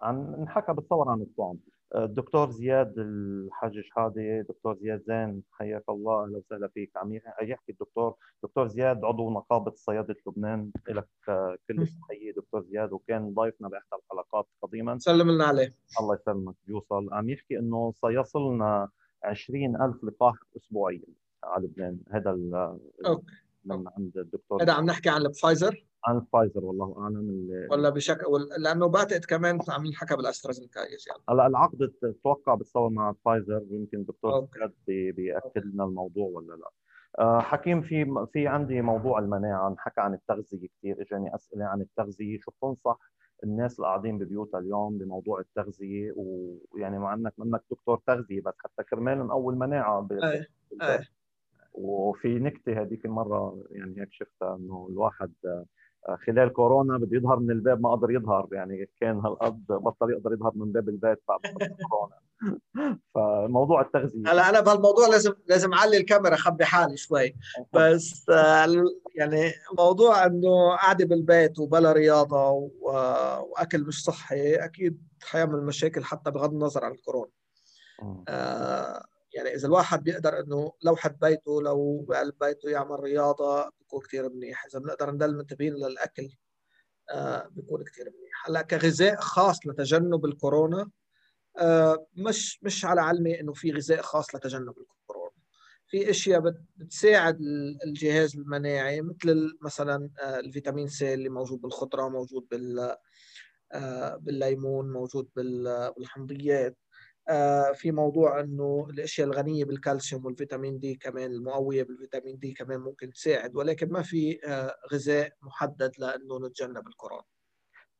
عن 0.00 0.34
انحكى 0.34 0.72
بتصور 0.72 1.08
عن 1.08 1.20
الطعم. 1.20 1.56
الدكتور 1.96 2.50
زياد 2.50 2.94
الحاج 2.98 3.80
شحاده 3.80 4.40
دكتور 4.40 4.76
زياد 4.76 5.02
زين 5.06 5.42
حياك 5.52 5.84
الله 5.88 6.24
أهلا 6.24 6.38
وسهلا 6.38 6.68
فيك. 6.68 6.96
عم 6.96 7.12
يحكي 7.42 7.72
الدكتور 7.72 8.14
دكتور 8.42 8.66
زياد 8.66 9.04
عضو 9.04 9.30
نقابة 9.30 9.72
صيادله 9.76 10.16
لبنان. 10.26 10.70
لك 10.88 11.08
كل 11.68 11.82
التحيه 11.82 12.32
دكتور 12.36 12.62
زياد 12.62 12.92
وكان 12.92 13.34
ضيفنا 13.34 13.68
بإحدى 13.68 13.96
الحلقات 14.04 14.46
قديما. 14.62 14.98
سلم 14.98 15.30
لنا 15.30 15.44
عليه. 15.44 15.74
الله 16.00 16.14
يسلمك. 16.14 16.54
بيوصل 16.66 17.08
عم 17.12 17.30
يحكي 17.30 17.58
إنه 17.58 17.92
سيصلنا 17.92 18.88
20000 19.24 20.04
لقاح 20.04 20.34
اسبوعيا 20.56 21.02
على 21.44 21.66
لبنان. 21.66 21.98
هذا 22.10 22.30
okay. 23.06 23.34
من 23.64 23.88
عند 23.98 24.18
الدكتور. 24.18 24.62
هذا 24.62 24.72
عم 24.72 24.84
نحكي 24.84 25.08
عن 25.08 25.26
الفايزر؟ 25.26 25.84
عن 26.04 26.16
الفايزر 26.16 26.64
والله 26.64 26.94
أعلم 26.98 27.48
ولا 27.70 27.90
بشكل 27.90 28.26
لأنه 28.58 28.86
بعتقد 28.86 29.24
كمان 29.24 29.58
عم 29.68 29.86
ينحكى 29.86 30.16
بالاسترازينيكا 30.16 30.80
يعني 30.80 31.22
هلأ 31.28 31.46
العقد 31.46 31.92
توقع 32.24 32.54
بتصور 32.54 32.90
مع 32.90 33.14
فايزر 33.24 33.62
يمكن 33.70 33.98
الدكتور 33.98 34.48
زياد 34.54 34.72
بيأكد 34.88 35.64
لنا 35.64 35.84
الموضوع 35.84 36.28
ولا 36.28 36.54
لا 36.54 36.70
آه، 37.18 37.40
حكيم 37.40 37.82
في 37.82 38.26
في 38.32 38.48
عندي 38.48 38.82
موضوع 38.82 39.18
المناعة 39.18 39.68
نحكى 39.70 40.00
عن 40.00 40.14
التغذية 40.14 40.68
كثير 40.78 41.02
اجاني 41.02 41.34
اسئله 41.34 41.64
عن 41.64 41.80
التغذية 41.80 42.38
شو 42.38 42.50
بتنصح 42.50 42.98
الناس 43.44 43.76
اللي 43.76 43.86
قاعدين 43.86 44.18
ببيوتها 44.18 44.60
اليوم 44.60 44.98
بموضوع 44.98 45.40
التغذية 45.40 46.12
ويعني 46.16 46.98
مع 46.98 47.14
انك 47.14 47.32
منك 47.38 47.62
دكتور 47.70 48.00
تغذية 48.06 48.40
بس 48.40 48.54
حتى 48.58 48.82
كرمال 48.82 49.18
نقوي 49.18 49.54
المناعه 49.54 50.08
أي. 50.12 50.46
أي. 50.82 51.04
وفي 51.72 52.38
نكتة 52.38 52.82
هذيك 52.82 53.04
المرة 53.04 53.64
يعني 53.70 54.00
هيك 54.00 54.12
شفتها 54.12 54.56
إنه 54.56 54.88
الواحد 54.90 55.32
خلال 56.26 56.52
كورونا 56.52 56.98
بده 56.98 57.16
يظهر 57.16 57.38
من 57.38 57.50
الباب 57.50 57.80
ما 57.80 57.90
قدر 57.92 58.10
يظهر. 58.10 58.48
يعني 58.52 58.88
كان 59.00 59.18
هالقد 59.18 59.66
بطل 59.68 60.10
يقدر 60.10 60.32
يظهر 60.32 60.52
من 60.54 60.72
باب 60.72 60.88
البيت 60.88 61.18
بعد 61.28 61.40
كورونا. 61.90 62.20
فموضوع 63.14 63.80
التغذية. 63.80 64.32
هلا 64.32 64.48
أنا 64.48 64.60
بهالموضوع 64.60 65.08
لازم 65.08 65.32
لازم 65.46 65.72
أعلي 65.72 65.96
الكاميرا 65.96 66.34
اخبي 66.34 66.64
حالي 66.64 66.96
شوي. 66.96 67.36
بس 67.74 68.28
آه، 68.30 68.84
يعني 69.14 69.52
موضوع 69.78 70.26
إنه 70.26 70.76
قاعدة 70.76 71.04
بالبيت 71.06 71.58
وبلا 71.58 71.92
رياضة 71.92 72.70
وأكل 72.80 73.84
مش 73.84 74.04
صحي 74.04 74.54
أكيد 74.54 75.02
حيعمل 75.22 75.62
مشاكل 75.62 76.04
حتى 76.04 76.30
بغض 76.30 76.52
النظر 76.52 76.84
عن 76.84 76.92
الكورونا. 76.92 77.30
آه 78.28 79.04
يعني 79.34 79.54
إذا 79.54 79.66
الواحد 79.66 80.04
بيقدر 80.04 80.40
إنه 80.40 80.72
لو 80.82 80.96
حد 80.96 81.18
بيته 81.18 81.62
لو 81.62 82.04
بقلب 82.08 82.34
بيته 82.40 82.70
يعمل 82.70 83.00
رياضة 83.00 83.70
بيكون 83.78 84.00
كثير 84.00 84.28
منيح. 84.30 84.64
إذا 84.64 84.78
بنقدر 84.78 85.10
نضل 85.10 85.36
منتبهين 85.36 85.74
للأكل 85.74 86.28
آه 87.10 87.48
بيكون 87.48 87.84
كثير 87.84 88.04
منيح. 88.04 88.48
هلأ 88.48 88.62
كغذاء 88.62 89.20
خاص 89.20 89.66
لتجنب 89.66 90.24
الكورونا 90.24 90.90
آه 91.58 92.06
مش 92.16 92.62
مش 92.62 92.84
على 92.84 93.00
علمي 93.00 93.40
إنه 93.40 93.52
في 93.52 93.72
غذاء 93.72 94.02
خاص 94.02 94.34
لتجنب 94.34 94.74
الكورونا. 94.78 95.30
في 95.90 96.10
أشياء 96.10 96.42
بتساعد 96.76 97.38
الجهاز 97.86 98.36
المناعي 98.36 99.02
مثل 99.02 99.58
مثلا 99.62 100.10
آه، 100.20 100.40
الفيتامين 100.40 100.88
C 100.88 101.14
اللي 101.14 101.28
موجود 101.28 101.60
بالخضرة 101.60 102.08
موجود 102.08 102.46
بال 102.50 102.96
آه، 103.72 104.16
بالليمون 104.16 104.92
موجود 104.92 105.28
بالحمضيات. 105.36 106.76
في 107.74 107.92
موضوع 107.92 108.40
إنه 108.40 108.86
الأشياء 108.90 109.26
الغنية 109.26 109.64
بالكالسيوم 109.64 110.24
والفيتامين 110.26 110.78
D 110.78 110.94
كمان 110.94 111.32
المقوية 111.32 111.82
بالفيتامين 111.82 112.38
D 112.38 112.52
كمان 112.52 112.80
ممكن 112.80 113.12
تساعد 113.12 113.56
ولكن 113.56 113.88
ما 113.92 114.02
في 114.02 114.40
آه، 114.46 114.76
غذاء 114.92 115.32
محدد 115.42 115.92
لإنه 115.98 116.38
نتجنب 116.46 116.88
الكورونا. 116.88 117.24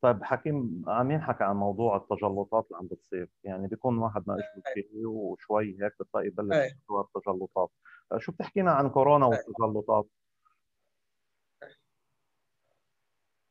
طيب 0.02 0.24
حكيم 0.24 0.84
عم 0.86 1.10
ينحكى 1.10 1.44
عن 1.44 1.56
موضوع 1.56 1.96
التجلطات 1.96 2.66
اللي 2.66 2.78
عم 2.78 2.86
بتصير. 2.86 3.28
يعني 3.44 3.68
بيكون 3.68 3.98
واحد 3.98 4.24
ناقش 4.28 4.42
فيه 4.74 5.06
وشوي 5.06 5.76
هيك 5.82 5.92
بتلاقي 6.00 6.26
يبلش 6.26 6.74
صور 6.88 7.08
التجلطات. 7.16 7.70
شو 8.18 8.32
بتحكينا 8.32 8.72
عن 8.72 8.90
كورونا 8.90 9.26
والتجلطات؟ 9.26 10.06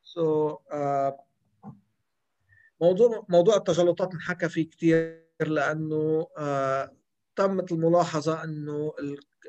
سو 0.02 0.54
so, 0.54 0.58
uh, 0.72 1.12
موضوع 2.80 3.26
موضوع 3.28 3.56
التجلطات 3.56 4.14
انحكى 4.14 4.48
فيه 4.48 4.70
كثير 4.70 5.29
لأنه 5.48 6.26
آه 6.38 6.92
تمت 7.36 7.72
الملاحظة 7.72 8.44
إنه 8.44 8.92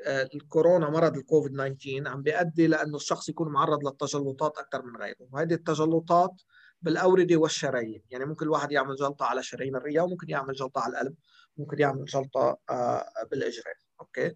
آه، 0.06 0.28
الكورونا 0.34 0.90
مرض 0.90 1.16
الكوفيد 1.16 1.52
19 1.52 2.08
عم 2.08 2.22
بيؤدي 2.22 2.66
لأنه 2.66 2.96
الشخص 2.96 3.28
يكون 3.28 3.52
معرض 3.52 3.84
للتجلطات 3.84 4.58
أكثر 4.58 4.82
من 4.82 4.96
غيره. 4.96 5.16
وهذه 5.32 5.54
التجلطات 5.54 6.42
بالأوردة 6.82 7.36
والشرايين. 7.36 8.02
يعني 8.10 8.24
ممكن 8.24 8.46
الواحد 8.46 8.72
يعمل 8.72 8.96
جلطة 8.96 9.26
على 9.26 9.42
شرايين 9.42 9.76
الرئه 9.76 10.00
وممكن 10.00 10.30
يعمل 10.30 10.54
جلطة 10.54 10.80
على 10.80 10.92
القلب 10.92 11.14
ممكن 11.56 11.78
يعمل 11.78 12.04
جلطة 12.04 12.58
آه 12.70 13.04
بالإجرين. 13.30 13.74
أوكي؟ 14.00 14.34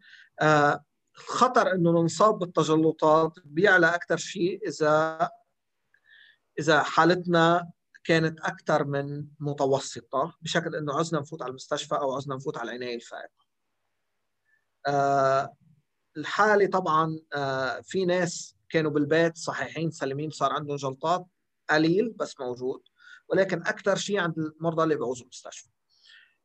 خطر 1.15 1.73
إنه 1.73 1.91
نصاب 1.91 2.39
بالتجلطات 2.39 3.33
بيعلى 3.45 3.95
أكثر 3.95 4.17
شيء 4.17 4.69
إذا 4.69 5.31
إذا 6.59 6.83
حالتنا 6.83 7.71
كانت 8.07 8.41
أكثر 8.41 8.85
من 8.85 9.27
متوسطة 9.41 10.37
بشكل 10.43 10.77
إنه 10.77 10.99
عزنا 10.99 11.21
نفوت 11.21 11.43
على 11.43 11.51
المستشفى 11.51 11.95
أو 11.95 12.13
عزنا 12.13 12.35
نفوت 12.35 12.57
على 12.57 12.71
العنايه 12.71 12.95
الفائقه. 12.97 13.47
آه 14.87 15.57
الحالة 16.17 16.67
طبعا 16.67 17.21
آه 17.35 17.81
في 17.81 18.05
ناس 18.05 18.57
كانوا 18.69 18.91
بالبيت 18.91 19.37
صحيحين 19.37 19.91
سليمين 19.91 20.31
صار 20.31 20.53
عندهم 20.53 20.77
جلطات 20.77 21.27
قليل 21.71 22.11
بس 22.11 22.41
موجود 22.41 22.83
ولكن 23.29 23.63
أكثر 23.67 23.97
شيء 23.97 24.19
عند 24.19 24.39
المرضى 24.39 24.83
اللي 24.83 24.95
بيعوزوا 24.95 25.25
المستشفى. 25.25 25.69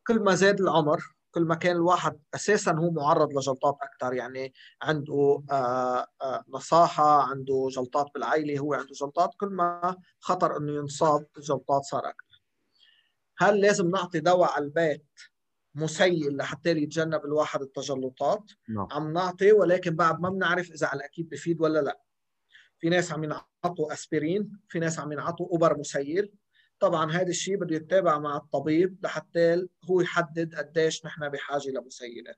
كل 0.08 0.20
ما 0.20 0.36
زاد 0.36 0.62
العمر 0.62 1.16
كل 1.32 1.42
ما 1.42 1.56
كان 1.56 1.76
الواحد 1.76 2.20
أساسا 2.36 2.72
هو 2.72 2.92
معرض 2.92 3.38
لجلطات 3.38 3.78
أكثر 3.82 4.14
يعني 4.14 4.54
عنده 4.82 5.44
آه، 5.52 6.08
آه، 6.22 6.44
نصاحة 6.50 7.22
عنده 7.22 7.68
جلطات 7.72 8.08
بالعائله 8.14 8.60
هو 8.60 8.74
عنده 8.74 8.94
جلطات. 8.94 9.30
كل 9.40 9.48
ما 9.48 9.96
خطر 10.20 10.58
إنه 10.58 10.72
ينصاب 10.72 11.28
جلطات 11.38 11.84
صار 11.84 12.10
أكثر 12.10 12.42
هل 13.38 13.62
لازم 13.62 13.90
نعطي 13.90 14.20
دواء 14.20 14.52
على 14.52 14.66
البيت 14.66 15.06
مسيل 15.76 16.38
لحتى 16.38 16.70
يتجنب 16.70 17.26
الواحد 17.26 17.62
التجلطات؟ 17.62 18.44
نعم. 18.70 18.88
عم 18.92 19.14
نعطي 19.14 19.52
ولكن 19.52 19.96
بعد 19.96 20.20
ما 20.20 20.30
بنعرف 20.30 20.72
إذا 20.72 20.88
على 20.88 20.98
الأكيد 20.98 21.30
بفيد 21.30 21.62
ولا 21.62 21.80
لا. 21.80 22.02
في 22.80 22.90
ناس 22.90 23.12
عم 23.12 23.24
ينعطوا 23.24 23.94
أسبرين 23.94 24.60
في 24.68 24.80
ناس 24.80 25.00
عم 25.00 25.12
ينعطوا 25.12 25.48
أوبر 25.48 25.78
مسيل. 25.78 26.34
طبعا 26.82 27.12
هذا 27.12 27.30
الشيء 27.30 27.58
بده 27.58 27.76
يتابع 27.76 28.20
مع 28.20 28.38
الطبيب 28.38 28.98
لحتى 29.04 29.68
هو 29.90 30.02
يحدد 30.02 30.56
قديش 30.56 31.06
نحن 31.06 31.30
بحاجة 31.30 31.70
لمسيلات. 31.70 32.36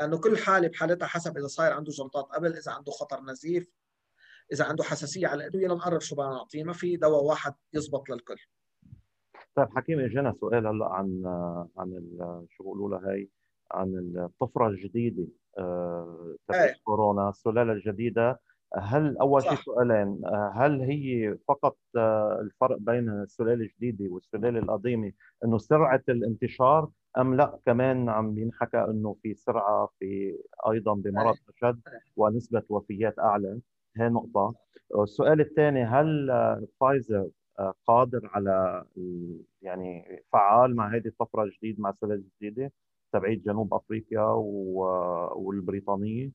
لأنه 0.00 0.18
كل 0.18 0.38
حالة 0.38 0.68
بحالتها 0.68 1.06
حسب 1.06 1.38
إذا 1.38 1.46
صاير 1.46 1.72
عنده 1.72 1.92
جلطات 1.92 2.24
قبل 2.24 2.56
إذا 2.56 2.72
عنده 2.72 2.92
خطر 2.92 3.20
نزيف 3.20 3.70
إذا 4.52 4.64
عنده 4.64 4.84
حساسية 4.84 5.26
على 5.26 5.44
الأدوية 5.44 5.66
لنقرر 5.66 6.00
شو 6.00 6.16
بدنا 6.16 6.28
نعطيه. 6.28 6.64
ما 6.64 6.72
في 6.72 6.96
دواء 6.96 7.24
واحد 7.24 7.54
يزبط 7.72 8.10
للكل. 8.10 8.36
طيب 9.54 9.68
حكيم 9.76 10.00
إجانا 10.00 10.34
سؤال 10.40 10.66
هلأ 10.66 10.86
عن 10.86 11.22
عن 11.76 12.16
شو 12.50 12.62
بيقولوا 12.62 12.88
لها 12.88 13.12
هي؟ 13.14 13.28
عن 13.72 14.14
الطفرة 14.16 14.68
الجديدة 14.68 15.26
آه، 15.58 16.36
تبع 16.48 16.74
كورونا. 16.84 17.28
السلالة 17.28 17.72
الجديدة 17.72 18.40
هل 18.78 19.18
أول 19.18 19.42
شيء 19.42 19.54
سؤالين 19.54 20.20
هل 20.54 20.80
هي 20.80 21.36
فقط 21.48 21.76
آه، 21.96 22.38
الفرق 22.40 22.76
بين 22.78 23.08
السلاله 23.08 23.64
الجديده 23.64 24.12
والسلاله 24.12 24.58
القديمة 24.58 25.12
إنه 25.44 25.58
سرعة 25.58 26.02
الانتشار 26.08 26.88
أم 27.18 27.34
لا؟ 27.34 27.58
كمان 27.66 28.08
عم 28.08 28.38
ينحكى 28.38 28.78
إنه 28.78 29.16
في 29.22 29.34
سرعة 29.34 29.88
في 29.98 30.38
أيضا 30.70 30.94
بمرض 30.94 31.36
أشد 31.56 31.80
ونسبة 32.16 32.62
وفيات 32.68 33.18
أعلى. 33.18 33.60
هي 33.96 34.08
نقطة. 34.08 34.54
السؤال 35.02 35.40
الثاني 35.40 35.84
هل 35.84 36.30
فايزر 36.80 37.28
آه، 37.58 37.74
قادر 37.86 38.30
على 38.34 38.84
يعني 39.62 40.22
فعال 40.32 40.76
مع 40.76 40.94
هذه 40.94 41.06
الطفرة 41.06 41.42
الجديده 41.42 41.82
مع 41.82 41.90
السلاله 41.90 42.22
الجديدة 42.42 42.72
تبعيت 43.12 43.42
جنوب 43.42 43.74
أفريقيا 43.74 44.22
والبريطانية؟ 45.34 46.30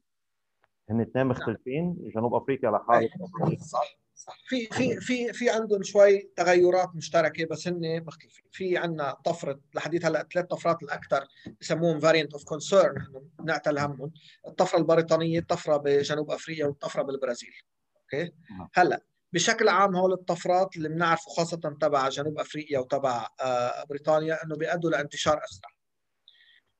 هن 0.90 1.02
اثنين 1.02 1.26
مختلفين 1.26 2.12
جنوب 2.16 2.34
أفريقيا 2.34 2.72
لحاله 2.72 3.10
صح 3.58 3.98
صح. 4.16 4.38
في 4.48 4.68
في 4.72 5.00
في 5.00 5.34
في 5.34 5.50
عندهم 5.50 5.84
شوي 5.84 6.30
تغيرات 6.36 6.96
مشتركة 6.96 7.46
بس 7.46 7.68
هن 7.68 8.04
مختلفين. 8.06 8.46
في 8.52 8.78
عندنا 8.78 9.12
طفرة 9.12 9.60
لحديت 9.74 10.06
هلأ 10.06 10.28
ثلاث 10.34 10.46
طفرات 10.46 10.84
الأكثر 10.84 11.28
بسموهم 11.62 12.00
variant 12.00 12.34
of 12.34 12.44
concern 12.44 13.08
نعتل 13.44 13.80
همهم. 13.80 14.12
الطفرة 14.48 14.78
البريطانية 14.78 15.40
الطفرة 15.40 15.78
بجنوب 15.78 16.32
أفريقيا 16.32 16.66
والطفرة 16.66 17.02
بالبرازيل. 17.02 17.54
okay؟ 18.02 18.32
نعم. 18.52 18.70
هلأ 18.74 19.02
بشكل 19.34 19.70
عام 19.70 19.96
هول 19.96 20.14
الطفرات 20.14 20.78
اللي 20.78 20.90
بنعرفه 20.90 21.32
خاصة 21.32 21.78
تبع 21.82 22.10
جنوب 22.10 22.40
أفريقيا 22.40 22.80
وتبع 22.80 23.28
آه، 23.42 23.84
بريطانيا 23.90 24.44
إنه 24.44 24.56
بيأدوا 24.56 24.90
لانتشار 24.90 25.42
أسرع. 25.44 25.70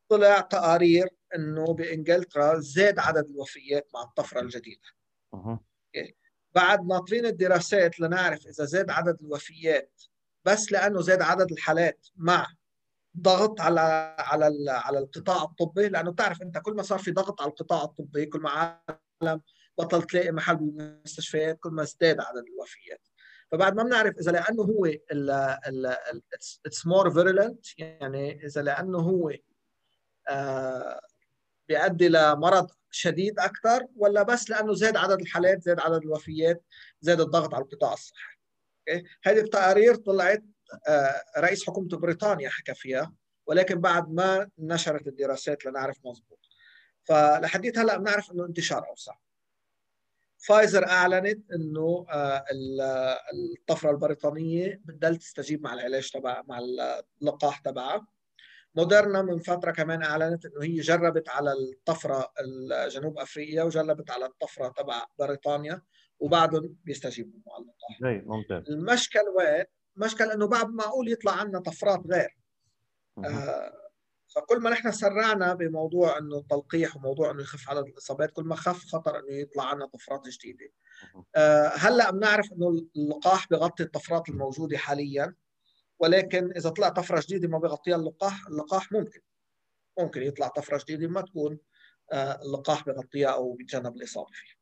طلع 0.10 0.40
تقارير 0.42 1.08
إنه 1.36 1.66
بإنجلترا 1.66 2.60
زاد 2.60 3.00
عدد 3.00 3.30
الوفيات 3.30 3.88
مع 3.94 4.04
الطفرة 4.04 4.42
الجديدة. 4.42 4.90
أه. 5.34 5.60
بعد 6.56 6.86
ناطرين 6.86 7.26
الدراسات 7.26 8.00
لنعرف 8.00 8.48
إذا 8.48 8.66
زاد 8.66 8.90
عدد 8.90 9.18
الوفيات 9.22 10.02
بس 10.46 10.72
لأنه 10.72 11.02
زاد 11.02 11.22
عدد 11.22 11.52
الحالات 11.52 12.08
مع 12.16 12.48
ضغط 13.20 13.62
على 13.62 14.16
على 14.20 14.72
على 14.72 15.00
القطاع 15.00 15.44
الطبي 15.44 15.90
لأنه 15.90 16.12
بتعرف 16.12 16.42
أنت 16.42 16.58
كل 16.58 16.74
ما 16.74 16.84
صار 16.84 17.00
في 17.00 17.12
ضغط 17.12 17.42
على 17.42 17.50
القطاع 17.50 17.84
الطبي 17.84 18.26
كل 18.26 18.40
ما 18.40 18.50
عالم 18.50 19.42
بطل 19.78 20.04
تلاقي 20.04 20.32
محل 20.32 20.56
بالمستشفيات 20.56 21.60
كل 21.60 21.70
ما 21.70 21.84
ازداد 21.84 22.20
عدد 22.20 22.44
الوفيات 22.54 23.08
فبعد 23.52 23.76
ما 23.76 23.84
بنعرف 23.84 24.18
إذا 24.18 24.32
لأنه 24.32 24.64
هو 24.64 24.86
it's 26.66 26.86
more 26.86 27.10
virulent 27.10 27.66
يعني 27.80 28.46
إذا 28.46 28.62
لأنه 28.62 28.98
هو 28.98 29.34
آه، 30.30 31.02
بيؤدي 31.68 32.10
لمرض 32.10 32.72
شديد 32.92 33.40
أكثر 33.40 33.88
ولا 33.96 34.24
بس 34.24 34.50
لأنه 34.50 34.74
زاد 34.74 34.98
عدد 34.98 35.22
الحالات 35.22 35.64
زاد 35.64 35.80
عدد 35.80 36.02
الوفيات 36.04 36.64
زاد 37.02 37.22
الضغط 37.22 37.54
على 37.54 37.64
القطاع 37.64 37.94
الصحي. 37.94 38.36
هذه 39.24 39.40
التقارير 39.40 39.96
طلعت 39.96 40.44
آه، 40.88 41.24
رئيس 41.38 41.66
حكومة 41.68 41.88
بريطانيا 41.88 42.50
حكى 42.50 42.74
فيها 42.74 43.14
ولكن 43.46 43.82
بعد 43.82 44.12
ما 44.14 44.50
نشرت 44.60 45.08
الدراسات 45.08 45.66
لنعرف 45.66 45.98
مضبوط 46.06 46.40
فلحديت 47.04 47.78
هلأ 47.78 47.98
بنعرف 47.98 48.32
إنه 48.32 48.46
انتشار 48.46 48.88
أوسع. 48.90 49.14
فايزر 50.38 50.88
أعلنت 50.88 51.52
إنه 51.52 52.06
آه، 52.10 52.46
الطفرة 53.34 53.92
البريطانية 53.92 54.82
بتضل 54.86 55.18
تستجيب 55.18 55.64
مع 55.64 55.74
العلاج 55.74 56.10
تبع 56.12 56.44
مع 56.48 56.60
اللقاح 57.22 57.60
تبعها. 57.60 58.08
موديرنا 58.76 59.22
من 59.22 59.40
فترة 59.40 59.72
كمان 59.72 60.04
أعلنت 60.04 60.46
إنه 60.46 60.64
هي 60.64 60.76
جربت 60.76 61.30
على 61.30 61.54
الطفرة 61.54 62.34
جنوب 62.88 63.18
أفريقيا 63.20 63.64
وجربت 63.64 64.12
على 64.12 64.26
الطفرة 64.26 64.68
تبع 64.68 65.06
بريطانيا 65.20 65.82
وبعدهم 66.20 66.76
بيستجيبوا 66.84 67.40
مع 67.48 67.58
اللقاح 67.58 68.02
ممتاز. 68.26 68.64
المشكل 68.70 69.20
وين؟ 69.38 69.66
المشكل 69.98 70.32
إنه 70.32 70.48
بعد 70.48 70.70
معقول 70.70 71.12
يطلع 71.12 71.32
عنا 71.32 71.60
طفرات 71.60 72.02
غير. 72.08 72.38
آه 73.26 73.74
فكل 74.36 74.60
ما 74.60 74.70
نحن 74.70 74.92
سرعنا 74.92 75.54
بموضوع 75.54 76.18
إنه 76.18 76.38
التلقيح 76.38 76.96
وموضوع 76.96 77.32
إنه 77.32 77.42
يخف 77.42 77.70
عدد 77.70 77.88
الإصابات 77.88 78.32
كل 78.32 78.44
ما 78.44 78.56
خف 78.56 78.86
خطر 78.86 79.20
إنه 79.20 79.32
يطلع 79.34 79.64
عنا 79.64 79.86
طفرات 79.86 80.28
جديدة. 80.28 80.70
آه، 81.36 81.68
هلأ 81.68 82.12
بنعرف 82.12 82.54
إنه 82.54 82.88
اللقاح 82.96 83.48
بغطي 83.52 83.84
الطفرات 83.84 84.30
الموجودة 84.30 84.78
حاليا. 84.78 85.36
ولكن 86.00 86.52
إذا 86.52 86.70
طلع 86.70 86.90
طفرة 86.90 87.24
جديدة 87.28 87.48
ما 87.48 87.58
بغطيها 87.58 87.96
اللقاح 87.96 88.48
اللقاح 88.48 88.92
ممكن 88.92 89.20
ممكن 90.00 90.22
يطلع 90.22 90.48
طفرة 90.48 90.82
جديدة 90.84 91.08
ما 91.08 91.22
تكون 91.22 91.60
آه، 92.14 92.42
اللقاح 92.42 92.86
بغطيها 92.86 93.30
أو 93.30 93.54
بيتجنب 93.54 93.96
الإصابة 93.96 94.30
فيها. 94.32 94.56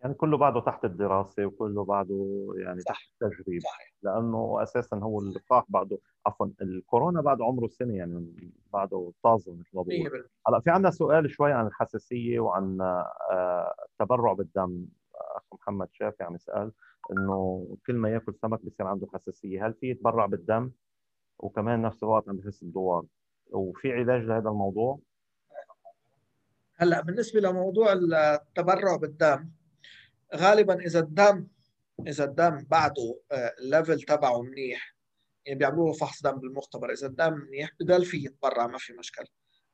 يعني 0.00 0.14
كله 0.14 0.38
بعده 0.38 0.60
تحت 0.60 0.84
الدراسة 0.84 1.46
وكله 1.46 1.84
بعده 1.84 2.46
يعني 2.58 2.80
صح. 2.80 2.92
تحت 2.92 3.22
التجريب 3.22 3.62
صحيح. 3.62 3.94
لأنه 4.02 4.62
أساسا 4.62 4.96
هو 4.96 5.20
اللقاح 5.20 5.64
بعده 5.68 5.98
عفوا 6.26 6.46
الكورونا 6.62 7.20
بعد 7.20 7.42
عمره 7.42 7.68
سنة 7.68 7.96
يعني 7.96 8.52
بعده 8.72 9.12
طازة 9.22 9.52
مثل 9.52 9.70
ما 9.72 9.82
بقول 9.82 10.28
هلأ 10.48 10.60
في 10.60 10.70
عندنا 10.70 10.90
سؤال 10.90 11.30
شوي 11.30 11.52
عن 11.52 11.66
الحساسية 11.66 12.40
وعن 12.40 12.80
آه، 12.80 13.74
التبرع 13.90 14.32
بالدم 14.32 14.86
أخ 15.36 15.42
محمد 15.52 15.88
شافي 15.92 16.24
عم 16.24 16.34
يسأل 16.34 16.72
إنه 17.12 17.66
كل 17.86 17.94
ما 17.94 18.10
يأكل 18.10 18.34
سمك 18.42 18.64
بصير 18.64 18.86
عنده 18.86 19.08
حساسية 19.14 19.66
هل 19.66 19.74
في 19.74 19.90
يتبرع 19.90 20.26
بالدم؟ 20.26 20.70
وكمان 21.38 21.82
نفس 21.82 22.02
الوقت 22.02 22.28
عم 22.28 22.36
بحس 22.36 22.64
بدوار 22.64 23.04
وفي 23.50 23.92
علاج 23.92 24.22
لهذا 24.22 24.48
الموضوع؟ 24.48 25.00
هلأ 26.76 27.00
بالنسبة 27.00 27.40
لموضوع 27.40 27.92
التبرع 27.92 28.96
بالدم 28.96 29.50
غالبا 30.34 30.74
إذا 30.74 31.00
الدم 31.00 31.46
إذا 32.06 32.24
الدم 32.24 32.66
بعده 32.70 33.20
الليفل 33.32 33.92
آه، 33.92 34.16
تبعه 34.16 34.42
منيح 34.42 34.96
يعني 35.46 35.58
بيعملوا 35.58 35.86
له 35.86 35.92
فحص 35.92 36.22
دم 36.22 36.32
بالمختبر 36.32 36.92
إذا 36.92 37.06
الدم 37.06 37.32
منيح 37.32 37.70
بضل 37.80 38.04
في 38.04 38.24
يتبرع 38.24 38.66
ما 38.66 38.78
في 38.78 38.92
مشكل 38.92 39.24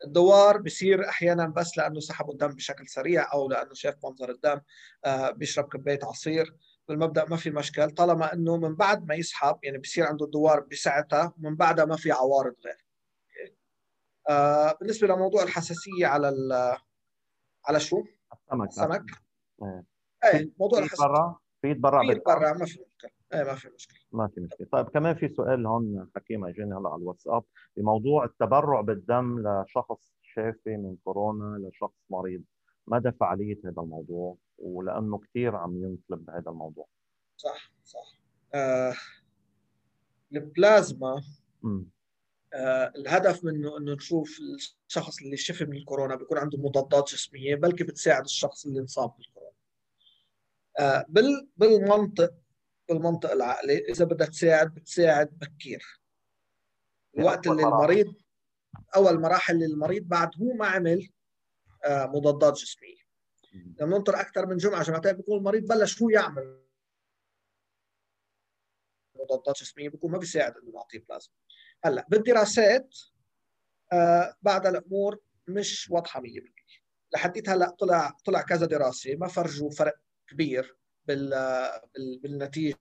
الدوار 0.05 0.59
بصير 0.59 1.09
أحيانا 1.09 1.47
بس 1.47 1.79
لأنه 1.79 2.01
سحبوا 2.01 2.33
الدم 2.33 2.49
بشكل 2.49 2.89
سريع 2.89 3.33
أو 3.33 3.49
لأنه 3.49 3.75
شاف 3.75 3.95
منظر 4.05 4.31
الدم 4.31 4.61
آه، 5.05 5.31
بيشرب 5.31 5.69
كبايه 5.69 5.99
عصير 6.03 6.57
بالمبدأ 6.89 7.25
ما 7.25 7.37
في 7.37 7.51
مشكل. 7.51 7.91
طالما 7.91 8.33
إنه 8.33 8.57
من 8.57 8.75
بعد 8.75 9.09
ما 9.09 9.15
يسحب 9.15 9.59
يعني 9.63 9.79
بصير 9.79 10.07
عنده 10.07 10.25
الدوار 10.25 10.61
بساعتها 10.61 11.33
ومن 11.39 11.57
بعدها 11.57 11.85
ما 11.85 11.97
في 11.97 12.13
عوارض 12.13 12.55
غير. 12.65 12.87
آه 14.29 14.77
بالنسبة 14.81 15.09
لموضوع 15.09 15.43
الحساسية 15.43 16.07
على 16.07 16.29
على 17.67 17.81
شو؟ 17.81 18.05
السمك. 18.43 18.69
السمك. 18.69 19.11
إيه, 19.63 19.85
إيه 20.25 20.53
موضوع 20.59 20.79
الحساسيه 20.79 21.37
في 21.63 21.71
يتبرع 21.71 22.07
في 22.07 22.13
يتبرع 22.13 22.53
ما 22.53 22.67
في 22.67 22.79
مشكلة. 22.87 23.11
إيه 23.35 23.43
ما 23.43 23.55
في 23.55 23.69
مشكلة. 23.69 24.02
ما 24.13 24.29
في 24.29 24.41
مشكلة. 24.41 24.67
طيب 24.73 24.89
كمان 24.89 25.15
في 25.15 25.29
سؤال 25.29 25.67
هون 25.67 26.09
حكيم 26.17 26.45
اجاني 26.45 26.75
هلا 26.75 26.89
على 26.89 27.03
الواتساب 27.03 27.43
بموضوع 27.77 28.25
التبرع 28.25 28.81
بالدم 28.81 29.43
لشخص 29.49 30.13
شافي 30.23 30.77
من 30.77 30.97
كورونا 31.05 31.69
لشخص 31.69 31.99
مريض 32.11 32.43
مدى 32.87 33.13
فعاليه 33.13 33.59
هذا 33.65 33.83
الموضوع؟ 33.83 34.37
ولأنه 34.59 35.19
كثير 35.19 35.57
عم 35.57 35.77
ينطلب 35.77 36.25
بهذا 36.27 36.51
الموضوع. 36.51 36.87
صح 37.37 37.73
صح. 37.85 38.19
آه 38.55 38.95
البلازما 40.33 41.23
آه 42.55 42.93
الهدف 42.97 43.45
منه 43.45 43.79
إنه 43.79 43.93
نشوف 43.93 44.39
الشخص 44.89 45.23
اللي 45.23 45.37
شفي 45.37 45.65
من 45.65 45.77
الكورونا 45.77 46.17
بيكون 46.17 46.39
عنده 46.39 46.59
مضادات 46.59 47.09
جسمية 47.09 47.55
بلكي 47.55 47.85
بتساعد 47.85 48.25
الشخص 48.25 48.67
اللي 48.67 48.81
انصاب 48.81 49.13
بالكورونا. 49.17 49.53
آه 50.79 51.07
بالمنطق 51.57 52.35
بالمنطق 52.93 53.31
العقلي 53.31 53.79
إذا 53.79 54.05
بدها 54.05 54.27
تساعد 54.27 54.75
بتساعد 54.75 55.39
بكير. 55.39 56.01
الوقت 57.19 57.47
اللي 57.47 57.63
المريض 57.63 58.15
اول 58.97 59.21
مراحل 59.21 59.63
المريض 59.63 60.03
بعد 60.03 60.31
هو 60.43 60.53
ما 60.53 60.67
عمل 60.67 61.11
آه 61.85 62.07
مضادات 62.07 62.55
جسمية. 62.55 63.03
لما 63.81 63.99
ننطر 63.99 64.21
أكثر 64.21 64.47
من 64.47 64.57
جمعة 64.57 64.83
جمعتين 64.83 65.13
بيكون 65.13 65.39
المريض 65.39 65.67
بلش 65.67 66.03
هو 66.03 66.09
يعمل 66.11 66.63
مضادات 69.17 69.57
جسمية 69.61 69.89
بيكون 69.89 70.13
ما 70.13 70.19
بيساعد 70.19 70.57
إنه 70.57 70.73
نعطيه 70.73 71.05
بلازما. 71.09 71.35
هلأ 71.85 72.07
بالدراسات 72.09 72.97
آه 73.93 74.37
بعد 74.43 74.67
الأمور 74.67 75.19
مش 75.49 75.91
واضحة 75.91 76.21
100% 76.21 76.25
لحديت 77.15 77.49
هلأ 77.49 77.71
طلع 77.71 78.17
طلع 78.25 78.43
كذا 78.43 78.67
دراسة 78.67 79.15
ما 79.17 79.29
فرجوا 79.29 79.71
فرق 79.71 79.95
كبير. 80.29 80.77
بالنتيجة 81.07 82.77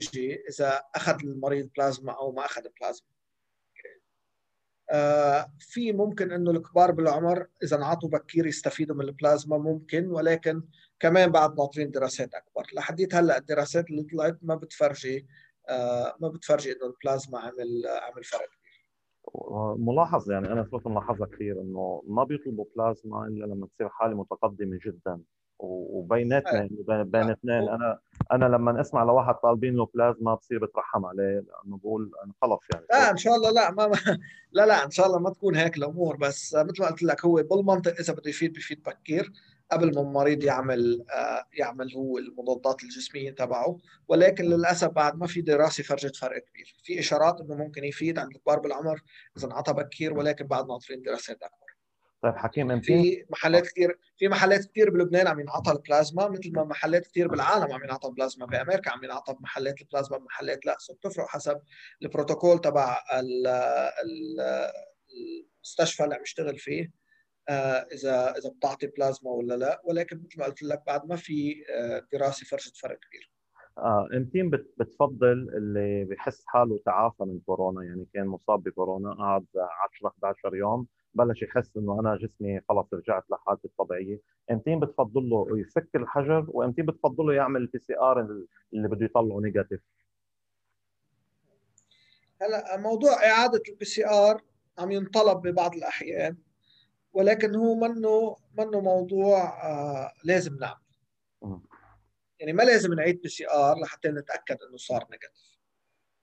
إذا 0.50 0.82
أخذ 0.96 1.18
المريض 1.24 1.70
بلازما 1.78 2.12
أو 2.12 2.32
ما 2.32 2.46
أخذ 2.46 2.62
بلازما. 2.82 3.08
آه، 4.94 5.54
في 5.60 5.94
ممكن 5.94 6.32
إنه 6.32 6.52
الكبار 6.52 6.92
بالعمر 6.92 7.48
إذا 7.64 7.78
انعطوا 7.78 8.10
بكير 8.10 8.46
يستفيدوا 8.46 8.96
من 8.96 9.02
البلازما 9.02 9.58
ممكن 9.58 10.08
ولكن 10.08 10.64
كمان 11.00 11.32
بعد 11.32 11.58
ناطرين 11.58 11.92
دراسات 11.92 12.34
أكبر. 12.34 12.68
لحديت 12.74 13.16
هلأ 13.16 13.38
الدراسات 13.38 13.90
اللي 13.90 14.04
طلعت 14.04 14.38
ما 14.42 14.56
بتفرجي 14.56 15.28
آه، 15.70 16.16
ما 16.20 16.28
بتفرجي 16.28 16.72
إنه 16.72 16.86
البلازما 16.86 17.40
عمل 17.40 17.84
عمل 17.88 18.24
فرق 18.24 18.50
ملاحظ 19.78 20.32
يعني 20.32 20.48
أنا 20.48 20.68
صرت 20.72 20.88
ملاحظها 20.88 21.28
كثير 21.28 21.62
إنه 21.62 22.04
ما 22.08 22.24
بيطلبوا 22.24 22.66
بلازما 22.76 23.28
إلا 23.28 23.46
لما 23.46 23.68
تصير 23.76 23.90
حالة 23.90 24.16
متقدمة 24.16 24.80
جدا. 24.86 25.22
وبيناتنا 25.62 26.54
يعني 26.54 27.04
بين 27.04 27.30
اثنين 27.30 27.70
أنا 27.70 28.00
أنا 28.32 28.46
لما 28.46 28.82
أسمع 28.82 29.04
لواحد 29.04 29.36
طالبين 29.36 29.76
له 29.76 29.86
بلازما 29.94 30.36
بصير 30.36 30.66
بترحم 30.66 31.06
عليه 31.06 31.24
لأنه 31.24 31.78
بقول 31.78 32.12
أنا 32.24 32.34
خلص 32.42 32.60
يعني. 32.74 32.86
لا 32.92 33.12
إن 33.12 33.18
شاء 33.18 33.36
الله 33.36 33.52
لا 33.52 33.72
ما, 33.72 33.88
ما 33.88 33.98
لا 34.52 34.66
لا 34.66 34.86
إن 34.86 34.92
شاء 34.92 35.08
الله 35.08 35.20
ما 35.20 35.30
تكون 35.30 35.56
هيك 35.56 35.78
الأمور. 35.78 36.18
بس 36.18 36.56
مثل 36.56 36.82
ما 36.82 36.88
قلت 36.90 37.04
لك 37.04 37.26
هو 37.26 37.44
بالمنطق 37.44 38.00
إذا 38.00 38.14
بده 38.14 38.30
يفيد 38.30 38.54
بفيد 38.54 38.84
بكير 38.84 39.32
قبل 39.72 39.96
ما 39.96 40.02
المريض 40.02 40.44
يعمل 40.44 41.06
آه 41.12 41.46
يعمل 41.54 41.94
هو 41.96 42.18
المضادات 42.18 42.84
الجسمية 42.84 43.32
تبعه. 43.32 43.78
ولكن 44.08 44.44
للأسف 44.44 44.88
بعد 44.88 45.18
ما 45.18 45.28
في 45.28 45.42
دراسة 45.42 45.84
فرجت 45.84 46.16
فرق 46.16 46.44
كبير. 46.44 46.76
في 46.84 47.00
إشارات 47.00 47.42
إنه 47.42 47.56
ممكن 47.56 47.84
يفيد 47.84 48.20
عند 48.20 48.36
الكبار 48.36 48.60
بالعمر 48.60 49.02
إذا 49.38 49.48
انعطى 49.48 49.74
بكير 49.74 50.14
ولكن 50.14 50.48
بعد 50.48 50.68
ناطرين 50.68 51.02
دراسات 51.02 51.44
أكبر. 51.44 51.71
طيب 52.22 52.36
حكيم 52.36 52.72
أنت؟ 52.72 52.86
في 52.86 53.26
محلات 53.30 53.68
كثير 53.68 54.00
في 54.18 54.28
محلات 54.28 54.66
كثير 54.66 54.90
بلبنان 54.90 55.28
عم 55.28 55.40
ينعطى 55.40 55.72
البلازما 55.72 56.28
مثل 56.28 56.52
ما 56.54 56.64
محلات 56.64 57.08
كثير 57.08 57.28
بالعالم 57.28 57.74
عم 57.74 57.84
ينعطى 57.84 58.08
البلازما. 58.08 58.46
بامريكا 58.46 58.92
عم 58.92 59.04
ينعطى 59.04 59.34
بمحلات 59.34 59.82
البلازما 59.82 60.18
بمحلات 60.18 60.66
لا. 60.66 60.76
so 60.80 60.94
بتفرق 60.94 61.28
حسب 61.28 61.62
البروتوكول 62.02 62.62
تبع 62.62 63.04
المستشفى 65.64 66.04
اللي 66.04 66.16
عم 66.16 66.22
يشتغل 66.22 66.58
فيه 66.58 66.92
آه، 67.50 67.88
إذا 67.94 68.38
إذا 68.38 68.50
بتعطي 68.50 68.88
بلازما 68.88 69.32
ولا 69.32 69.54
لا. 69.54 69.82
ولكن 69.84 70.24
مثل 70.26 70.40
ما 70.40 70.46
قلت 70.46 70.64
لك 70.64 70.84
بعد 70.88 71.06
ما 71.06 71.16
في 71.16 71.64
آه، 71.70 72.08
دراسة 72.14 72.46
فرجت 72.46 72.78
فرق 72.78 73.00
كبير. 73.00 73.31
امتين 74.14 74.50
بتفضل 74.50 75.32
اللي 75.32 76.06
بحس 76.06 76.44
حاله 76.48 76.80
تعافى 76.86 77.24
من 77.24 77.40
كورونا 77.46 77.84
يعني 77.84 78.08
كان 78.14 78.28
مصاب 78.28 78.64
بكورونا 78.64 79.14
قعد 79.14 79.46
10 79.56 80.08
11 80.08 80.56
يوم 80.56 80.88
بلش 81.14 81.42
يحس 81.42 81.78
إنه 81.78 82.00
أنا 82.00 82.16
جسمي 82.18 82.62
خلص 82.70 82.94
رجعت 82.94 83.24
لحالتي 83.32 83.68
الطبيعية. 83.68 84.20
امتين 84.52 84.80
بتفضل 84.80 85.30
له 85.30 85.48
يفك 85.60 85.96
الحجر 85.96 86.46
وامتين 86.48 86.86
بتفضل 86.86 87.26
له 87.26 87.34
يعمل 87.34 87.62
ال 87.62 87.80
PCR 87.80 88.20
اللي 88.74 88.88
بده 88.88 89.06
يطلعه 89.06 89.40
نيجاتيف 89.40 89.82
هلا 92.42 92.78
موضوع 92.78 93.12
إعادة 93.26 93.62
ال 93.70 93.86
PCR 93.86 94.42
عم 94.80 94.92
ينطلب 94.92 95.42
ببعض 95.48 95.76
الأحيان 95.76 96.38
ولكن 97.14 97.56
هو 97.56 97.76
منه 97.76 98.36
منه 98.58 98.80
موضوع 98.82 99.44
آه 99.64 100.12
لازم 100.24 100.58
نعمل. 100.60 100.82
يعني 102.42 102.54
ما 102.54 102.64
لازم 102.64 102.94
نعيد 102.94 103.22
PCR 103.22 103.80
لحتى 103.80 104.08
نتأكد 104.08 104.58
إنه 104.70 104.78
صار 104.78 105.08
negative. 105.12 105.60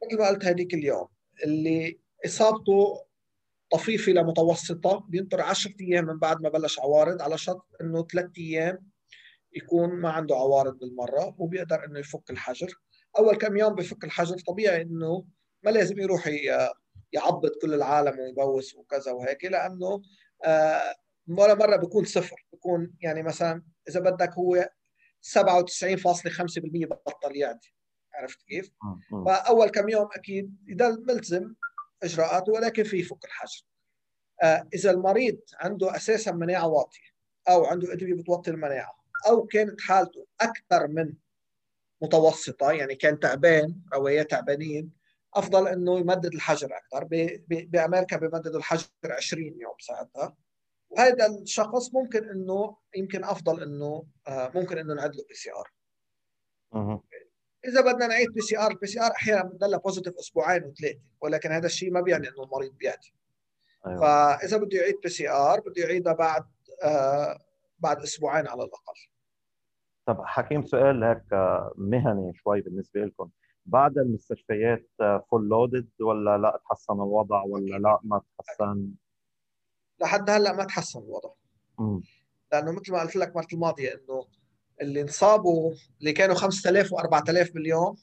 مثل 0.05 0.19
ما 0.19 0.29
قلت 0.29 0.45
هذيك 0.45 0.75
اليوم 0.75 1.09
اللي 1.45 2.01
إصابته 2.27 3.05
طفيفة 3.71 4.13
لمتوسطة 4.13 5.07
بينطر 5.09 5.41
10 5.41 5.73
أيام 5.81 6.05
من 6.05 6.19
بعد 6.19 6.43
ما 6.43 6.49
بلش 6.49 6.79
عوارض 6.79 7.23
على 7.23 7.39
شرط 7.39 7.67
إنه 7.81 8.07
ثلاث 8.07 8.31
أيام 8.39 8.91
يكون 9.53 9.91
ما 9.91 10.11
عنده 10.11 10.37
عوارض 10.37 10.79
بالمرة 10.79 11.35
وبيقدر 11.39 11.85
إنه 11.85 11.99
يفك 11.99 12.31
الحجر. 12.31 12.75
أول 13.19 13.37
كم 13.37 13.57
يوم 13.57 13.75
بفك 13.75 14.05
الحجر 14.05 14.39
طبيعي 14.39 14.83
إنه 14.83 15.25
ما 15.63 15.71
لازم 15.71 15.99
يروح 15.99 16.31
يعبط 17.13 17.53
كل 17.63 17.75
العالم 17.75 18.19
ويبوس 18.19 18.75
وكذا 18.75 19.13
وهيك 19.13 19.45
لأنه 19.45 20.03
آه 20.45 20.95
مره 21.27 21.55
مرة 21.55 21.77
بيكون 21.77 22.05
صفر 22.05 22.47
بيكون 22.53 22.95
يعني 23.01 23.23
مثلا 23.23 23.63
إذا 23.89 24.01
بدك 24.01 24.33
هو 24.33 24.69
97.5% 25.23 26.87
بطل 26.87 27.37
يعدي 27.37 27.75
عرفت 28.15 28.43
كيف؟ 28.43 28.71
فأول 29.27 29.69
كم 29.69 29.89
يوم 29.89 30.09
أكيد 30.17 30.57
يضل 30.67 31.05
ملزم 31.09 31.55
اجراءاته 32.03 32.53
ولكن 32.53 32.85
في 32.85 32.99
يفك 32.99 33.25
الحجر. 33.25 33.63
آه 34.43 34.69
إذا 34.75 34.91
المريض 34.91 35.41
عنده 35.61 35.97
أساسا 35.97 36.33
مناعة 36.33 36.67
واطية 36.67 37.09
أو 37.49 37.65
عنده 37.65 37.93
أدوية 37.93 38.15
بتوطي 38.15 38.51
المناعة 38.51 38.99
أو 39.29 39.47
كانت 39.47 39.81
حالته 39.81 40.27
أكثر 40.41 40.89
من 40.89 41.13
متوسطة 42.03 42.73
يعني 42.73 42.95
كان 42.95 43.21
تعبان 43.21 43.81
رواياه 43.95 44.23
تعبانين 44.23 44.93
أفضل 45.35 45.69
إنه 45.69 45.99
يمدد 45.99 46.35
الحجر 46.35 46.69
أكثر. 46.77 47.09
بأمريكا 47.49 48.17
بيمددوا 48.17 48.59
الحجر 48.59 48.87
20 49.05 49.43
يوم 49.43 49.75
ساعتها. 49.81 50.37
وهذا 50.91 51.27
الشخص 51.27 51.95
ممكن 51.95 52.31
إنه 52.31 52.77
يمكن 52.97 53.25
أفضل 53.25 53.63
إنه 53.63 54.05
آه، 54.29 54.53
ممكن 54.55 54.79
إنه 54.79 54.95
نعيد 54.95 55.17
له 55.17 55.25
PCR 55.29 55.71
إذا 57.69 57.81
بدنا 57.81 58.07
نعيد 58.07 58.33
PCR 58.33 58.59
ال 58.59 58.71
PCR 58.71 59.11
أحيانا 59.11 59.43
بتضلها 59.43 59.79
positive 59.79 60.15
أسبوعين 60.19 60.65
وثلاثة 60.65 61.01
ولكن 61.21 61.53
هذا 61.53 61.67
الشيء 61.67 61.91
ما 61.91 62.01
بيعني 62.01 62.29
إنه 62.29 62.43
المريض 62.45 62.73
بيعدي 62.73 63.15
أيوة. 63.87 64.01
فإذا 64.01 64.57
بده 64.57 64.79
يعيد 64.79 65.01
PCR 65.03 65.61
بده 65.61 65.83
يعيدها 65.83 66.13
بعد 66.13 66.45
آه 66.85 67.39
بعد 67.79 68.03
أسبوعين 68.03 68.47
على 68.47 68.63
الأقل. 68.63 68.95
طب 70.07 70.25
حكيم 70.25 70.63
سؤال 70.63 71.05
هيك 71.05 71.33
آه، 71.33 71.73
مهني 71.77 72.35
شوي 72.35 72.61
بالنسبة 72.61 73.01
لكم. 73.01 73.31
بعد 73.67 73.99
المستشفيات 73.99 74.91
full 74.99 75.45
آه، 75.45 75.49
loaded 75.49 75.89
ولا 76.01 76.39
لا 76.39 76.61
تحسن 76.65 76.95
الوضع 76.95 77.43
ولا 77.43 77.77
لا 77.77 77.99
ما 78.03 78.23
تحسن؟ 78.39 78.89
لحد 80.01 80.31
هلأ 80.31 80.53
ما 80.53 80.65
تحسن 80.65 80.99
الوضع. 80.99 81.31
م. 81.79 82.01
لأنه 82.53 82.73
مثل 82.73 82.93
ما 82.93 83.01
قلت 83.01 83.17
لك 83.17 83.29
المره 83.29 83.47
الماضية 83.53 83.95
إنه 83.95 84.27
اللي 84.81 85.01
انصابوا 85.01 85.75
اللي 86.01 86.13
كانوا 86.13 86.35
5000 86.35 86.95
و4000 86.95 87.53
باليوم 87.53 87.97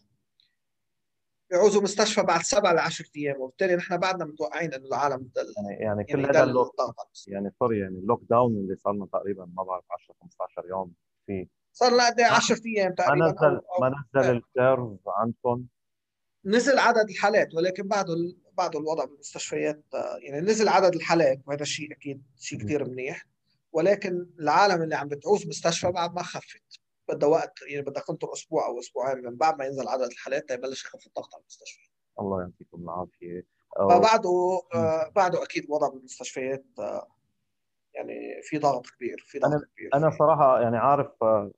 بيعوزوا 1.49 1.81
مستشفى 1.81 2.23
بعد 2.23 2.41
سبع 2.41 2.71
ل 2.71 2.79
10 2.79 3.05
أيام 3.17 3.41
وبالتالي 3.41 3.75
نحن 3.75 3.97
بعدنا 3.97 4.25
متوقعين 4.25 4.73
إنه 4.73 4.85
العالم 4.85 5.29
دل 5.35 5.53
يعني 5.57 5.83
يعني 5.83 6.03
كل 6.03 6.19
يعني 6.19 6.37
هذا 6.37 6.43
اللوك 6.43 6.75
يعني 7.27 7.51
سوري 7.59 7.79
يعني 7.79 7.99
اللوك 7.99 8.21
داون 8.29 8.51
اللي 8.51 8.75
صار 8.75 8.93
لنا 8.93 9.05
تقريبا 9.05 9.45
ما 9.45 9.63
بعرف 9.63 9.83
10 9.91 10.15
15 10.21 10.69
يوم 10.69 10.93
فيه 11.25 11.47
صار 11.73 11.93
لنا 11.93 12.07
قد 12.07 12.21
10 12.21 12.61
أيام 12.65 12.93
تقريبا 12.93 13.25
ما 13.25 13.31
نزل 13.31 13.61
أو 13.71 13.81
ما 13.81 14.05
نزل 14.15 14.31
ال 14.31 14.43
curve 14.43 14.99
عندكم؟ 15.07 15.65
نزل 16.45 16.79
عدد 16.79 17.09
الحالات 17.09 17.55
ولكن 17.55 17.87
بعده 17.87 18.13
بعده 18.57 18.79
الوضع 18.79 19.05
بالمستشفيات 19.05 19.83
يعني 20.21 20.41
نزل 20.41 20.67
عدد 20.69 20.95
الحالات 20.95 21.39
وهذا 21.47 21.61
الشيء 21.61 21.91
أكيد 21.91 22.23
شيء 22.39 22.59
كثير 22.59 22.89
منيح. 22.89 23.25
ولكن 23.71 24.27
العالم 24.39 24.81
اللي 24.81 24.95
عم 24.95 25.07
بتعوز 25.07 25.47
مستشفى 25.47 25.91
بعد 25.91 26.13
ما 26.13 26.23
خفت. 26.23 26.81
بدها 27.09 27.29
وقت 27.29 27.53
يعني 27.69 27.81
بدها 27.81 28.03
تنطر 28.03 28.33
أسبوع 28.33 28.67
أو 28.67 28.79
أسبوعين 28.79 29.25
من 29.25 29.35
بعد 29.35 29.57
ما 29.59 29.65
ينزل 29.65 29.87
عدد 29.87 30.11
الحالات 30.11 30.51
يبلش 30.51 30.85
يخف 30.85 31.07
الضغط 31.07 31.33
على 31.33 31.41
المستشفى. 31.41 31.89
الله 32.19 32.41
يعطيكم 32.41 32.83
العافية. 32.83 33.45
فبعده 33.79 34.61
آه 34.75 35.09
بعده 35.15 35.43
أكيد 35.43 35.63
الوضع 35.63 35.89
بالمستشفيات 35.89 36.65
آه 36.79 37.07
يعني 37.93 38.41
في 38.43 38.57
ضغط 38.57 38.87
كبير 38.87 39.23
في 39.27 39.39
ضغط 39.39 39.51
أنا 39.51 39.65
كبير. 39.75 39.89
أنا 39.93 40.09
صراحة 40.19 40.61
يعني 40.61 40.77
عارف 40.77 41.11
آه 41.21 41.51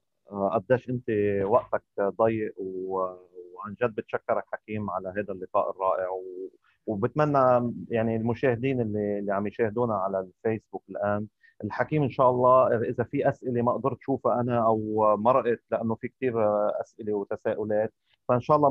قديش 0.53 0.89
أنت 0.89 1.05
وقتك 1.43 1.83
ضيق 1.99 2.53
وعن 2.59 3.75
جد 3.81 3.95
بتشكرك 3.95 4.43
حكيم 4.53 4.89
على 4.89 5.09
هذا 5.09 5.33
اللقاء 5.33 5.71
الرائع 5.71 6.09
و... 6.09 6.49
وبتمنى 6.87 7.73
يعني 7.89 8.15
المشاهدين 8.15 8.81
اللي 8.81 9.19
اللي 9.19 9.33
عم 9.33 9.47
يشاهدونا 9.47 9.95
على 9.95 10.19
الفيسبوك 10.19 10.83
الآن 10.89 11.27
الحكيم 11.63 12.03
إن 12.03 12.09
شاء 12.09 12.29
الله 12.29 12.77
إذا 12.89 13.03
في 13.03 13.29
أسئلة 13.29 13.61
ما 13.61 13.71
قدرت 13.71 13.97
اشوفها 14.01 14.41
أنا 14.41 14.65
أو 14.65 15.15
مرقت 15.17 15.61
لأنه 15.71 15.95
في 15.95 16.07
كثير 16.07 16.33
أسئلة 16.81 17.13
وتساؤلات 17.13 17.93
فإن 18.27 18.41
شاء 18.41 18.57
الله 18.57 18.69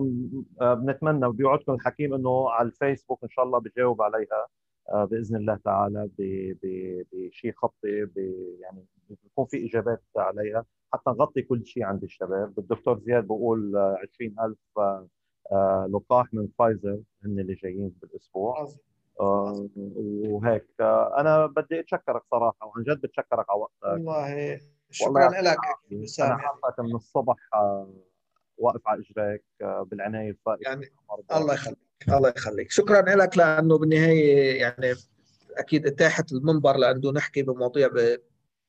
بنتمنى 0.75 1.27
وبيوعدكم 1.27 1.75
الحكيم 1.75 2.15
إنه 2.15 2.51
على 2.51 2.69
الفيسبوك 2.69 3.25
إن 3.25 3.29
شاء 3.29 3.45
الله 3.45 3.59
بجاوب 3.59 4.03
عليها 4.03 4.47
آه، 4.89 5.05
بإذن 5.05 5.37
الله 5.37 5.57
تعالى 5.65 6.11
بشيء 6.19 7.53
خطي 7.57 7.89
يعني 8.61 8.87
بيكون 9.11 9.47
في 9.47 9.67
إجابات 9.67 10.03
عليها 10.17 10.65
حتى 10.93 11.11
نغطي 11.11 11.43
كل 11.43 11.67
شيء 11.67 11.85
عند 11.85 12.03
الشباب. 12.03 12.59
الدكتور 12.59 12.99
زياد 12.99 13.27
بقول 13.27 13.77
20000 13.77 14.57
آه، 15.53 15.89
لقاح 15.93 16.35
من 16.35 16.49
فايزر 16.59 17.01
هن 17.25 17.39
اللي 17.39 17.55
جايين 17.55 17.95
بالأسبوع. 18.03 18.69
آه 19.21 19.69
وهيك. 20.29 20.67
آه 20.81 21.21
أنا 21.21 21.47
بدي 21.47 21.81
أتشكرك 21.81 22.23
صراحة 22.31 22.67
وعن 22.67 22.83
جد 22.83 23.01
بتشكرك 23.01 23.47
على 23.51 23.61
وقتك. 23.61 23.85
والله 23.85 24.61
شكرا 24.91 25.29
لك 25.29 25.59
أنا 26.21 26.39
حاسك 26.39 26.81
من 26.81 26.95
الصبح 26.95 27.37
واقف 28.59 28.89
على 28.89 29.03
إجريك 29.11 29.45
بالعناية 29.61 30.31
الفائقه 30.31 30.61
يعني 30.63 30.87
الله 31.33 31.55
يخليك 31.55 31.79
الله 32.09 32.33
يخليك. 32.37 32.71
شكرا 32.71 33.01
لك 33.01 33.39
لأنه 33.39 33.79
بالنهاية 33.79 34.61
يعني 34.61 34.95
أكيد 35.57 35.87
اتاحت 35.87 36.33
المنبر 36.33 36.77
لأنه 36.77 37.13
نحكي 37.13 37.43
بمواضيع 37.43 37.89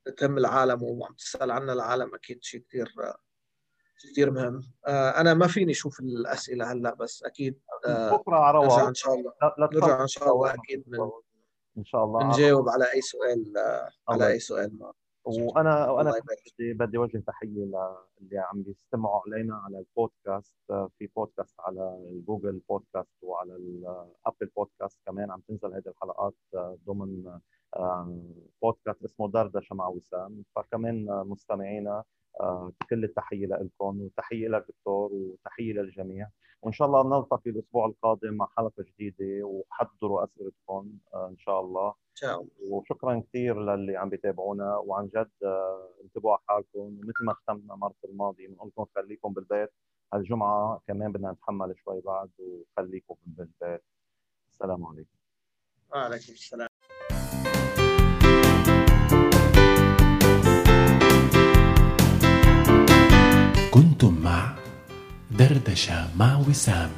بتهم 0.08 0.38
العالم 0.38 0.84
وعم 0.84 1.14
تسأل 1.14 1.52
عنها 1.52 1.74
العالم 1.74 2.16
أكيد 2.16 2.44
شيء 2.44 2.62
كثير 2.62 2.94
كثير 4.04 4.32
مهم. 4.32 4.62
آه، 4.88 5.10
أنا 5.10 5.34
ما 5.34 5.48
فيني 5.48 5.72
أشوف 5.72 6.00
الأسئلة 6.00 6.72
هلأ 6.72 6.94
بس 6.94 7.24
أكيد 7.24 7.60
آه، 7.86 8.16
بكرة 8.16 8.36
على 8.36 8.60
نرجع 8.60 8.88
إن 8.88 8.94
شاء 8.94 9.14
الله. 9.14 9.34
نرجع 9.60 10.02
إن 10.02 10.08
شاء 10.08 10.34
الله 10.34 10.54
أكيد 10.54 10.84
من 10.88 11.00
إن 11.78 11.86
شاء 11.86 12.04
الله. 12.04 12.28
نجاوب 12.28 12.70
على 12.70 12.94
أي 12.94 13.02
سؤال 13.02 13.58
آه، 13.58 13.90
على 14.10 14.28
أي 14.28 14.40
سؤال 14.40 14.80
ما. 14.80 14.94
وأنا 15.24 15.90
وأنا 15.90 16.12
بدي 16.12 16.74
بدي 16.74 16.98
اوجه 16.98 17.24
تحية 17.28 17.48
للي 17.48 18.38
عم 18.38 18.64
بيستمعوا 18.64 19.22
علينا 19.28 19.56
على 19.56 19.80
البودكاست. 19.80 20.56
في 20.98 21.10
بودكاست 21.16 21.56
على 21.60 21.98
ال 22.12 22.19
Google 22.19 22.62
Podcast 22.70 23.18
وعلى 23.22 23.56
ال 23.56 23.72
Apple 23.72 24.52
Podcast 24.56 24.98
كمان 25.06 25.32
عم 25.32 25.42
تنزل 25.48 25.74
هذه 25.74 25.88
الحلقات 25.88 26.34
ضمن 26.88 27.40
بودكاست 28.62 29.04
اسمه 29.04 29.30
دردشة 29.30 29.76
مع 29.76 29.88
وسام. 29.88 30.44
فكمان 30.56 31.06
مستمعينا 31.06 32.04
آه، 32.40 32.72
كل 32.90 33.04
التحية 33.04 33.48
لكم 33.48 34.02
وتحية 34.02 34.48
لك 34.48 34.66
دكتور 34.70 35.14
وتحية 35.14 35.74
للجميع 35.74 36.30
وإن 36.62 36.74
شاء 36.74 36.88
الله 36.88 37.20
نلتقي 37.20 37.50
الأسبوع 37.50 37.86
القادم 37.86 38.34
مع 38.34 38.48
حلقة 38.58 38.84
جديدة 38.84 39.46
وحضروا 39.46 40.24
أسئلتكم 40.24 40.92
آه، 41.14 41.28
إن 41.28 41.38
شاء 41.38 41.62
الله. 41.62 41.94
الله. 42.24 42.48
وشكرا 42.70 43.20
كثير 43.20 43.62
للي 43.62 43.98
عم 43.98 44.10
بيتابعونا. 44.10 44.78
وعن 44.78 45.08
جد 45.08 45.32
آه، 45.44 45.90
انتبهوا 46.04 46.32
على 46.32 46.42
حالكم. 46.48 46.80
ومثل 46.80 47.26
ما 47.26 47.34
ختمنا 47.34 47.74
المره 47.74 47.94
الماضية 48.06 48.48
بنقول 48.48 48.68
لكم 48.68 48.86
خليكم 48.96 49.34
بالبيت. 49.34 49.70
هالجمعة 50.14 50.82
كمان 50.88 51.12
بدنا 51.12 51.32
نتحمل 51.32 51.76
شوي 51.78 52.02
بعد 52.02 52.30
وخليكم 52.40 53.16
بالبيت. 53.26 53.84
السلام 54.50 54.86
عليكم. 54.86 55.18
وعليكم 55.90 56.34
السلام. 56.34 56.70
كنتم 63.78 64.22
مع 64.24 64.54
دردشة 65.32 66.08
مع 66.16 66.38
وسام 66.38 66.90